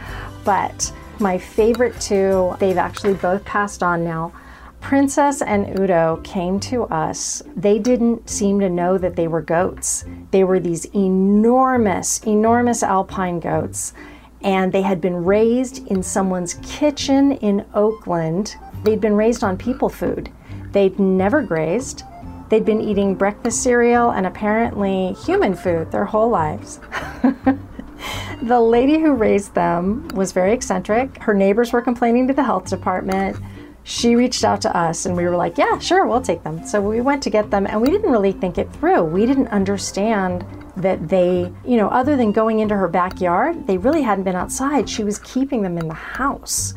But 0.42 0.90
my 1.18 1.36
favorite 1.36 2.00
two, 2.00 2.56
they've 2.58 2.78
actually 2.78 3.12
both 3.12 3.44
passed 3.44 3.82
on 3.82 4.02
now. 4.02 4.32
Princess 4.80 5.42
and 5.42 5.78
Udo 5.78 6.18
came 6.24 6.58
to 6.60 6.84
us. 6.84 7.42
They 7.54 7.78
didn't 7.78 8.30
seem 8.30 8.58
to 8.60 8.70
know 8.70 8.96
that 8.96 9.16
they 9.16 9.28
were 9.28 9.42
goats. 9.42 10.06
They 10.30 10.44
were 10.44 10.58
these 10.58 10.86
enormous, 10.94 12.20
enormous 12.20 12.82
alpine 12.82 13.38
goats, 13.38 13.92
and 14.40 14.72
they 14.72 14.80
had 14.80 15.02
been 15.02 15.26
raised 15.26 15.86
in 15.88 16.02
someone's 16.02 16.54
kitchen 16.62 17.32
in 17.32 17.66
Oakland. 17.74 18.56
They'd 18.82 19.02
been 19.02 19.14
raised 19.14 19.44
on 19.44 19.58
people 19.58 19.90
food. 19.90 20.30
They'd 20.72 20.98
never 20.98 21.42
grazed. 21.42 22.04
They'd 22.50 22.64
been 22.64 22.80
eating 22.80 23.14
breakfast 23.14 23.62
cereal 23.62 24.10
and 24.10 24.26
apparently 24.26 25.12
human 25.24 25.54
food 25.54 25.92
their 25.92 26.04
whole 26.04 26.28
lives. 26.28 26.80
the 28.42 28.60
lady 28.60 28.98
who 28.98 29.14
raised 29.14 29.54
them 29.54 30.08
was 30.08 30.32
very 30.32 30.52
eccentric. 30.52 31.22
Her 31.22 31.32
neighbors 31.32 31.72
were 31.72 31.80
complaining 31.80 32.26
to 32.26 32.34
the 32.34 32.42
health 32.42 32.68
department. 32.68 33.36
She 33.84 34.16
reached 34.16 34.42
out 34.42 34.60
to 34.62 34.76
us 34.76 35.06
and 35.06 35.16
we 35.16 35.24
were 35.24 35.36
like, 35.36 35.58
yeah, 35.58 35.78
sure, 35.78 36.06
we'll 36.06 36.20
take 36.20 36.42
them. 36.42 36.66
So 36.66 36.80
we 36.80 37.00
went 37.00 37.22
to 37.22 37.30
get 37.30 37.50
them 37.50 37.66
and 37.68 37.80
we 37.80 37.88
didn't 37.88 38.10
really 38.10 38.32
think 38.32 38.58
it 38.58 38.72
through. 38.72 39.04
We 39.04 39.26
didn't 39.26 39.48
understand 39.48 40.44
that 40.76 41.08
they, 41.08 41.52
you 41.64 41.76
know, 41.76 41.88
other 41.88 42.16
than 42.16 42.32
going 42.32 42.58
into 42.58 42.76
her 42.76 42.88
backyard, 42.88 43.66
they 43.66 43.78
really 43.78 44.02
hadn't 44.02 44.24
been 44.24 44.36
outside. 44.36 44.88
She 44.88 45.04
was 45.04 45.20
keeping 45.20 45.62
them 45.62 45.78
in 45.78 45.86
the 45.86 45.94
house. 45.94 46.74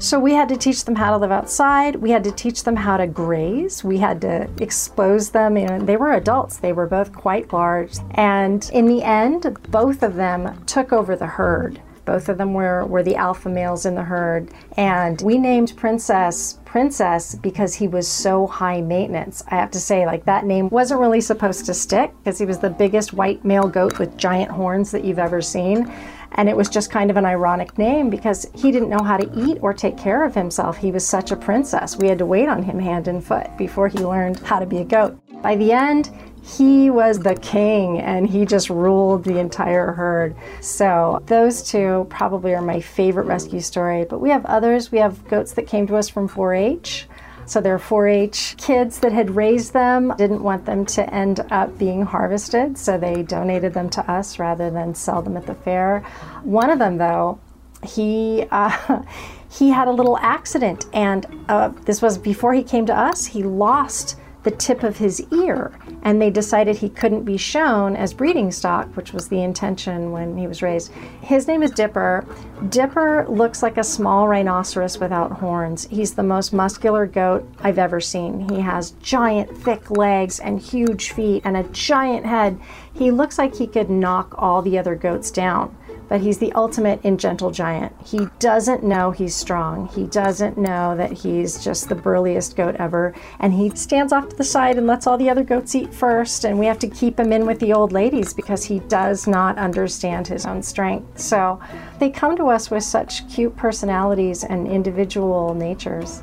So 0.00 0.20
we 0.20 0.32
had 0.32 0.48
to 0.50 0.56
teach 0.56 0.84
them 0.84 0.94
how 0.94 1.10
to 1.10 1.16
live 1.16 1.32
outside. 1.32 1.96
We 1.96 2.12
had 2.12 2.22
to 2.22 2.30
teach 2.30 2.62
them 2.62 2.76
how 2.76 2.98
to 2.98 3.06
graze. 3.08 3.82
We 3.82 3.98
had 3.98 4.20
to 4.20 4.48
expose 4.60 5.30
them. 5.30 5.56
You 5.56 5.66
know, 5.66 5.80
they 5.80 5.96
were 5.96 6.12
adults. 6.12 6.58
They 6.58 6.72
were 6.72 6.86
both 6.86 7.12
quite 7.12 7.52
large. 7.52 7.98
And 8.12 8.70
in 8.72 8.86
the 8.86 9.02
end, 9.02 9.56
both 9.70 10.04
of 10.04 10.14
them 10.14 10.64
took 10.66 10.92
over 10.92 11.16
the 11.16 11.26
herd. 11.26 11.82
Both 12.04 12.28
of 12.28 12.38
them 12.38 12.54
were, 12.54 12.86
were 12.86 13.02
the 13.02 13.16
alpha 13.16 13.48
males 13.48 13.86
in 13.86 13.96
the 13.96 14.04
herd. 14.04 14.50
And 14.76 15.20
we 15.20 15.36
named 15.36 15.76
Princess 15.76 16.58
Princess 16.64 17.34
because 17.34 17.74
he 17.74 17.88
was 17.88 18.06
so 18.06 18.46
high 18.46 18.80
maintenance. 18.80 19.42
I 19.48 19.56
have 19.56 19.70
to 19.72 19.80
say, 19.80 20.06
like, 20.06 20.24
that 20.26 20.46
name 20.46 20.68
wasn't 20.68 21.00
really 21.00 21.20
supposed 21.20 21.66
to 21.66 21.74
stick 21.74 22.12
because 22.18 22.38
he 22.38 22.46
was 22.46 22.60
the 22.60 22.70
biggest 22.70 23.14
white 23.14 23.44
male 23.44 23.68
goat 23.68 23.98
with 23.98 24.16
giant 24.16 24.50
horns 24.50 24.90
that 24.92 25.04
you've 25.04 25.18
ever 25.18 25.42
seen. 25.42 25.92
And 26.32 26.48
it 26.48 26.56
was 26.56 26.68
just 26.68 26.90
kind 26.90 27.10
of 27.10 27.16
an 27.16 27.24
ironic 27.24 27.78
name 27.78 28.10
because 28.10 28.46
he 28.54 28.70
didn't 28.70 28.90
know 28.90 29.02
how 29.02 29.16
to 29.16 29.30
eat 29.38 29.58
or 29.60 29.72
take 29.72 29.96
care 29.96 30.24
of 30.24 30.34
himself. 30.34 30.76
He 30.76 30.92
was 30.92 31.06
such 31.06 31.30
a 31.30 31.36
princess. 31.36 31.96
We 31.96 32.08
had 32.08 32.18
to 32.18 32.26
wait 32.26 32.48
on 32.48 32.62
him 32.62 32.78
hand 32.78 33.08
and 33.08 33.24
foot 33.24 33.56
before 33.56 33.88
he 33.88 33.98
learned 33.98 34.40
how 34.40 34.58
to 34.58 34.66
be 34.66 34.78
a 34.78 34.84
goat. 34.84 35.18
By 35.42 35.56
the 35.56 35.72
end, 35.72 36.10
he 36.42 36.90
was 36.90 37.18
the 37.18 37.34
king 37.34 38.00
and 38.00 38.26
he 38.26 38.46
just 38.46 38.70
ruled 38.70 39.24
the 39.24 39.38
entire 39.38 39.92
herd. 39.92 40.34
So, 40.60 41.22
those 41.26 41.62
two 41.62 42.06
probably 42.08 42.54
are 42.54 42.62
my 42.62 42.80
favorite 42.80 43.26
rescue 43.26 43.60
story. 43.60 44.04
But 44.04 44.20
we 44.20 44.30
have 44.30 44.46
others. 44.46 44.90
We 44.90 44.98
have 44.98 45.26
goats 45.28 45.52
that 45.52 45.66
came 45.66 45.86
to 45.88 45.96
us 45.96 46.08
from 46.08 46.26
4 46.26 46.54
H. 46.54 47.06
So 47.48 47.62
they're 47.62 47.78
4 47.78 48.08
H 48.08 48.56
kids 48.58 48.98
that 49.00 49.12
had 49.12 49.34
raised 49.34 49.72
them, 49.72 50.12
didn't 50.18 50.42
want 50.42 50.66
them 50.66 50.84
to 50.84 51.14
end 51.14 51.40
up 51.50 51.78
being 51.78 52.02
harvested, 52.02 52.76
so 52.76 52.98
they 52.98 53.22
donated 53.22 53.72
them 53.72 53.88
to 53.90 54.10
us 54.10 54.38
rather 54.38 54.70
than 54.70 54.94
sell 54.94 55.22
them 55.22 55.34
at 55.34 55.46
the 55.46 55.54
fair. 55.54 56.00
One 56.42 56.68
of 56.68 56.78
them, 56.78 56.98
though, 56.98 57.40
he 57.82 58.44
uh, 58.50 59.02
he 59.50 59.70
had 59.70 59.88
a 59.88 59.92
little 59.92 60.18
accident, 60.18 60.84
and 60.92 61.24
uh, 61.48 61.70
this 61.86 62.02
was 62.02 62.18
before 62.18 62.52
he 62.52 62.62
came 62.62 62.84
to 62.84 62.94
us. 62.94 63.24
He 63.24 63.42
lost 63.42 64.16
the 64.42 64.50
tip 64.50 64.82
of 64.82 64.98
his 64.98 65.26
ear, 65.32 65.72
and 66.02 66.20
they 66.20 66.30
decided 66.30 66.76
he 66.76 66.88
couldn't 66.88 67.24
be 67.24 67.36
shown 67.36 67.96
as 67.96 68.14
breeding 68.14 68.50
stock, 68.50 68.88
which 68.96 69.12
was 69.12 69.28
the 69.28 69.42
intention 69.42 70.12
when 70.12 70.36
he 70.36 70.46
was 70.46 70.62
raised. 70.62 70.92
His 71.20 71.46
name 71.46 71.62
is 71.62 71.70
Dipper. 71.70 72.24
Dipper 72.68 73.26
looks 73.28 73.62
like 73.62 73.76
a 73.76 73.84
small 73.84 74.28
rhinoceros 74.28 74.98
without 74.98 75.32
horns. 75.32 75.86
He's 75.90 76.14
the 76.14 76.22
most 76.22 76.52
muscular 76.52 77.06
goat 77.06 77.48
I've 77.60 77.78
ever 77.78 78.00
seen. 78.00 78.48
He 78.48 78.60
has 78.60 78.92
giant, 79.02 79.56
thick 79.58 79.90
legs 79.90 80.40
and 80.40 80.60
huge 80.60 81.12
feet 81.12 81.42
and 81.44 81.56
a 81.56 81.64
giant 81.64 82.26
head. 82.26 82.60
He 82.92 83.10
looks 83.10 83.38
like 83.38 83.54
he 83.54 83.66
could 83.66 83.90
knock 83.90 84.34
all 84.36 84.62
the 84.62 84.78
other 84.78 84.94
goats 84.94 85.30
down 85.30 85.76
but 86.08 86.20
he's 86.20 86.38
the 86.38 86.52
ultimate 86.52 87.04
in 87.04 87.18
gentle 87.18 87.50
giant. 87.50 87.92
He 88.04 88.28
doesn't 88.38 88.82
know 88.82 89.10
he's 89.10 89.34
strong. 89.34 89.88
He 89.88 90.04
doesn't 90.04 90.56
know 90.56 90.96
that 90.96 91.12
he's 91.12 91.62
just 91.62 91.88
the 91.88 91.94
burliest 91.94 92.56
goat 92.56 92.76
ever. 92.76 93.14
And 93.38 93.52
he 93.52 93.70
stands 93.70 94.12
off 94.12 94.28
to 94.30 94.36
the 94.36 94.44
side 94.44 94.78
and 94.78 94.86
lets 94.86 95.06
all 95.06 95.18
the 95.18 95.30
other 95.30 95.44
goats 95.44 95.74
eat 95.74 95.92
first. 95.92 96.44
And 96.44 96.58
we 96.58 96.66
have 96.66 96.78
to 96.80 96.88
keep 96.88 97.18
him 97.20 97.32
in 97.32 97.46
with 97.46 97.60
the 97.60 97.72
old 97.72 97.92
ladies 97.92 98.32
because 98.32 98.64
he 98.64 98.80
does 98.80 99.26
not 99.26 99.58
understand 99.58 100.26
his 100.26 100.46
own 100.46 100.62
strength. 100.62 101.18
So 101.18 101.60
they 101.98 102.10
come 102.10 102.36
to 102.36 102.46
us 102.46 102.70
with 102.70 102.84
such 102.84 103.28
cute 103.28 103.56
personalities 103.56 104.44
and 104.44 104.66
individual 104.66 105.54
natures. 105.54 106.22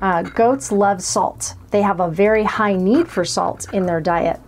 Uh, 0.00 0.22
goats 0.22 0.70
love 0.70 1.02
salt. 1.02 1.54
They 1.70 1.82
have 1.82 2.00
a 2.00 2.10
very 2.10 2.44
high 2.44 2.74
need 2.74 3.08
for 3.08 3.24
salt 3.24 3.72
in 3.72 3.86
their 3.86 4.00
diet. 4.00 4.40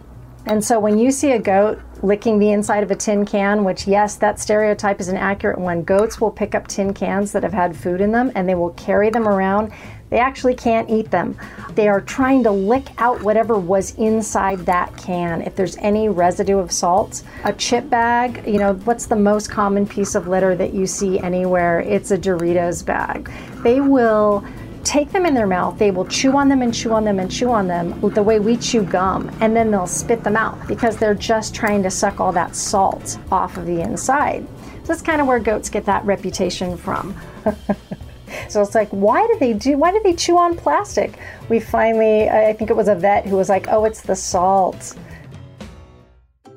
And 0.44 0.64
so 0.64 0.79
when 0.79 0.99
you 0.99 1.11
see 1.11 1.33
a 1.33 1.38
goat 1.38 1.81
licking 2.03 2.39
the 2.39 2.51
inside 2.51 2.83
of 2.83 2.91
a 2.91 2.97
tin 2.97 3.25
can, 3.25 3.65
which, 3.65 3.87
yes, 3.87 4.17
that 4.17 4.39
stereotype 4.39 5.01
is 5.01 5.09
an 5.09 5.17
accurate 5.17 5.59
one. 5.59 5.83
Goats 5.83 6.21
will 6.21 6.31
pick 6.31 6.55
up 6.55 6.69
tin 6.69 6.93
cans 6.95 7.33
that 7.33 7.43
have 7.43 7.53
had 7.53 7.77
food 7.77 8.01
in 8.01 8.13
them 8.13 8.33
and 8.35 8.49
they 8.49 8.55
will 8.55 8.71
carry 8.71 9.11
them 9.11 9.27
around. 9.27 9.73
They 10.09 10.19
actually 10.19 10.55
can't 10.55 10.89
eat 10.89 11.11
them. 11.11 11.37
They 11.75 11.89
are 11.89 12.01
trying 12.01 12.45
to 12.45 12.51
lick 12.51 12.87
out 12.99 13.23
whatever 13.23 13.59
was 13.59 13.95
inside 13.97 14.61
that 14.61 14.97
can. 14.97 15.43
If 15.43 15.57
there's 15.57 15.77
any 15.79 16.09
residue 16.09 16.59
of 16.59 16.71
salt, 16.71 17.25
a 17.45 17.53
chip 17.53 17.91
bag, 17.91 18.47
you 18.47 18.59
know, 18.59 18.75
what's 18.85 19.07
the 19.07 19.17
most 19.17 19.51
common 19.51 19.85
piece 19.87 20.15
of 20.15 20.29
litter 20.29 20.55
that 20.55 20.73
you 20.73 20.87
see 20.87 21.19
anywhere? 21.19 21.81
It's 21.81 22.13
a 22.13 22.19
Doritos 22.19 22.87
bag. 22.87 23.31
They 23.65 23.81
will 23.81 24.45
take 24.87 25.11
them 25.11 25.27
in 25.27 25.35
their 25.35 25.49
mouth, 25.49 25.77
they 25.79 25.90
will 25.90 26.07
chew 26.07 26.37
on 26.37 26.49
them 26.49 26.62
and 26.62 26.72
chew 26.72 26.92
on 26.92 27.05
them 27.05 27.18
and 27.18 27.31
chew 27.31 27.51
on 27.51 27.66
them 27.66 28.01
the 28.14 28.22
way 28.22 28.38
we 28.38 28.57
chew 28.57 28.83
gum, 28.83 29.29
and 29.40 29.55
then 29.55 29.70
they'll 29.70 29.87
spit 29.87 30.22
them 30.22 30.37
out 30.37 30.66
because 30.68 30.96
they're 30.96 31.14
just 31.14 31.55
trying 31.55 31.83
to 31.83 31.90
suck 31.90 32.20
all 32.20 32.33
that 32.33 32.55
salt 32.55 33.18
off 33.33 33.57
of 33.57 33.66
the 33.66 33.81
inside. 33.81 34.46
So 34.83 34.92
that's 34.92 35.03
kind 35.03 35.20
of 35.20 35.27
where 35.27 35.40
goats 35.40 35.68
get 35.68 35.85
that 35.87 36.05
reputation 36.05 36.77
from. 36.77 37.16
so 38.49 38.62
it's 38.62 38.77
like, 38.77 38.88
why 38.90 39.27
do 39.27 39.37
they 39.40 39.53
do? 39.53 39.77
Why 39.77 39.90
do 39.90 40.01
they 40.05 40.14
chew 40.14 40.38
on 40.38 40.57
plastic? 40.57 41.18
We 41.49 41.59
finally, 41.59 42.29
I 42.29 42.53
think 42.53 42.70
it 42.70 42.77
was 42.77 42.87
a 42.87 42.94
vet 42.94 43.27
who 43.27 43.37
was 43.37 43.49
like, 43.49 43.66
oh, 43.68 43.85
it's 43.85 44.03
the 44.03 44.14
salt. 44.14 44.96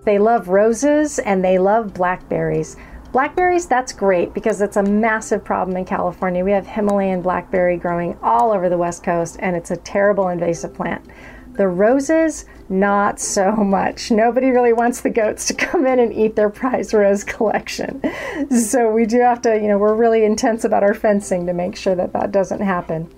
They 0.06 0.20
love 0.20 0.48
roses 0.48 1.18
and 1.20 1.44
they 1.44 1.58
love 1.58 1.96
blackberries. 1.96 2.78
Blackberries, 3.12 3.66
that's 3.66 3.92
great 3.92 4.36
because 4.36 4.62
it's 4.62 4.78
a 4.78 4.84
massive 4.84 5.44
problem 5.44 5.76
in 5.76 5.84
California. 5.84 6.46
We 6.46 6.52
have 6.52 6.68
Himalayan 6.68 7.24
blackberry 7.24 7.76
growing 7.76 8.16
all 8.22 8.52
over 8.52 8.70
the 8.70 8.78
West 8.78 9.04
Coast, 9.04 9.38
and 9.40 9.56
it's 9.56 9.72
a 9.72 9.78
terrible 9.78 10.28
invasive 10.28 10.76
plant. 10.76 11.04
The 11.54 11.68
roses, 11.68 12.46
not 12.70 13.20
so 13.20 13.52
much. 13.58 14.12
Nobody 14.12 14.52
really 14.52 14.74
wants 14.74 15.02
the 15.02 15.10
goats 15.10 15.48
to 15.48 15.56
come 15.56 15.88
in 15.88 15.98
and 15.98 16.14
eat 16.14 16.36
their 16.36 16.52
prize 16.52 16.94
rose 16.94 17.24
collection. 17.24 18.02
So 18.50 18.90
we 18.90 19.06
do 19.06 19.20
have 19.20 19.42
to, 19.42 19.56
you 19.56 19.68
know, 19.68 19.78
we're 19.78 19.96
really 19.96 20.24
intense 20.24 20.64
about 20.64 20.82
our 20.82 20.94
fencing 20.94 21.46
to 21.48 21.54
make 21.54 21.76
sure 21.76 21.94
that 21.96 22.14
that 22.14 22.32
doesn't 22.32 22.62
happen 22.62 23.10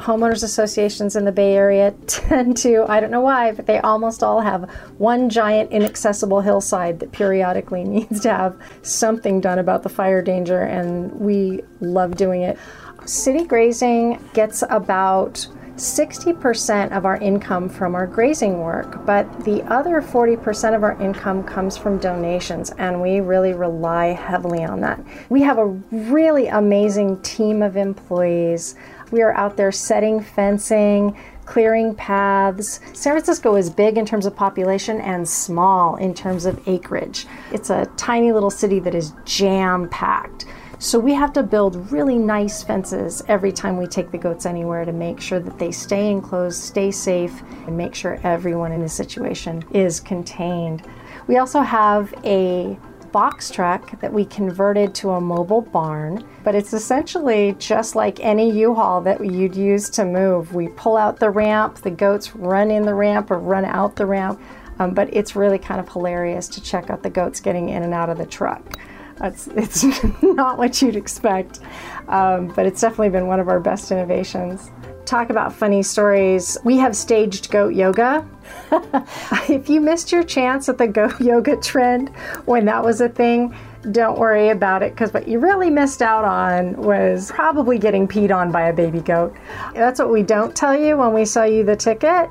homeowners 0.00 0.42
associations 0.42 1.14
in 1.14 1.24
the 1.24 1.32
Bay 1.32 1.54
Area 1.54 1.90
tend 2.06 2.56
to, 2.58 2.84
I 2.88 3.00
don't 3.00 3.10
know 3.10 3.20
why, 3.20 3.52
but 3.52 3.66
they 3.66 3.78
almost 3.78 4.22
all 4.22 4.40
have 4.40 4.68
one 4.98 5.28
giant 5.28 5.70
inaccessible 5.70 6.40
hillside 6.40 7.00
that 7.00 7.12
periodically 7.12 7.84
needs 7.96 8.20
to 8.20 8.30
have 8.30 8.56
something 8.82 9.40
done 9.40 9.58
about 9.58 9.82
the 9.82 9.88
fire 9.88 10.22
danger, 10.22 10.62
and 10.62 11.12
we 11.12 11.62
love 11.80 12.16
doing 12.16 12.42
it. 12.42 12.58
City 13.04 13.44
grazing 13.44 14.22
gets 14.34 14.62
about 14.70 15.46
60% 15.80 16.92
of 16.94 17.06
our 17.06 17.16
income 17.16 17.66
from 17.66 17.94
our 17.94 18.06
grazing 18.06 18.60
work, 18.60 19.06
but 19.06 19.44
the 19.44 19.62
other 19.62 20.02
40% 20.02 20.76
of 20.76 20.82
our 20.82 21.00
income 21.00 21.42
comes 21.42 21.78
from 21.78 21.96
donations, 21.96 22.70
and 22.72 23.00
we 23.00 23.20
really 23.20 23.54
rely 23.54 24.08
heavily 24.08 24.62
on 24.62 24.80
that. 24.82 25.02
We 25.30 25.40
have 25.40 25.56
a 25.56 25.68
really 25.90 26.48
amazing 26.48 27.22
team 27.22 27.62
of 27.62 27.78
employees 27.78 28.74
we 29.10 29.22
are 29.22 29.32
out 29.34 29.56
there 29.56 29.72
setting 29.72 30.20
fencing, 30.20 31.16
clearing 31.44 31.94
paths. 31.94 32.80
San 32.92 33.14
Francisco 33.14 33.56
is 33.56 33.70
big 33.70 33.98
in 33.98 34.06
terms 34.06 34.26
of 34.26 34.36
population 34.36 35.00
and 35.00 35.28
small 35.28 35.96
in 35.96 36.14
terms 36.14 36.46
of 36.46 36.60
acreage. 36.68 37.26
It's 37.52 37.70
a 37.70 37.86
tiny 37.96 38.32
little 38.32 38.50
city 38.50 38.78
that 38.80 38.94
is 38.94 39.12
jam 39.24 39.88
packed. 39.88 40.46
So 40.78 40.98
we 40.98 41.12
have 41.12 41.34
to 41.34 41.42
build 41.42 41.92
really 41.92 42.16
nice 42.16 42.62
fences 42.62 43.22
every 43.28 43.52
time 43.52 43.76
we 43.76 43.86
take 43.86 44.10
the 44.10 44.16
goats 44.16 44.46
anywhere 44.46 44.86
to 44.86 44.92
make 44.92 45.20
sure 45.20 45.38
that 45.38 45.58
they 45.58 45.72
stay 45.72 46.10
enclosed, 46.10 46.62
stay 46.62 46.90
safe, 46.90 47.42
and 47.66 47.76
make 47.76 47.94
sure 47.94 48.18
everyone 48.22 48.72
in 48.72 48.80
the 48.80 48.88
situation 48.88 49.62
is 49.72 50.00
contained. 50.00 50.82
We 51.26 51.36
also 51.36 51.60
have 51.60 52.14
a 52.24 52.78
box 53.12 53.50
truck 53.50 54.00
that 54.00 54.12
we 54.12 54.24
converted 54.24 54.94
to 54.96 55.10
a 55.10 55.20
mobile 55.20 55.60
barn, 55.60 56.24
but 56.44 56.54
it's 56.54 56.72
essentially 56.72 57.54
just 57.58 57.94
like 57.94 58.20
any 58.20 58.50
U-Haul 58.50 59.00
that 59.02 59.24
you'd 59.24 59.54
use 59.54 59.88
to 59.90 60.04
move. 60.04 60.54
We 60.54 60.68
pull 60.68 60.96
out 60.96 61.18
the 61.18 61.30
ramp, 61.30 61.76
the 61.76 61.90
goats 61.90 62.34
run 62.34 62.70
in 62.70 62.82
the 62.82 62.94
ramp 62.94 63.30
or 63.30 63.38
run 63.38 63.64
out 63.64 63.96
the 63.96 64.06
ramp, 64.06 64.40
um, 64.78 64.94
but 64.94 65.12
it's 65.14 65.36
really 65.36 65.58
kind 65.58 65.80
of 65.80 65.88
hilarious 65.88 66.48
to 66.48 66.62
check 66.62 66.90
out 66.90 67.02
the 67.02 67.10
goats 67.10 67.40
getting 67.40 67.68
in 67.68 67.82
and 67.82 67.92
out 67.92 68.10
of 68.10 68.18
the 68.18 68.26
truck. 68.26 68.78
It's, 69.22 69.46
it's 69.54 69.84
not 70.22 70.58
what 70.58 70.80
you'd 70.80 70.96
expect, 70.96 71.60
um, 72.08 72.48
but 72.48 72.66
it's 72.66 72.80
definitely 72.80 73.10
been 73.10 73.26
one 73.26 73.40
of 73.40 73.48
our 73.48 73.60
best 73.60 73.90
innovations. 73.90 74.70
Talk 75.04 75.30
about 75.30 75.52
funny 75.52 75.82
stories. 75.82 76.56
We 76.64 76.78
have 76.78 76.96
staged 76.96 77.50
goat 77.50 77.74
yoga. 77.74 78.26
if 79.48 79.68
you 79.68 79.80
missed 79.80 80.12
your 80.12 80.22
chance 80.22 80.68
at 80.68 80.78
the 80.78 80.86
goat 80.86 81.20
yoga 81.20 81.56
trend 81.56 82.10
when 82.44 82.64
that 82.66 82.84
was 82.84 83.00
a 83.00 83.08
thing, 83.08 83.54
don't 83.92 84.18
worry 84.18 84.50
about 84.50 84.82
it 84.82 84.92
because 84.92 85.12
what 85.12 85.26
you 85.26 85.38
really 85.38 85.70
missed 85.70 86.02
out 86.02 86.24
on 86.24 86.76
was 86.76 87.30
probably 87.32 87.78
getting 87.78 88.06
peed 88.06 88.34
on 88.34 88.52
by 88.52 88.68
a 88.68 88.72
baby 88.72 89.00
goat. 89.00 89.34
That's 89.74 89.98
what 89.98 90.10
we 90.10 90.22
don't 90.22 90.54
tell 90.54 90.78
you 90.78 90.98
when 90.98 91.14
we 91.14 91.24
sell 91.24 91.48
you 91.48 91.64
the 91.64 91.76
ticket 91.76 92.30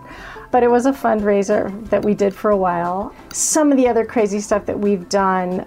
but 0.52 0.64
it 0.64 0.68
was 0.68 0.88
a 0.88 0.92
fundraiser 0.92 1.88
that 1.90 2.04
we 2.04 2.16
did 2.16 2.34
for 2.34 2.50
a 2.50 2.58
while. 2.58 3.14
Some 3.32 3.72
of 3.72 3.78
the 3.78 3.88
other 3.88 4.04
crazy 4.04 4.40
stuff 4.40 4.66
that 4.66 4.80
we've 4.80 5.08
done 5.08 5.64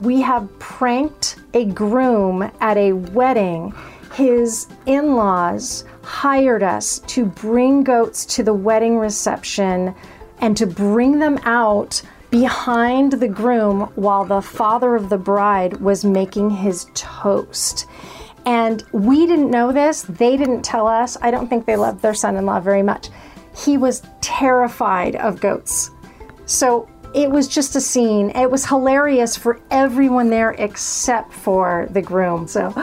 we 0.00 0.20
have 0.20 0.58
pranked 0.58 1.36
a 1.54 1.64
groom 1.66 2.50
at 2.60 2.76
a 2.76 2.92
wedding. 2.92 3.74
His 4.14 4.68
in 4.86 5.16
laws 5.16 5.84
hired 6.02 6.62
us 6.62 7.00
to 7.00 7.24
bring 7.24 7.82
goats 7.82 8.24
to 8.26 8.44
the 8.44 8.54
wedding 8.54 8.96
reception 8.96 9.92
and 10.38 10.56
to 10.56 10.66
bring 10.66 11.18
them 11.18 11.38
out 11.44 12.00
behind 12.30 13.14
the 13.14 13.26
groom 13.26 13.80
while 13.96 14.24
the 14.24 14.40
father 14.40 14.94
of 14.94 15.08
the 15.08 15.18
bride 15.18 15.80
was 15.80 16.04
making 16.04 16.50
his 16.50 16.86
toast. 16.94 17.86
And 18.46 18.84
we 18.92 19.26
didn't 19.26 19.50
know 19.50 19.72
this, 19.72 20.02
they 20.02 20.36
didn't 20.36 20.62
tell 20.62 20.86
us. 20.86 21.16
I 21.20 21.32
don't 21.32 21.48
think 21.48 21.66
they 21.66 21.76
loved 21.76 22.00
their 22.00 22.14
son 22.14 22.36
in 22.36 22.46
law 22.46 22.60
very 22.60 22.82
much. 22.82 23.08
He 23.56 23.76
was 23.78 24.02
terrified 24.20 25.16
of 25.16 25.40
goats. 25.40 25.90
So 26.46 26.88
it 27.14 27.30
was 27.30 27.48
just 27.48 27.74
a 27.74 27.80
scene. 27.80 28.30
It 28.30 28.50
was 28.50 28.66
hilarious 28.66 29.36
for 29.36 29.60
everyone 29.70 30.30
there 30.30 30.52
except 30.52 31.32
for 31.32 31.88
the 31.90 32.02
groom. 32.02 32.46
So 32.46 32.74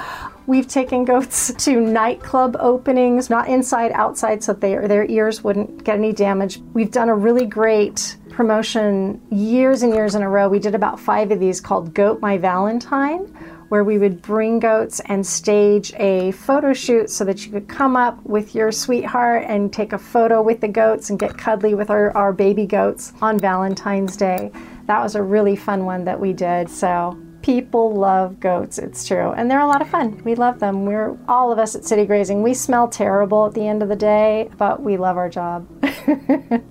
we've 0.48 0.68
taken 0.68 1.06
goats 1.06 1.54
to 1.66 1.80
nightclub 1.80 2.56
openings, 2.60 3.30
not 3.30 3.48
inside, 3.48 3.92
outside, 3.94 4.44
so 4.44 4.54
they, 4.54 4.76
their 4.76 5.06
ears 5.06 5.44
wouldn't 5.44 5.84
get 5.84 5.96
any 5.96 6.14
damage. 6.14 6.60
We've 6.74 6.92
done 6.92 7.10
a 7.10 7.16
really 7.16 7.46
great 7.46 8.18
promotion 8.30 9.22
years 9.30 9.84
and 9.84 9.94
years 9.94 10.16
in 10.16 10.22
a 10.22 10.30
row. 10.30 10.50
We 10.50 10.60
did 10.60 10.76
about 10.76 11.00
five 11.00 11.32
of 11.32 11.40
these 11.40 11.60
called 11.60 11.94
Goat 11.94 12.22
My 12.22 12.38
Valentine 12.38 13.34
where 13.72 13.86
we 13.86 13.98
would 13.98 14.22
bring 14.22 14.60
goats 14.60 15.00
and 15.06 15.26
stage 15.26 15.94
a 15.96 16.30
photo 16.32 16.74
shoot 16.74 17.10
so 17.10 17.24
that 17.24 17.46
you 17.46 17.54
could 17.54 17.70
come 17.70 17.96
up 17.96 18.22
with 18.26 18.54
your 18.54 18.70
sweetheart 18.70 19.46
and 19.48 19.72
take 19.72 19.94
a 19.94 19.98
photo 19.98 20.42
with 20.42 20.60
the 20.60 20.68
goats 20.68 21.10
and 21.10 21.18
get 21.18 21.38
cuddly 21.38 21.74
with 21.74 21.90
our, 21.90 22.12
our 22.12 22.34
baby 22.34 22.66
goats 22.66 23.14
on 23.22 23.40
Valentine's 23.40 24.18
Day. 24.18 24.52
That 24.88 25.02
was 25.02 25.16
a 25.16 25.24
really 25.24 25.56
fun 25.56 25.86
one 25.86 26.04
that 26.04 26.20
we 26.20 26.34
did. 26.34 26.70
So 26.70 27.18
people 27.42 27.94
love 27.94 28.40
goats 28.40 28.78
it's 28.78 29.08
true 29.08 29.32
and 29.32 29.50
they're 29.50 29.60
a 29.60 29.68
lot 29.68 29.82
of 29.82 29.90
fun. 29.90 30.22
We 30.24 30.36
love 30.36 30.60
them. 30.60 30.86
We're 30.86 31.18
all 31.28 31.52
of 31.52 31.60
us 31.60 31.76
at 31.76 31.86
city 31.86 32.06
grazing 32.06 32.44
we 32.44 32.54
smell 32.54 32.88
terrible 32.88 33.48
at 33.48 33.54
the 33.54 33.68
end 33.68 33.84
of 33.84 33.90
the 33.90 33.96
day 33.96 34.50
but 34.58 34.82
we 34.82 34.98
love 34.98 35.18
our 35.18 35.30
job. 35.30 35.68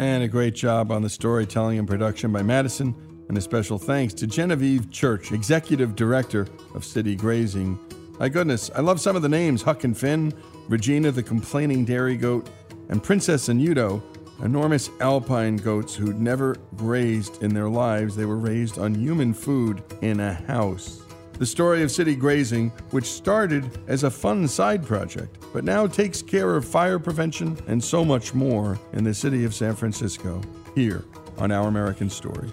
And 0.00 0.22
a 0.22 0.28
great 0.28 0.54
job 0.54 0.90
on 0.92 1.02
the 1.02 1.10
storytelling 1.10 1.78
and 1.78 1.86
production 1.86 2.32
by 2.32 2.42
madison 2.42 2.94
and 3.28 3.36
a 3.36 3.40
special 3.40 3.78
thanks 3.78 4.14
to 4.14 4.26
Genevieve 4.26 4.90
Church, 4.90 5.30
Executive 5.30 5.94
Director 5.94 6.46
of 6.74 6.86
City 6.86 7.14
Grazing. 7.14 7.78
My 8.18 8.30
goodness, 8.30 8.70
I 8.74 8.80
love 8.80 8.98
some 8.98 9.14
of 9.14 9.20
the 9.20 9.28
names 9.28 9.60
Huck 9.60 9.84
and 9.84 9.96
Finn, 9.96 10.32
Regina 10.68 11.10
the 11.10 11.22
Complaining 11.22 11.84
Dairy 11.84 12.16
Goat, 12.16 12.48
and 12.88 13.02
Princess 13.02 13.50
and 13.50 13.60
Udo, 13.60 14.02
enormous 14.42 14.90
alpine 15.00 15.56
goats 15.56 15.94
who'd 15.94 16.20
never 16.20 16.56
grazed 16.76 17.42
in 17.42 17.54
their 17.54 17.68
lives. 17.68 18.16
They 18.16 18.24
were 18.24 18.38
raised 18.38 18.78
on 18.78 18.94
human 18.94 19.34
food 19.34 19.82
in 20.00 20.20
a 20.20 20.34
house. 20.34 21.02
The 21.32 21.46
story 21.46 21.82
of 21.82 21.90
city 21.90 22.14
grazing, 22.14 22.68
which 22.90 23.06
started 23.06 23.78
as 23.88 24.04
a 24.04 24.10
fun 24.10 24.46
side 24.46 24.84
project, 24.84 25.38
but 25.52 25.64
now 25.64 25.86
takes 25.86 26.20
care 26.20 26.54
of 26.54 26.66
fire 26.66 26.98
prevention 26.98 27.58
and 27.66 27.82
so 27.82 28.04
much 28.04 28.34
more 28.34 28.78
in 28.92 29.04
the 29.04 29.14
city 29.14 29.44
of 29.44 29.54
San 29.54 29.74
Francisco, 29.74 30.42
here 30.74 31.04
on 31.38 31.50
Our 31.50 31.68
American 31.68 32.10
Stories. 32.10 32.52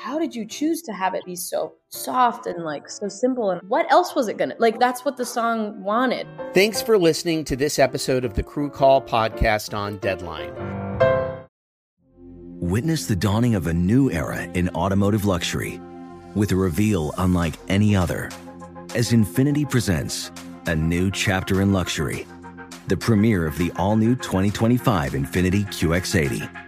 how 0.00 0.16
did 0.16 0.32
you 0.32 0.46
choose 0.46 0.80
to 0.80 0.92
have 0.92 1.14
it 1.14 1.24
be 1.24 1.34
so 1.34 1.74
soft 1.88 2.46
and 2.46 2.64
like 2.64 2.88
so 2.88 3.08
simple? 3.08 3.50
And 3.50 3.60
what 3.68 3.90
else 3.90 4.14
was 4.14 4.28
it 4.28 4.36
gonna 4.36 4.54
like? 4.58 4.78
That's 4.78 5.04
what 5.04 5.16
the 5.16 5.24
song 5.24 5.82
wanted. 5.82 6.26
Thanks 6.54 6.80
for 6.80 6.96
listening 6.96 7.44
to 7.46 7.56
this 7.56 7.80
episode 7.80 8.24
of 8.24 8.34
the 8.34 8.44
Crew 8.44 8.70
Call 8.70 9.02
podcast 9.02 9.76
on 9.76 9.98
Deadline. 9.98 10.52
Witness 12.60 13.06
the 13.06 13.16
dawning 13.16 13.56
of 13.56 13.66
a 13.66 13.74
new 13.74 14.08
era 14.10 14.42
in 14.54 14.68
automotive 14.70 15.24
luxury 15.24 15.80
with 16.36 16.52
a 16.52 16.56
reveal 16.56 17.12
unlike 17.18 17.54
any 17.68 17.96
other 17.96 18.30
as 18.94 19.10
Infiniti 19.10 19.68
presents 19.68 20.30
a 20.66 20.76
new 20.76 21.10
chapter 21.10 21.60
in 21.60 21.72
luxury, 21.72 22.24
the 22.86 22.96
premiere 22.96 23.46
of 23.46 23.58
the 23.58 23.72
all 23.74 23.96
new 23.96 24.14
2025 24.14 25.12
Infiniti 25.12 25.66
QX80. 25.66 26.67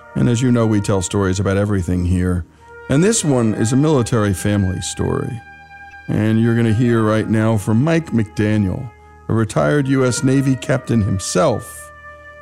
And 0.15 0.27
as 0.27 0.41
you 0.41 0.51
know, 0.51 0.67
we 0.67 0.81
tell 0.81 1.01
stories 1.01 1.39
about 1.39 1.57
everything 1.57 2.05
here. 2.05 2.45
And 2.89 3.03
this 3.03 3.23
one 3.23 3.53
is 3.53 3.71
a 3.71 3.77
military 3.77 4.33
family 4.33 4.81
story. 4.81 5.41
And 6.07 6.41
you're 6.41 6.55
going 6.55 6.65
to 6.65 6.73
hear 6.73 7.03
right 7.03 7.27
now 7.29 7.57
from 7.57 7.83
Mike 7.83 8.07
McDaniel, 8.07 8.91
a 9.29 9.33
retired 9.33 9.87
U.S. 9.87 10.23
Navy 10.23 10.55
captain 10.55 11.01
himself. 11.01 11.91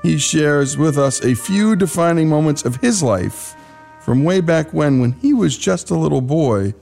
He 0.02 0.18
shares 0.18 0.78
with 0.78 0.98
us 0.98 1.24
a 1.24 1.36
few 1.36 1.76
defining 1.76 2.30
moments 2.30 2.66
of 2.66 2.78
his 2.78 3.04
life 3.04 3.56
from 4.00 4.24
way 4.24 4.42
back 4.42 4.74
when, 4.74 5.00
when 5.00 5.12
he 5.12 5.34
was 5.34 5.58
just 5.58 5.92
a 5.92 5.98
little 5.98 6.22
boy, 6.22 6.74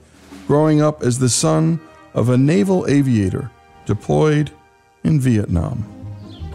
growing 0.46 0.80
up 0.80 1.02
as 1.02 1.18
the 1.18 1.28
son 1.28 1.78
of 2.14 2.30
a 2.30 2.38
naval 2.38 2.86
aviator 2.88 3.50
deployed 3.84 4.50
in 5.04 5.20
Vietnam. 5.20 5.84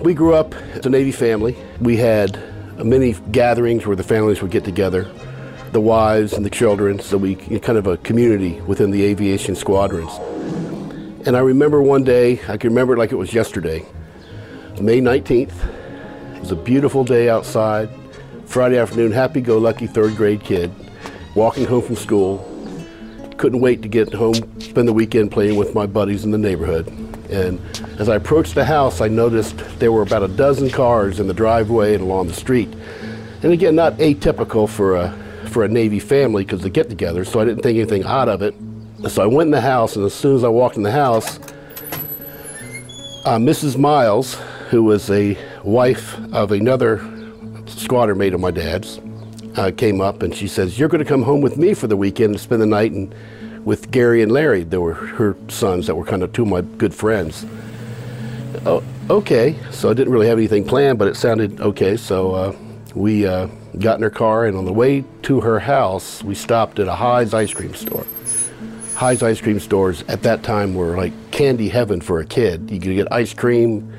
We 0.01 0.13
grew 0.13 0.33
up 0.33 0.55
as 0.73 0.85
a 0.85 0.89
Navy 0.89 1.11
family. 1.11 1.55
We 1.79 1.97
had 1.97 2.41
many 2.77 3.13
gatherings 3.31 3.85
where 3.85 3.95
the 3.95 4.03
families 4.03 4.41
would 4.41 4.51
get 4.51 4.63
together, 4.63 5.11
the 5.71 5.81
wives 5.81 6.33
and 6.33 6.45
the 6.45 6.49
children, 6.49 6.99
so 6.99 7.17
we 7.17 7.35
kind 7.35 7.77
of 7.77 7.87
a 7.87 7.97
community 7.97 8.61
within 8.61 8.91
the 8.91 9.03
aviation 9.03 9.55
squadrons. 9.55 10.11
And 11.25 11.37
I 11.37 11.39
remember 11.39 11.81
one 11.81 12.03
day, 12.03 12.39
I 12.47 12.57
can 12.57 12.69
remember 12.69 12.95
it 12.95 12.97
like 12.97 13.11
it 13.11 13.15
was 13.15 13.33
yesterday, 13.33 13.85
May 14.81 14.99
19th. 14.99 15.53
It 16.35 16.39
was 16.41 16.51
a 16.51 16.55
beautiful 16.55 17.03
day 17.03 17.29
outside, 17.29 17.89
Friday 18.45 18.77
afternoon, 18.77 19.11
happy 19.11 19.41
go 19.41 19.57
lucky 19.57 19.87
third 19.87 20.15
grade 20.15 20.43
kid, 20.43 20.71
walking 21.35 21.65
home 21.65 21.81
from 21.81 21.95
school. 21.95 22.49
Couldn't 23.37 23.61
wait 23.61 23.81
to 23.81 23.87
get 23.87 24.13
home, 24.13 24.35
spend 24.59 24.87
the 24.87 24.93
weekend 24.93 25.31
playing 25.31 25.55
with 25.55 25.73
my 25.73 25.87
buddies 25.87 26.23
in 26.23 26.31
the 26.31 26.37
neighborhood. 26.37 26.91
And 27.29 27.59
as 27.99 28.09
I 28.09 28.15
approached 28.15 28.55
the 28.55 28.65
house, 28.65 29.01
I 29.01 29.07
noticed 29.07 29.57
there 29.79 29.91
were 29.91 30.01
about 30.01 30.23
a 30.23 30.27
dozen 30.27 30.69
cars 30.69 31.19
in 31.19 31.27
the 31.27 31.33
driveway 31.33 31.95
and 31.95 32.03
along 32.03 32.27
the 32.27 32.33
street. 32.33 32.69
And 33.41 33.51
again, 33.51 33.75
not 33.75 33.93
atypical 33.97 34.69
for 34.69 34.95
a, 34.95 35.11
for 35.49 35.63
a 35.63 35.67
Navy 35.67 35.99
family 35.99 36.43
because 36.43 36.61
they 36.61 36.69
get 36.69 36.89
together, 36.89 37.25
so 37.25 37.39
I 37.39 37.45
didn't 37.45 37.63
think 37.63 37.77
anything 37.77 38.05
odd 38.05 38.29
of 38.29 38.41
it. 38.41 38.55
So 39.09 39.21
I 39.21 39.25
went 39.25 39.47
in 39.47 39.51
the 39.51 39.61
house, 39.61 39.95
and 39.95 40.05
as 40.05 40.13
soon 40.13 40.35
as 40.35 40.43
I 40.43 40.47
walked 40.47 40.77
in 40.77 40.83
the 40.83 40.91
house, 40.91 41.39
uh, 43.25 43.37
Mrs. 43.37 43.77
Miles, 43.77 44.35
who 44.69 44.83
was 44.83 45.09
a 45.09 45.37
wife 45.63 46.17
of 46.33 46.51
another 46.51 47.01
squatter 47.67 48.15
mate 48.15 48.33
of 48.33 48.39
my 48.39 48.51
dad's, 48.51 48.99
uh, 49.55 49.71
came 49.75 50.01
up 50.01 50.23
and 50.23 50.35
she 50.35 50.47
says, 50.47 50.79
You're 50.79 50.89
going 50.89 51.03
to 51.03 51.07
come 51.07 51.23
home 51.23 51.41
with 51.41 51.57
me 51.57 51.73
for 51.73 51.87
the 51.87 51.97
weekend 51.97 52.31
and 52.31 52.39
spend 52.39 52.61
the 52.61 52.65
night 52.65 52.91
and 52.91 53.13
with 53.65 53.91
Gary 53.91 54.21
and 54.21 54.31
Larry. 54.31 54.63
They 54.63 54.77
were 54.77 54.93
her 54.93 55.35
sons 55.47 55.87
that 55.87 55.95
were 55.95 56.05
kind 56.05 56.23
of 56.23 56.33
two 56.33 56.43
of 56.43 56.49
my 56.49 56.61
good 56.61 56.93
friends. 56.93 57.45
Oh, 58.65 58.83
okay. 59.09 59.55
So 59.71 59.89
I 59.89 59.93
didn't 59.93 60.13
really 60.13 60.27
have 60.27 60.37
anything 60.37 60.65
planned, 60.65 60.99
but 60.99 61.07
it 61.07 61.15
sounded 61.15 61.59
okay. 61.61 61.97
So 61.97 62.33
uh, 62.33 62.55
we 62.95 63.25
uh, 63.25 63.47
got 63.79 63.97
in 63.97 64.03
her 64.03 64.09
car, 64.09 64.45
and 64.45 64.57
on 64.57 64.65
the 64.65 64.73
way 64.73 65.03
to 65.23 65.41
her 65.41 65.59
house, 65.59 66.23
we 66.23 66.35
stopped 66.35 66.79
at 66.79 66.87
a 66.87 66.93
High's 66.93 67.33
ice 67.33 67.53
cream 67.53 67.73
store. 67.73 68.05
High's 68.95 69.23
ice 69.23 69.41
cream 69.41 69.59
stores 69.59 70.03
at 70.07 70.21
that 70.23 70.43
time 70.43 70.75
were 70.75 70.95
like 70.95 71.13
candy 71.31 71.67
heaven 71.67 71.99
for 71.99 72.19
a 72.19 72.25
kid. 72.25 72.69
You 72.69 72.79
could 72.79 72.95
get 72.95 73.11
ice 73.11 73.33
cream, 73.33 73.91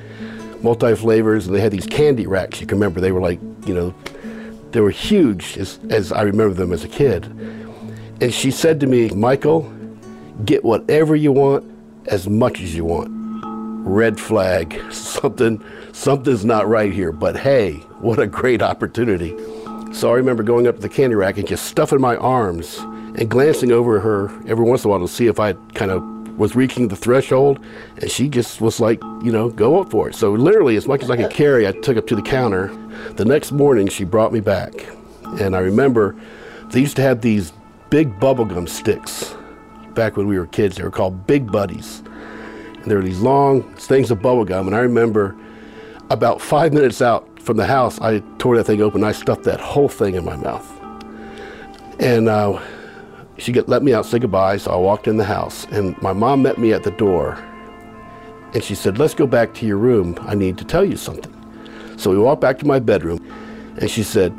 multi 0.63 0.95
flavors, 0.95 1.47
and 1.47 1.55
they 1.55 1.61
had 1.61 1.73
these 1.73 1.87
candy 1.87 2.27
racks. 2.27 2.61
You 2.61 2.67
can 2.67 2.79
remember 2.79 3.01
they 3.01 3.13
were 3.13 3.21
like, 3.21 3.41
you 3.67 3.75
know, 3.75 3.95
they 4.71 4.81
were 4.81 4.91
huge 4.91 5.59
as, 5.59 5.79
as 5.91 6.13
I 6.13 6.23
remember 6.23 6.55
them 6.55 6.73
as 6.73 6.85
a 6.85 6.89
kid. 6.89 7.27
And 8.25 8.33
she 8.33 8.51
said 8.51 8.81
to 8.81 8.87
me, 8.87 9.11
Michael, 9.11 9.71
get 10.47 10.65
whatever 10.65 11.15
you 11.15 11.31
want 11.31 11.63
as 12.07 12.27
much 12.27 12.59
as 12.63 12.75
you 12.75 12.83
want. 12.83 13.11
Red 13.87 14.19
flag, 14.19 14.81
something, 14.91 15.63
something's 15.93 16.43
not 16.43 16.67
right 16.67 16.91
here, 16.91 17.13
but 17.13 17.37
hey, 17.37 17.75
what 18.01 18.19
a 18.19 18.27
great 18.27 18.63
opportunity. 18.63 19.37
So 19.93 20.11
I 20.11 20.15
remember 20.15 20.43
going 20.43 20.67
up 20.67 20.77
to 20.77 20.81
the 20.81 20.89
candy 20.89 21.17
rack 21.17 21.37
and 21.37 21.47
just 21.47 21.67
stuffing 21.67 22.01
my 22.01 22.17
arms 22.17 22.79
and 22.79 23.29
glancing 23.29 23.73
over 23.73 24.01
her 24.01 24.31
every 24.49 24.65
once 24.65 24.85
in 24.85 24.89
a 24.89 24.91
while 24.93 25.07
to 25.07 25.07
see 25.07 25.27
if 25.27 25.39
I 25.39 25.53
kind 25.75 25.91
of 25.91 26.03
was 26.39 26.57
reaching 26.57 26.89
the 26.89 26.97
threshold. 26.97 27.63
And 28.01 28.11
she 28.11 28.31
just 28.31 28.63
was 28.63 28.81
like, 28.81 29.03
you 29.23 29.33
know, 29.33 29.51
go 29.51 29.83
up 29.83 29.91
for 29.91 30.09
it. 30.09 30.15
So 30.15 30.33
literally, 30.33 30.77
as 30.77 30.89
much 30.89 31.03
as 31.03 31.11
I 31.11 31.19
could 31.19 31.31
carry, 31.31 31.69
I 31.69 31.73
took 31.73 31.99
up 31.99 32.07
to 32.07 32.17
the 32.17 32.23
counter. 32.23 32.69
The 33.17 33.27
next 33.27 33.53
morning, 33.53 33.87
she 33.87 34.05
brought 34.05 34.33
me 34.33 34.41
back. 34.41 34.73
And 35.41 35.55
I 35.55 35.59
remember 35.59 36.17
they 36.71 36.81
used 36.81 36.97
to 36.97 37.03
have 37.03 37.21
these 37.21 37.53
big 37.95 38.19
bubblegum 38.19 38.69
sticks 38.69 39.37
back 39.95 40.17
when 40.17 40.27
we 40.27 40.37
were 40.37 40.49
kids. 40.49 40.75
They 40.75 40.83
were 40.83 40.91
called 40.91 41.29
Big 41.29 41.53
Buddies. 41.53 42.01
And 42.01 42.87
there 42.87 42.99
were 42.99 43.05
these 43.05 43.21
long 43.21 43.63
things 43.75 44.11
of 44.11 44.19
bubblegum. 44.19 44.67
And 44.67 44.75
I 44.75 44.81
remember 44.81 45.37
about 46.11 46.41
five 46.41 46.73
minutes 46.73 47.01
out 47.01 47.41
from 47.41 47.57
the 47.57 47.67
house, 47.67 48.01
I 48.01 48.19
tore 48.39 48.57
that 48.57 48.65
thing 48.65 48.83
open. 48.83 49.05
I 49.05 49.13
stuffed 49.13 49.45
that 49.45 49.61
whole 49.61 49.89
thing 49.89 50.17
in 50.17 50.25
my 50.25 50.35
mouth. 50.35 50.69
And 52.01 52.29
uh, 52.29 52.61
she 53.39 53.53
get, 53.53 53.69
let 53.69 53.85
me 53.85 53.95
out, 53.95 54.07
say 54.07 54.19
goodbye. 54.19 54.57
So 54.57 54.73
I 54.73 54.77
walked 54.77 55.07
in 55.07 55.17
the 55.17 55.25
house. 55.25 55.65
And 55.71 55.97
my 56.03 56.13
mom 56.13 56.43
met 56.43 56.59
me 56.59 56.73
at 56.73 56.83
the 56.83 56.91
door. 56.91 57.39
And 58.55 58.65
she 58.65 58.75
said, 58.75 58.99
Let's 58.99 59.15
go 59.15 59.29
back 59.29 59.55
to 59.55 59.67
your 59.67 59.79
room. 59.79 60.19
I 60.23 60.35
need 60.35 60.59
to 60.59 60.65
tell 60.65 60.85
you 60.85 60.97
something. 60.97 61.33
So 61.97 62.11
we 62.11 62.19
walked 62.19 62.41
back 62.41 62.59
to 62.59 62.67
my 62.67 62.81
bedroom. 62.81 63.25
And 63.79 63.89
she 63.89 64.03
said, 64.03 64.37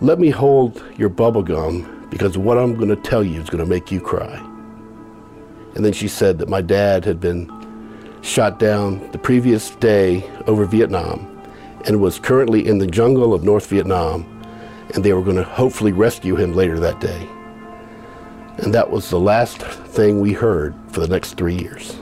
Let 0.00 0.20
me 0.20 0.30
hold 0.30 0.80
your 0.96 1.10
bubblegum 1.10 1.97
because 2.10 2.38
what 2.38 2.58
I'm 2.58 2.74
going 2.74 2.88
to 2.88 2.96
tell 2.96 3.22
you 3.22 3.40
is 3.40 3.50
going 3.50 3.62
to 3.62 3.68
make 3.68 3.90
you 3.90 4.00
cry. 4.00 4.36
And 5.74 5.84
then 5.84 5.92
she 5.92 6.08
said 6.08 6.38
that 6.38 6.48
my 6.48 6.60
dad 6.60 7.04
had 7.04 7.20
been 7.20 7.50
shot 8.22 8.58
down 8.58 9.10
the 9.12 9.18
previous 9.18 9.70
day 9.76 10.28
over 10.46 10.64
Vietnam 10.64 11.34
and 11.86 12.00
was 12.00 12.18
currently 12.18 12.66
in 12.66 12.78
the 12.78 12.86
jungle 12.86 13.32
of 13.32 13.44
North 13.44 13.66
Vietnam, 13.68 14.24
and 14.94 15.04
they 15.04 15.12
were 15.12 15.22
going 15.22 15.36
to 15.36 15.44
hopefully 15.44 15.92
rescue 15.92 16.36
him 16.36 16.52
later 16.52 16.80
that 16.80 17.00
day. 17.00 17.28
And 18.58 18.74
that 18.74 18.90
was 18.90 19.08
the 19.08 19.20
last 19.20 19.58
thing 19.58 20.20
we 20.20 20.32
heard 20.32 20.74
for 20.88 21.00
the 21.00 21.08
next 21.08 21.34
three 21.34 21.56
years. 21.56 21.96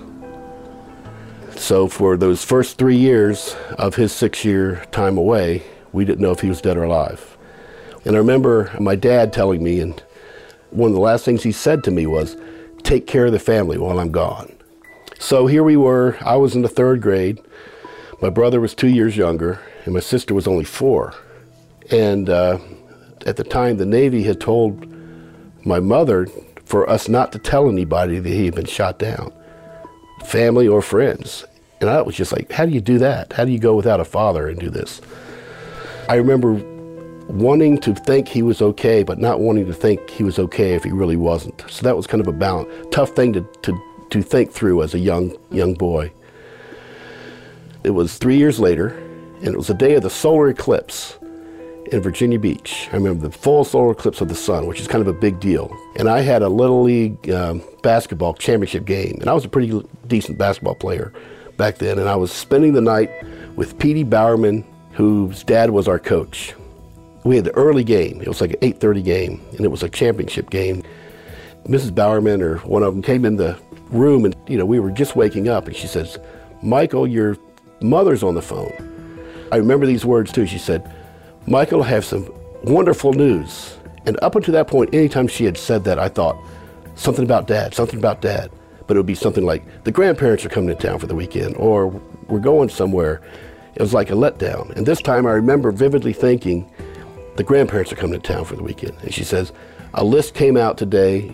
So, 1.54 1.88
for 1.88 2.16
those 2.16 2.44
first 2.44 2.78
three 2.78 2.96
years 2.96 3.57
of 3.78 3.94
his 3.94 4.12
six 4.12 4.44
year 4.44 4.84
time 4.90 5.18
away, 5.18 5.62
we 5.92 6.04
didn't 6.04 6.20
know 6.20 6.30
if 6.30 6.40
he 6.40 6.48
was 6.48 6.61
dead 6.61 6.76
or 6.76 6.84
alive. 6.84 7.36
And 8.07 8.14
I 8.14 8.20
remember 8.20 8.70
my 8.78 8.94
dad 8.94 9.32
telling 9.32 9.64
me, 9.64 9.80
and 9.80 10.00
one 10.70 10.90
of 10.90 10.94
the 10.94 11.00
last 11.00 11.24
things 11.24 11.42
he 11.42 11.50
said 11.50 11.82
to 11.84 11.90
me 11.90 12.07
was, 12.07 12.36
Take 12.84 13.09
care 13.09 13.26
of 13.26 13.32
the 13.32 13.40
family 13.40 13.78
while 13.78 13.98
I'm 13.98 14.12
gone. 14.12 14.57
So 15.18 15.48
here 15.48 15.64
we 15.64 15.76
were. 15.76 16.16
I 16.20 16.36
was 16.36 16.54
in 16.54 16.62
the 16.62 16.68
third 16.68 17.02
grade. 17.02 17.40
My 18.22 18.30
brother 18.30 18.61
was 18.61 18.76
two 18.76 18.86
years 18.86 19.16
younger, 19.16 19.59
and 19.84 19.92
my 19.92 20.00
sister 20.00 20.34
was 20.34 20.46
only 20.46 20.62
four. 20.62 21.14
And 21.90 22.30
uh, 22.30 22.59
at 23.26 23.36
the 23.36 23.44
time, 23.44 23.76
the 23.76 23.84
Navy 23.84 24.22
had 24.22 24.40
told 24.40 24.86
my 25.64 25.80
mother 25.80 26.28
for 26.64 26.88
us 26.88 27.09
not 27.09 27.32
to 27.32 27.40
tell 27.40 27.68
anybody 27.68 28.20
that 28.20 28.28
he 28.28 28.44
had 28.44 28.54
been 28.54 28.66
shot 28.66 29.00
down, 29.00 29.32
family 30.24 30.68
or 30.68 30.80
friends. 30.80 31.44
And 31.80 31.90
I 31.90 32.02
was 32.02 32.14
just 32.14 32.30
like, 32.30 32.52
how 32.52 32.66
do 32.66 32.72
you 32.72 32.80
do 32.80 32.98
that? 32.98 33.32
How 33.32 33.44
do 33.44 33.50
you 33.50 33.59
go 33.59 33.74
without 33.74 33.98
a 33.98 34.04
father 34.04 34.46
and 34.46 34.61
do 34.61 34.70
this? 34.70 35.00
I 36.09 36.14
remember 36.14 36.62
wanting 37.28 37.78
to 37.78 37.94
think 37.94 38.28
he 38.28 38.42
was 38.42 38.62
okay, 38.62 39.02
but 39.02 39.18
not 39.18 39.40
wanting 39.40 39.66
to 39.66 39.74
think 39.74 40.08
he 40.10 40.22
was 40.22 40.38
okay 40.38 40.74
if 40.74 40.84
he 40.84 40.90
really 40.90 41.16
wasn't. 41.16 41.64
So 41.68 41.82
that 41.82 41.96
was 41.96 42.06
kind 42.06 42.20
of 42.20 42.28
a 42.28 42.32
balance, 42.32 42.68
tough 42.90 43.10
thing 43.10 43.32
to, 43.32 43.40
to, 43.62 43.80
to 44.10 44.22
think 44.22 44.52
through 44.52 44.82
as 44.82 44.94
a 44.94 44.98
young, 44.98 45.36
young 45.50 45.74
boy. 45.74 46.12
It 47.84 47.90
was 47.90 48.18
three 48.18 48.36
years 48.36 48.58
later, 48.58 48.88
and 49.38 49.48
it 49.48 49.56
was 49.56 49.68
the 49.68 49.74
day 49.74 49.94
of 49.94 50.02
the 50.02 50.10
solar 50.10 50.48
eclipse 50.48 51.18
in 51.92 52.00
Virginia 52.00 52.38
Beach. 52.38 52.88
I 52.92 52.96
remember 52.96 53.28
the 53.28 53.36
full 53.36 53.64
solar 53.64 53.92
eclipse 53.92 54.20
of 54.20 54.28
the 54.28 54.34
sun, 54.34 54.66
which 54.66 54.80
is 54.80 54.88
kind 54.88 55.02
of 55.02 55.08
a 55.08 55.12
big 55.12 55.38
deal. 55.40 55.76
And 55.96 56.08
I 56.08 56.20
had 56.20 56.42
a 56.42 56.48
little 56.48 56.82
league 56.82 57.30
um, 57.30 57.62
basketball 57.82 58.34
championship 58.34 58.84
game, 58.84 59.18
and 59.20 59.28
I 59.28 59.34
was 59.34 59.44
a 59.44 59.48
pretty 59.48 59.80
decent 60.06 60.38
basketball 60.38 60.74
player 60.74 61.12
back 61.56 61.78
then. 61.78 61.98
And 61.98 62.08
I 62.08 62.16
was 62.16 62.32
spending 62.32 62.72
the 62.72 62.80
night 62.80 63.10
with 63.56 63.78
Petey 63.78 64.02
Bowerman, 64.02 64.64
whose 64.92 65.44
dad 65.44 65.70
was 65.70 65.86
our 65.86 65.98
coach. 65.98 66.54
We 67.26 67.34
had 67.34 67.44
the 67.44 67.56
early 67.56 67.82
game. 67.82 68.20
It 68.20 68.28
was 68.28 68.40
like 68.40 68.52
an 68.52 68.60
8:30 68.60 69.02
game, 69.02 69.40
and 69.50 69.60
it 69.60 69.70
was 69.70 69.82
a 69.82 69.88
championship 69.88 70.48
game. 70.48 70.84
Mrs. 71.66 71.92
Bowerman 71.92 72.40
or 72.40 72.58
one 72.58 72.84
of 72.84 72.94
them 72.94 73.02
came 73.02 73.24
in 73.24 73.36
the 73.36 73.58
room, 73.90 74.24
and 74.24 74.36
you 74.46 74.56
know 74.56 74.64
we 74.64 74.78
were 74.78 74.92
just 74.92 75.16
waking 75.16 75.48
up, 75.48 75.66
and 75.66 75.74
she 75.74 75.88
says, 75.88 76.18
"Michael, 76.62 77.04
your 77.04 77.36
mother's 77.80 78.22
on 78.22 78.36
the 78.36 78.42
phone." 78.42 78.72
I 79.50 79.56
remember 79.56 79.86
these 79.86 80.04
words 80.04 80.30
too. 80.30 80.46
She 80.46 80.58
said, 80.58 80.88
Michael 81.46 81.78
will 81.78 81.84
have 81.84 82.04
some 82.04 82.32
wonderful 82.64 83.12
news. 83.12 83.76
And 84.06 84.18
up 84.22 84.34
until 84.34 84.52
that 84.54 84.66
point, 84.66 84.92
anytime 84.92 85.28
she 85.28 85.44
had 85.44 85.56
said 85.56 85.84
that, 85.84 85.98
I 85.98 86.08
thought 86.08 86.36
something 86.94 87.24
about 87.24 87.46
dad, 87.46 87.74
something 87.74 87.98
about 87.98 88.20
dad. 88.20 88.50
But 88.86 88.96
it 88.96 89.00
would 89.00 89.06
be 89.06 89.14
something 89.14 89.44
like, 89.44 89.64
the 89.84 89.92
grandparents 89.92 90.44
are 90.44 90.48
coming 90.48 90.76
to 90.76 90.86
town 90.86 90.98
for 90.98 91.06
the 91.06 91.14
weekend, 91.14 91.56
or 91.56 91.88
we're 92.28 92.40
going 92.40 92.68
somewhere. 92.68 93.20
It 93.74 93.82
was 93.82 93.94
like 93.94 94.10
a 94.10 94.14
letdown. 94.14 94.70
And 94.76 94.86
this 94.86 95.00
time 95.00 95.26
I 95.26 95.32
remember 95.32 95.70
vividly 95.70 96.12
thinking, 96.12 96.68
the 97.37 97.45
grandparents 97.45 97.93
are 97.93 97.97
coming 97.97 98.20
to 98.20 98.26
town 98.26 98.45
for 98.45 98.57
the 98.57 98.62
weekend. 98.62 98.97
And 99.03 99.12
she 99.12 99.24
says, 99.24 99.53
a 99.95 100.05
list 100.05 100.34
came 100.34 100.57
out 100.57 100.78
today. 100.78 101.32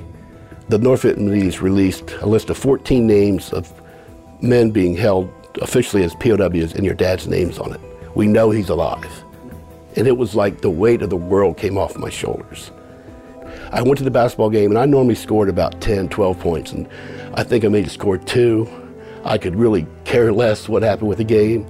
The 0.69 0.79
North 0.79 1.03
Vietnamese 1.03 1.61
released 1.61 2.13
a 2.21 2.27
list 2.27 2.51
of 2.51 2.57
14 2.57 3.07
names 3.07 3.53
of 3.53 3.73
men 4.41 4.71
being 4.71 4.97
held 4.97 5.33
officially 5.61 6.03
as 6.03 6.15
POWs, 6.15 6.73
and 6.73 6.85
your 6.85 6.95
dad's 6.95 7.29
name's 7.29 7.59
on 7.59 7.73
it. 7.73 7.81
We 8.15 8.27
know 8.27 8.51
he's 8.51 8.69
alive. 8.69 9.25
And 9.97 10.07
it 10.07 10.17
was 10.17 10.35
like 10.35 10.61
the 10.61 10.71
weight 10.71 11.03
of 11.03 11.11
the 11.11 11.17
world 11.17 11.57
came 11.57 11.77
off 11.77 11.97
my 11.97 12.11
shoulders. 12.11 12.71
I 13.71 13.83
went 13.83 13.99
to 13.99 14.05
the 14.05 14.11
basketball 14.11 14.51
game 14.51 14.71
and 14.71 14.79
I 14.79 14.87
normally 14.87 15.15
scored 15.15 15.49
about 15.49 15.81
10, 15.81 16.09
12 16.09 16.39
points. 16.39 16.73
And 16.73 16.89
I 17.35 17.43
think 17.43 17.65
I 17.65 17.69
made 17.69 17.81
maybe 17.81 17.89
scored 17.89 18.27
two. 18.27 18.69
I 19.25 19.39
could 19.39 19.57
really 19.57 19.87
care 20.05 20.33
less 20.33 20.69
what 20.69 20.83
happened 20.83 21.09
with 21.09 21.19
the 21.19 21.25
game. 21.25 21.67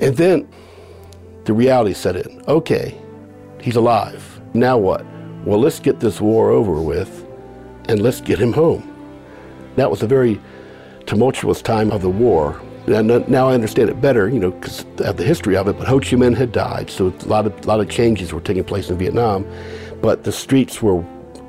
And 0.00 0.16
then 0.16 0.48
the 1.44 1.52
reality 1.52 1.94
set 1.94 2.16
in. 2.16 2.42
Okay, 2.48 3.00
he's 3.60 3.76
alive. 3.76 4.40
Now 4.54 4.78
what? 4.78 5.04
Well, 5.44 5.58
let's 5.58 5.80
get 5.80 6.00
this 6.00 6.20
war 6.20 6.50
over 6.50 6.80
with 6.80 7.26
and 7.88 8.00
let's 8.02 8.20
get 8.20 8.38
him 8.38 8.52
home. 8.52 8.94
That 9.76 9.90
was 9.90 10.02
a 10.02 10.06
very 10.06 10.40
tumultuous 11.06 11.62
time 11.62 11.90
of 11.90 12.02
the 12.02 12.10
war 12.10 12.60
And 12.86 13.28
now 13.28 13.48
I 13.48 13.54
understand 13.54 13.90
it 13.90 14.00
better, 14.00 14.28
you 14.28 14.38
know, 14.38 14.50
because 14.50 14.84
of 15.00 15.16
the 15.18 15.24
history 15.24 15.56
of 15.56 15.68
it. 15.68 15.78
But 15.78 15.88
Ho 15.88 16.00
Chi 16.00 16.16
Minh 16.16 16.36
had 16.36 16.52
died, 16.52 16.90
so 16.90 17.08
a 17.08 17.24
lot 17.26 17.46
of 17.46 17.52
a 17.64 17.68
lot 17.68 17.80
of 17.80 17.88
changes 17.90 18.32
were 18.32 18.40
taking 18.40 18.64
place 18.64 18.88
in 18.88 18.96
Vietnam. 18.96 19.44
But 20.00 20.24
the 20.24 20.32
streets 20.32 20.80
were 20.80 21.04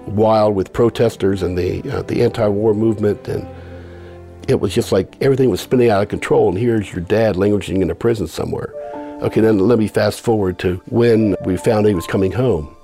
wild 0.05 0.55
with 0.55 0.73
protesters 0.73 1.41
and 1.41 1.57
the 1.57 1.89
uh, 1.89 2.01
the 2.03 2.23
anti-war 2.23 2.73
movement, 2.73 3.27
and 3.29 3.47
it 4.49 4.59
was 4.59 4.73
just 4.73 4.91
like 4.91 5.15
everything 5.21 5.49
was 5.49 5.61
spinning 5.61 5.89
out 5.89 6.01
of 6.01 6.09
control. 6.09 6.49
And 6.49 6.57
here's 6.57 6.91
your 6.91 7.01
dad 7.01 7.37
languishing 7.37 7.81
in 7.81 7.89
a 7.89 7.95
prison 7.95 8.27
somewhere. 8.27 8.73
Okay, 9.21 9.41
then 9.41 9.59
let 9.59 9.79
me 9.79 9.87
fast 9.87 10.21
forward 10.21 10.59
to 10.59 10.81
when 10.85 11.35
we 11.43 11.57
found 11.57 11.85
he 11.85 11.93
was 11.93 12.07
coming 12.07 12.31
home. 12.31 12.75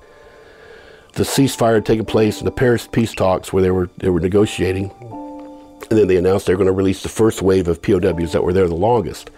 The 1.14 1.22
ceasefire 1.22 1.76
had 1.76 1.86
taken 1.86 2.04
place 2.04 2.40
in 2.40 2.44
the 2.44 2.50
Paris 2.50 2.86
peace 2.86 3.14
talks 3.14 3.52
where 3.52 3.62
they 3.62 3.70
were 3.70 3.88
they 3.96 4.10
were 4.10 4.20
negotiating 4.20 4.92
and 5.90 5.98
then 5.98 6.08
they 6.08 6.16
announced 6.16 6.46
they 6.46 6.54
were 6.54 6.58
going 6.58 6.66
to 6.66 6.72
release 6.72 7.02
the 7.02 7.08
first 7.08 7.42
wave 7.42 7.68
of 7.68 7.80
POWs 7.80 8.32
that 8.32 8.42
were 8.42 8.52
there 8.52 8.66
the 8.66 8.74
longest. 8.74 9.30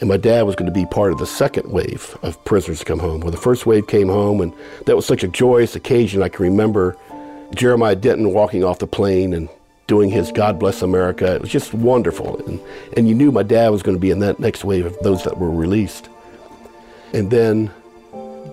And 0.00 0.08
my 0.08 0.16
dad 0.16 0.42
was 0.42 0.56
going 0.56 0.66
to 0.66 0.72
be 0.72 0.84
part 0.86 1.12
of 1.12 1.18
the 1.18 1.26
second 1.26 1.70
wave 1.70 2.16
of 2.22 2.42
prisoners 2.44 2.80
to 2.80 2.84
come 2.84 2.98
home. 2.98 3.20
Well, 3.20 3.30
the 3.30 3.38
first 3.38 3.64
wave 3.64 3.86
came 3.86 4.08
home, 4.08 4.40
and 4.40 4.52
that 4.84 4.96
was 4.96 5.06
such 5.06 5.24
a 5.24 5.28
joyous 5.28 5.74
occasion. 5.74 6.22
I 6.22 6.28
can 6.28 6.44
remember 6.44 6.96
Jeremiah 7.54 7.96
Denton 7.96 8.34
walking 8.34 8.62
off 8.62 8.78
the 8.78 8.86
plane 8.86 9.32
and 9.32 9.48
doing 9.86 10.10
his 10.10 10.32
God 10.32 10.58
Bless 10.58 10.82
America. 10.82 11.36
It 11.36 11.40
was 11.40 11.50
just 11.50 11.72
wonderful. 11.72 12.44
And, 12.46 12.60
and 12.96 13.08
you 13.08 13.14
knew 13.14 13.32
my 13.32 13.44
dad 13.44 13.70
was 13.70 13.82
going 13.82 13.96
to 13.96 14.00
be 14.00 14.10
in 14.10 14.18
that 14.18 14.38
next 14.38 14.64
wave 14.64 14.84
of 14.84 14.98
those 14.98 15.22
that 15.24 15.38
were 15.38 15.50
released. 15.50 16.08
And 17.16 17.30
then 17.30 17.70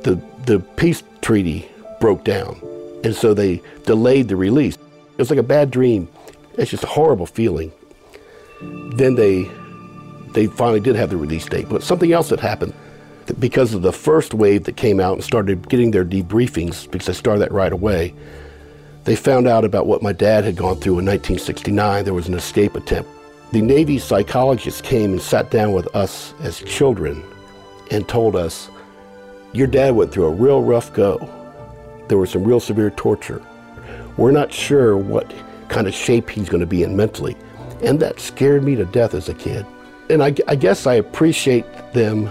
the, 0.04 0.22
the 0.46 0.62
peace 0.78 1.04
treaty 1.22 1.68
broke 2.00 2.24
down. 2.24 2.62
And 3.04 3.14
so 3.14 3.34
they 3.34 3.62
delayed 3.86 4.30
the 4.30 4.38
release. 4.38 4.76
It 4.76 5.18
was 5.18 5.30
like 5.30 5.38
a 5.38 5.44
bad 5.44 5.70
dream. 5.70 6.08
It's 6.58 6.72
just 6.72 6.86
a 6.86 6.88
horrible 6.88 7.26
feeling. 7.26 7.74
Then 8.96 9.16
they 9.16 9.52
they 10.32 10.48
finally 10.48 10.80
did 10.80 10.96
have 10.96 11.10
the 11.10 11.18
release 11.18 11.46
date, 11.46 11.68
but 11.70 11.84
something 11.84 12.12
else 12.14 12.30
had 12.30 12.40
happened 12.40 12.74
because 13.38 13.74
of 13.74 13.82
the 13.82 13.92
first 13.92 14.34
wave 14.34 14.64
that 14.64 14.78
came 14.78 15.00
out 15.00 15.14
and 15.14 15.24
started 15.24 15.68
getting 15.68 15.92
their 15.92 16.06
debriefings 16.06 16.90
because 16.90 17.08
they 17.08 17.14
started 17.14 17.42
that 17.42 17.52
right 17.52 17.74
away. 17.74 18.14
They 19.04 19.18
found 19.18 19.46
out 19.46 19.66
about 19.66 19.88
what 19.88 20.02
my 20.02 20.14
dad 20.14 20.46
had 20.46 20.56
gone 20.56 20.78
through 20.78 21.00
in 21.00 21.06
1969. 21.06 22.06
There 22.06 22.14
was 22.14 22.30
an 22.30 22.34
escape 22.34 22.76
attempt. 22.76 23.10
The 23.52 23.62
Navy 23.62 24.00
psychologists 24.00 24.82
came 24.82 25.12
and 25.12 25.22
sat 25.22 25.52
down 25.52 25.74
with 25.74 25.94
us 25.94 26.34
as 26.40 26.60
children 26.62 27.24
and 27.92 28.08
told 28.08 28.36
us, 28.36 28.70
Your 29.54 29.68
dad 29.68 29.96
went 29.96 30.12
through 30.12 30.26
a 30.26 30.32
real 30.32 30.62
rough 30.62 30.94
go. 30.94 31.30
There 32.08 32.18
was 32.18 32.32
some 32.32 32.44
real 32.44 32.60
severe 32.60 32.92
torture. 32.92 33.42
We're 34.18 34.32
not 34.32 34.54
sure 34.54 34.98
what 34.98 35.34
kind 35.70 35.88
of 35.88 35.94
shape 35.94 36.30
he's 36.30 36.50
going 36.50 36.62
to 36.62 36.68
be 36.68 36.84
in 36.84 36.96
mentally. 36.96 37.36
And 37.82 38.00
that 38.00 38.20
scared 38.20 38.64
me 38.64 38.76
to 38.76 38.86
death 38.86 39.14
as 39.14 39.30
a 39.30 39.34
kid. 39.34 39.66
And 40.10 40.24
I, 40.24 40.36
I 40.48 40.56
guess 40.56 40.86
I 40.86 40.96
appreciate 40.96 41.66
them 41.94 42.30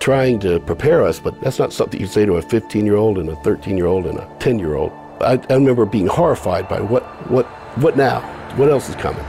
trying 0.00 0.38
to 0.40 0.60
prepare 0.60 1.02
us, 1.02 1.18
but 1.18 1.38
that's 1.40 1.58
not 1.58 1.72
something 1.72 2.00
you 2.00 2.06
say 2.06 2.26
to 2.26 2.34
a 2.34 2.42
15 2.42 2.84
year 2.84 2.96
old 2.96 3.18
and 3.18 3.28
a 3.28 3.36
13 3.36 3.76
year 3.76 3.86
old 3.86 4.06
and 4.06 4.18
a 4.18 4.36
10 4.38 4.58
year 4.58 4.74
old. 4.74 4.92
I, 5.20 5.40
I 5.48 5.54
remember 5.54 5.86
being 5.86 6.06
horrified 6.06 6.68
by 6.68 6.80
what, 6.80 7.04
what, 7.30 7.46
what 7.78 7.96
now? 7.96 8.20
What 8.56 8.68
else 8.68 8.88
is 8.88 8.96
coming? 8.96 9.24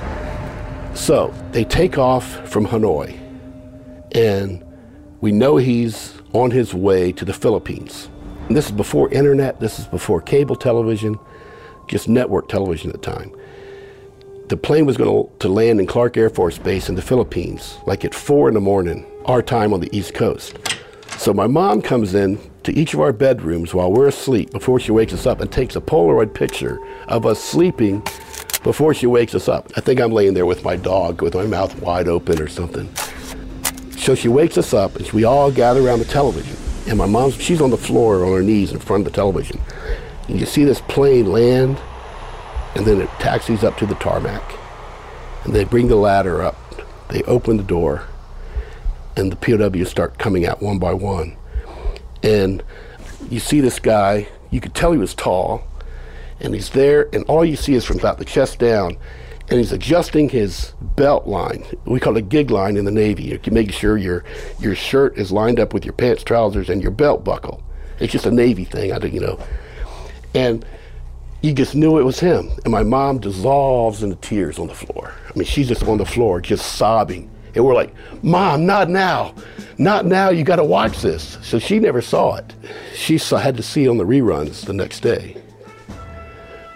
So 0.95 1.33
they 1.51 1.65
take 1.65 1.97
off 1.97 2.25
from 2.47 2.65
Hanoi, 2.65 3.19
and 4.13 4.64
we 5.21 5.31
know 5.31 5.57
he's 5.57 6.13
on 6.33 6.51
his 6.51 6.73
way 6.73 7.11
to 7.13 7.25
the 7.25 7.33
Philippines. 7.33 8.09
And 8.47 8.55
this 8.55 8.65
is 8.65 8.71
before 8.71 9.11
internet, 9.11 9.59
this 9.59 9.79
is 9.79 9.87
before 9.87 10.21
cable 10.21 10.55
television 10.55 11.17
just 11.87 12.09
network 12.09 12.47
television 12.47 12.89
at 12.89 13.01
the 13.01 13.11
time. 13.11 13.31
The 14.47 14.57
plane 14.57 14.85
was 14.85 14.97
going 14.97 15.27
to 15.39 15.47
land 15.49 15.79
in 15.79 15.87
Clark 15.87 16.17
Air 16.17 16.29
Force 16.29 16.57
Base 16.57 16.89
in 16.89 16.95
the 16.95 17.01
Philippines, 17.01 17.77
like 17.87 18.05
at 18.05 18.13
four 18.13 18.47
in 18.47 18.53
the 18.53 18.59
morning, 18.59 19.05
our 19.25 19.41
time 19.41 19.73
on 19.73 19.79
the 19.79 19.95
East 19.95 20.13
Coast. 20.13 20.57
So 21.17 21.33
my 21.33 21.47
mom 21.47 21.81
comes 21.81 22.13
in 22.13 22.39
to 22.63 22.73
each 22.73 22.93
of 22.93 22.99
our 22.99 23.13
bedrooms 23.13 23.73
while 23.73 23.91
we're 23.91 24.07
asleep 24.07 24.51
before 24.51 24.79
she 24.79 24.91
wakes 24.91 25.13
us 25.13 25.25
up 25.25 25.39
and 25.39 25.51
takes 25.51 25.75
a 25.75 25.81
Polaroid 25.81 26.33
picture 26.33 26.77
of 27.07 27.25
us 27.25 27.43
sleeping 27.43 28.03
before 28.63 28.93
she 28.93 29.07
wakes 29.07 29.33
us 29.33 29.47
up. 29.47 29.71
I 29.77 29.81
think 29.81 29.99
I'm 29.99 30.11
laying 30.11 30.33
there 30.33 30.45
with 30.45 30.63
my 30.63 30.75
dog 30.75 31.21
with 31.21 31.35
my 31.35 31.45
mouth 31.45 31.79
wide 31.81 32.07
open 32.07 32.41
or 32.41 32.47
something. 32.47 32.89
So 34.05 34.13
she 34.13 34.27
wakes 34.27 34.55
us 34.55 34.71
up 34.71 34.97
and 34.97 35.11
we 35.13 35.23
all 35.23 35.51
gather 35.51 35.81
around 35.81 35.97
the 35.97 36.05
television. 36.05 36.55
And 36.87 36.95
my 36.95 37.07
mom's, 37.07 37.41
she's 37.41 37.59
on 37.59 37.71
the 37.71 37.77
floor 37.77 38.23
on 38.23 38.33
her 38.33 38.43
knees 38.43 38.71
in 38.71 38.77
front 38.77 39.01
of 39.01 39.11
the 39.11 39.15
television. 39.15 39.59
And 40.27 40.39
you 40.39 40.45
see 40.45 40.63
this 40.63 40.79
plane 40.81 41.31
land, 41.31 41.81
and 42.75 42.85
then 42.85 43.01
it 43.01 43.09
taxis 43.17 43.63
up 43.63 43.79
to 43.79 43.87
the 43.87 43.95
tarmac. 43.95 44.43
And 45.43 45.55
they 45.55 45.63
bring 45.63 45.87
the 45.87 45.95
ladder 45.95 46.43
up. 46.43 46.55
They 47.09 47.23
open 47.23 47.57
the 47.57 47.63
door, 47.63 48.03
and 49.17 49.31
the 49.31 49.37
POWs 49.37 49.89
start 49.89 50.19
coming 50.19 50.45
out 50.45 50.61
one 50.61 50.77
by 50.77 50.93
one. 50.93 51.35
And 52.21 52.61
you 53.31 53.39
see 53.39 53.59
this 53.59 53.79
guy, 53.79 54.27
you 54.51 54.61
could 54.61 54.75
tell 54.75 54.91
he 54.91 54.99
was 54.99 55.15
tall, 55.15 55.63
and 56.39 56.53
he's 56.53 56.69
there, 56.69 57.09
and 57.11 57.25
all 57.25 57.43
you 57.43 57.55
see 57.55 57.73
is 57.73 57.83
from 57.83 57.97
about 57.97 58.19
the 58.19 58.25
chest 58.25 58.59
down, 58.59 58.97
and 59.49 59.59
he's 59.59 59.71
adjusting 59.71 60.29
his 60.29 60.73
belt 60.81 61.27
line. 61.27 61.63
We 61.85 61.99
call 61.99 62.15
it 62.17 62.19
a 62.19 62.23
gig 62.23 62.49
line 62.49 62.77
in 62.77 62.85
the 62.85 62.91
Navy. 62.91 63.23
You 63.23 63.37
can 63.37 63.53
make 63.53 63.71
sure 63.71 63.97
your 63.97 64.23
your 64.59 64.75
shirt 64.75 65.17
is 65.17 65.31
lined 65.31 65.59
up 65.59 65.73
with 65.73 65.85
your 65.85 65.93
pants, 65.93 66.23
trousers, 66.23 66.69
and 66.69 66.81
your 66.81 66.91
belt 66.91 67.23
buckle. 67.23 67.63
It's 67.99 68.11
just 68.11 68.25
a 68.25 68.31
Navy 68.31 68.65
thing, 68.65 68.91
I 68.91 68.99
don't, 68.99 69.13
you 69.13 69.21
know. 69.21 69.39
And 70.33 70.65
you 71.41 71.53
just 71.53 71.75
knew 71.75 71.99
it 71.99 72.03
was 72.03 72.19
him. 72.19 72.49
And 72.63 72.71
my 72.71 72.83
mom 72.83 73.19
dissolves 73.19 74.03
into 74.03 74.15
tears 74.17 74.59
on 74.59 74.67
the 74.67 74.73
floor. 74.73 75.13
I 75.29 75.37
mean, 75.37 75.45
she's 75.45 75.67
just 75.67 75.83
on 75.83 75.97
the 75.97 76.05
floor, 76.05 76.41
just 76.41 76.75
sobbing. 76.75 77.29
And 77.53 77.63
we're 77.63 77.73
like, 77.73 77.93
Mom, 78.21 78.65
not 78.65 78.89
now. 78.89 79.33
Not 79.77 80.05
now. 80.05 80.29
You 80.29 80.43
got 80.43 80.57
to 80.57 80.63
watch 80.63 81.01
this. 81.01 81.37
So 81.41 81.57
she 81.59 81.79
never 81.79 82.01
saw 82.01 82.35
it. 82.35 82.53
She 82.95 83.17
saw, 83.17 83.37
had 83.37 83.55
to 83.57 83.63
see 83.63 83.85
it 83.85 83.89
on 83.89 83.97
the 83.97 84.03
reruns 84.03 84.65
the 84.65 84.73
next 84.73 85.01
day. 85.01 85.37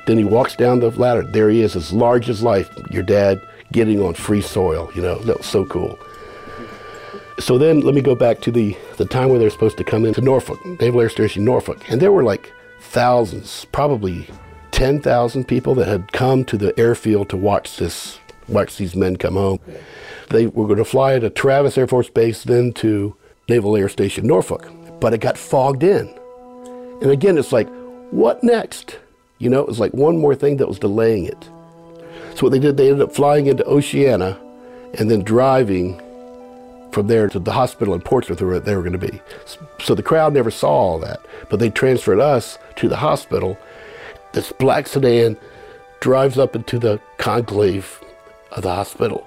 Then 0.09 0.17
he 0.17 0.23
walks 0.23 0.55
down 0.55 0.79
the 0.79 0.89
ladder. 0.89 1.21
There 1.21 1.51
he 1.51 1.61
is, 1.61 1.75
as 1.75 1.93
large 1.93 2.31
as 2.31 2.41
life. 2.41 2.67
Your 2.89 3.03
dad 3.03 3.39
getting 3.71 4.01
on 4.01 4.15
free 4.15 4.41
soil. 4.41 4.89
You 4.95 5.03
know, 5.03 5.19
that 5.19 5.37
was 5.37 5.45
so 5.45 5.67
cool. 5.67 5.99
So 7.37 7.59
then 7.59 7.81
let 7.81 7.93
me 7.93 8.01
go 8.01 8.15
back 8.15 8.41
to 8.41 8.51
the, 8.51 8.75
the 8.97 9.05
time 9.05 9.29
where 9.29 9.37
they're 9.37 9.51
supposed 9.51 9.77
to 9.77 9.83
come 9.83 10.05
into 10.05 10.19
Norfolk, 10.19 10.65
Naval 10.81 11.01
Air 11.01 11.09
Station 11.09 11.45
Norfolk. 11.45 11.87
And 11.91 12.01
there 12.01 12.11
were 12.11 12.23
like 12.23 12.51
thousands, 12.81 13.65
probably 13.65 14.27
10,000 14.71 15.47
people 15.47 15.75
that 15.75 15.87
had 15.87 16.11
come 16.11 16.43
to 16.45 16.57
the 16.57 16.73
airfield 16.79 17.29
to 17.29 17.37
watch 17.37 17.77
this, 17.77 18.17
watch 18.47 18.77
these 18.77 18.95
men 18.95 19.15
come 19.15 19.35
home. 19.35 19.59
They 20.31 20.47
were 20.47 20.65
going 20.65 20.79
to 20.79 20.85
fly 20.85 21.19
to 21.19 21.29
Travis 21.29 21.77
Air 21.77 21.85
Force 21.85 22.09
Base, 22.09 22.45
then 22.45 22.73
to 22.73 23.15
Naval 23.47 23.77
Air 23.77 23.89
Station 23.89 24.25
Norfolk, 24.25 24.71
but 24.99 25.13
it 25.13 25.19
got 25.19 25.37
fogged 25.37 25.83
in. 25.83 26.11
And 26.99 27.11
again, 27.11 27.37
it's 27.37 27.51
like, 27.51 27.69
what 28.09 28.43
next? 28.43 28.97
You 29.39 29.49
know, 29.49 29.61
it 29.61 29.67
was 29.67 29.79
like 29.79 29.93
one 29.93 30.17
more 30.17 30.35
thing 30.35 30.57
that 30.57 30.67
was 30.67 30.79
delaying 30.79 31.25
it. 31.25 31.49
So 32.35 32.43
what 32.43 32.51
they 32.51 32.59
did, 32.59 32.75
they 32.77 32.89
ended 32.89 33.01
up 33.01 33.13
flying 33.13 33.47
into 33.47 33.65
Oceana 33.65 34.37
and 34.97 35.09
then 35.09 35.23
driving 35.23 35.99
from 36.91 37.07
there 37.07 37.29
to 37.29 37.39
the 37.39 37.53
hospital 37.53 37.93
in 37.93 38.01
Portsmouth 38.01 38.41
where 38.41 38.59
they 38.59 38.75
were 38.75 38.81
going 38.81 38.99
to 38.99 39.11
be. 39.11 39.21
So 39.81 39.95
the 39.95 40.03
crowd 40.03 40.33
never 40.33 40.51
saw 40.51 40.69
all 40.69 40.99
that, 40.99 41.21
but 41.49 41.59
they 41.59 41.69
transferred 41.69 42.19
us 42.19 42.57
to 42.77 42.89
the 42.89 42.97
hospital. 42.97 43.57
This 44.33 44.51
black 44.51 44.87
sedan 44.87 45.37
drives 46.01 46.37
up 46.37 46.55
into 46.55 46.77
the 46.77 46.99
conclave 47.17 48.01
of 48.51 48.63
the 48.63 48.73
hospital, 48.73 49.25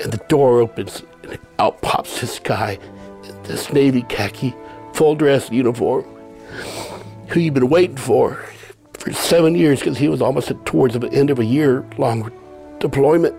and 0.00 0.12
the 0.12 0.22
door 0.28 0.60
opens, 0.60 1.02
and 1.22 1.38
out 1.58 1.80
pops 1.82 2.20
this 2.20 2.38
guy, 2.38 2.78
in 3.24 3.42
this 3.44 3.72
navy 3.72 4.02
khaki, 4.02 4.54
full 4.92 5.14
dress 5.14 5.50
uniform, 5.50 6.04
who 7.28 7.40
you've 7.40 7.54
been 7.54 7.68
waiting 7.68 7.96
for 7.96 8.44
for 9.06 9.12
seven 9.12 9.54
years 9.54 9.78
because 9.78 9.96
he 9.96 10.08
was 10.08 10.20
almost 10.20 10.52
towards 10.64 10.98
the 10.98 11.08
end 11.12 11.30
of 11.30 11.38
a 11.38 11.44
year 11.44 11.86
long 11.96 12.32
deployment 12.80 13.34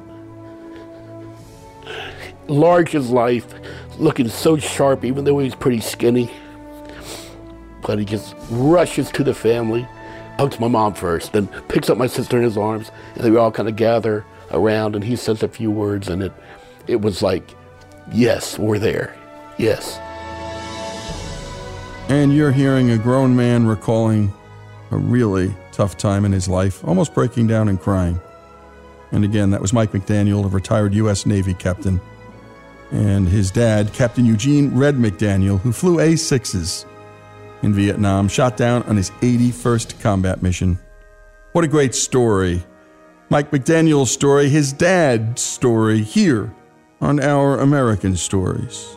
large 2.47 2.95
as 2.95 3.09
life, 3.09 3.45
looking 3.97 4.29
so 4.29 4.57
sharp, 4.57 5.03
even 5.03 5.25
though 5.25 5.37
he's 5.39 5.53
pretty 5.53 5.81
skinny. 5.81 6.31
But 7.81 7.99
he 7.99 8.05
just 8.05 8.35
rushes 8.49 9.11
to 9.11 9.23
the 9.25 9.33
family, 9.33 9.85
hugs 10.37 10.57
my 10.57 10.69
mom 10.69 10.93
first, 10.93 11.33
then 11.33 11.47
picks 11.67 11.89
up 11.89 11.97
my 11.97 12.07
sister 12.07 12.37
in 12.37 12.43
his 12.43 12.57
arms, 12.57 12.89
and 13.15 13.23
they 13.25 13.37
all 13.37 13.51
kind 13.51 13.67
of 13.67 13.75
gather 13.75 14.25
around, 14.51 14.95
and 14.95 15.03
he 15.03 15.17
says 15.17 15.43
a 15.43 15.49
few 15.49 15.69
words, 15.69 16.07
and 16.07 16.23
it, 16.23 16.31
it 16.87 17.01
was 17.01 17.21
like, 17.21 17.43
yes, 18.13 18.57
we're 18.57 18.79
there. 18.79 19.13
Yes. 19.57 19.97
And 22.09 22.33
you're 22.33 22.53
hearing 22.53 22.91
a 22.91 22.97
grown 22.97 23.35
man 23.35 23.67
recalling 23.67 24.31
a 24.91 24.97
really 24.97 25.55
tough 25.71 25.97
time 25.97 26.25
in 26.25 26.31
his 26.31 26.47
life, 26.47 26.83
almost 26.85 27.13
breaking 27.13 27.47
down 27.47 27.67
and 27.67 27.79
crying. 27.79 28.19
And 29.11 29.23
again, 29.23 29.51
that 29.51 29.61
was 29.61 29.73
Mike 29.73 29.91
McDaniel, 29.91 30.45
a 30.45 30.47
retired 30.47 30.93
U.S. 30.93 31.25
Navy 31.25 31.53
captain 31.53 32.01
and 32.91 33.27
his 33.27 33.51
dad, 33.51 33.93
Captain 33.93 34.25
Eugene 34.25 34.75
Red 34.75 34.95
McDaniel, 34.95 35.59
who 35.59 35.71
flew 35.71 35.99
A 35.99 36.13
6s 36.13 36.85
in 37.63 37.73
Vietnam, 37.73 38.27
shot 38.27 38.55
down 38.55 38.83
on 38.83 38.95
his 38.95 39.11
81st 39.21 39.99
combat 39.99 40.41
mission. 40.41 40.79
What 41.51 41.63
a 41.63 41.67
great 41.67 41.95
story. 41.95 42.63
Mike 43.29 43.51
McDaniel's 43.51 44.11
story, 44.11 44.47
his 44.47 44.71
dad's 44.71 45.41
story, 45.41 46.01
here 46.01 46.53
on 47.01 47.19
Our 47.19 47.59
American 47.59 48.15
Stories. 48.15 48.96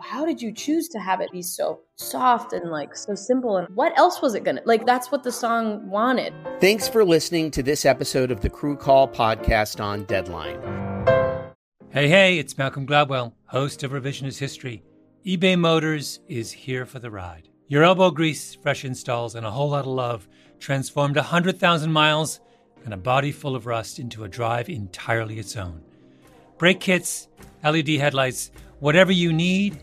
how 0.00 0.24
did 0.24 0.40
you 0.40 0.52
choose 0.52 0.88
to 0.88 0.98
have 0.98 1.20
it 1.20 1.30
be 1.32 1.42
so 1.42 1.80
soft 1.96 2.52
and 2.52 2.70
like 2.70 2.96
so 2.96 3.14
simple? 3.14 3.56
And 3.56 3.68
what 3.74 3.96
else 3.98 4.22
was 4.22 4.34
it 4.34 4.44
gonna 4.44 4.62
like? 4.64 4.86
That's 4.86 5.10
what 5.10 5.22
the 5.22 5.32
song 5.32 5.88
wanted. 5.88 6.32
Thanks 6.60 6.88
for 6.88 7.04
listening 7.04 7.50
to 7.52 7.62
this 7.62 7.84
episode 7.84 8.30
of 8.30 8.40
the 8.40 8.50
Crew 8.50 8.76
Call 8.76 9.08
podcast 9.08 9.82
on 9.82 10.04
Deadline. 10.04 10.60
Hey, 11.90 12.08
hey, 12.08 12.38
it's 12.38 12.58
Malcolm 12.58 12.86
Gladwell, 12.86 13.32
host 13.46 13.82
of 13.82 13.92
Revisionist 13.92 14.38
History. 14.38 14.82
eBay 15.26 15.58
Motors 15.58 16.20
is 16.28 16.52
here 16.52 16.86
for 16.86 16.98
the 16.98 17.10
ride. 17.10 17.48
Your 17.66 17.82
elbow 17.82 18.10
grease, 18.10 18.54
fresh 18.54 18.84
installs, 18.84 19.34
and 19.34 19.44
a 19.44 19.50
whole 19.50 19.70
lot 19.70 19.80
of 19.80 19.92
love 19.92 20.28
transformed 20.58 21.16
100,000 21.16 21.92
miles 21.92 22.40
and 22.84 22.94
a 22.94 22.96
body 22.96 23.32
full 23.32 23.56
of 23.56 23.66
rust 23.66 23.98
into 23.98 24.24
a 24.24 24.28
drive 24.28 24.68
entirely 24.68 25.38
its 25.38 25.56
own. 25.56 25.82
Brake 26.56 26.80
kits, 26.80 27.28
LED 27.62 27.88
headlights, 27.88 28.50
whatever 28.80 29.12
you 29.12 29.32
need, 29.32 29.82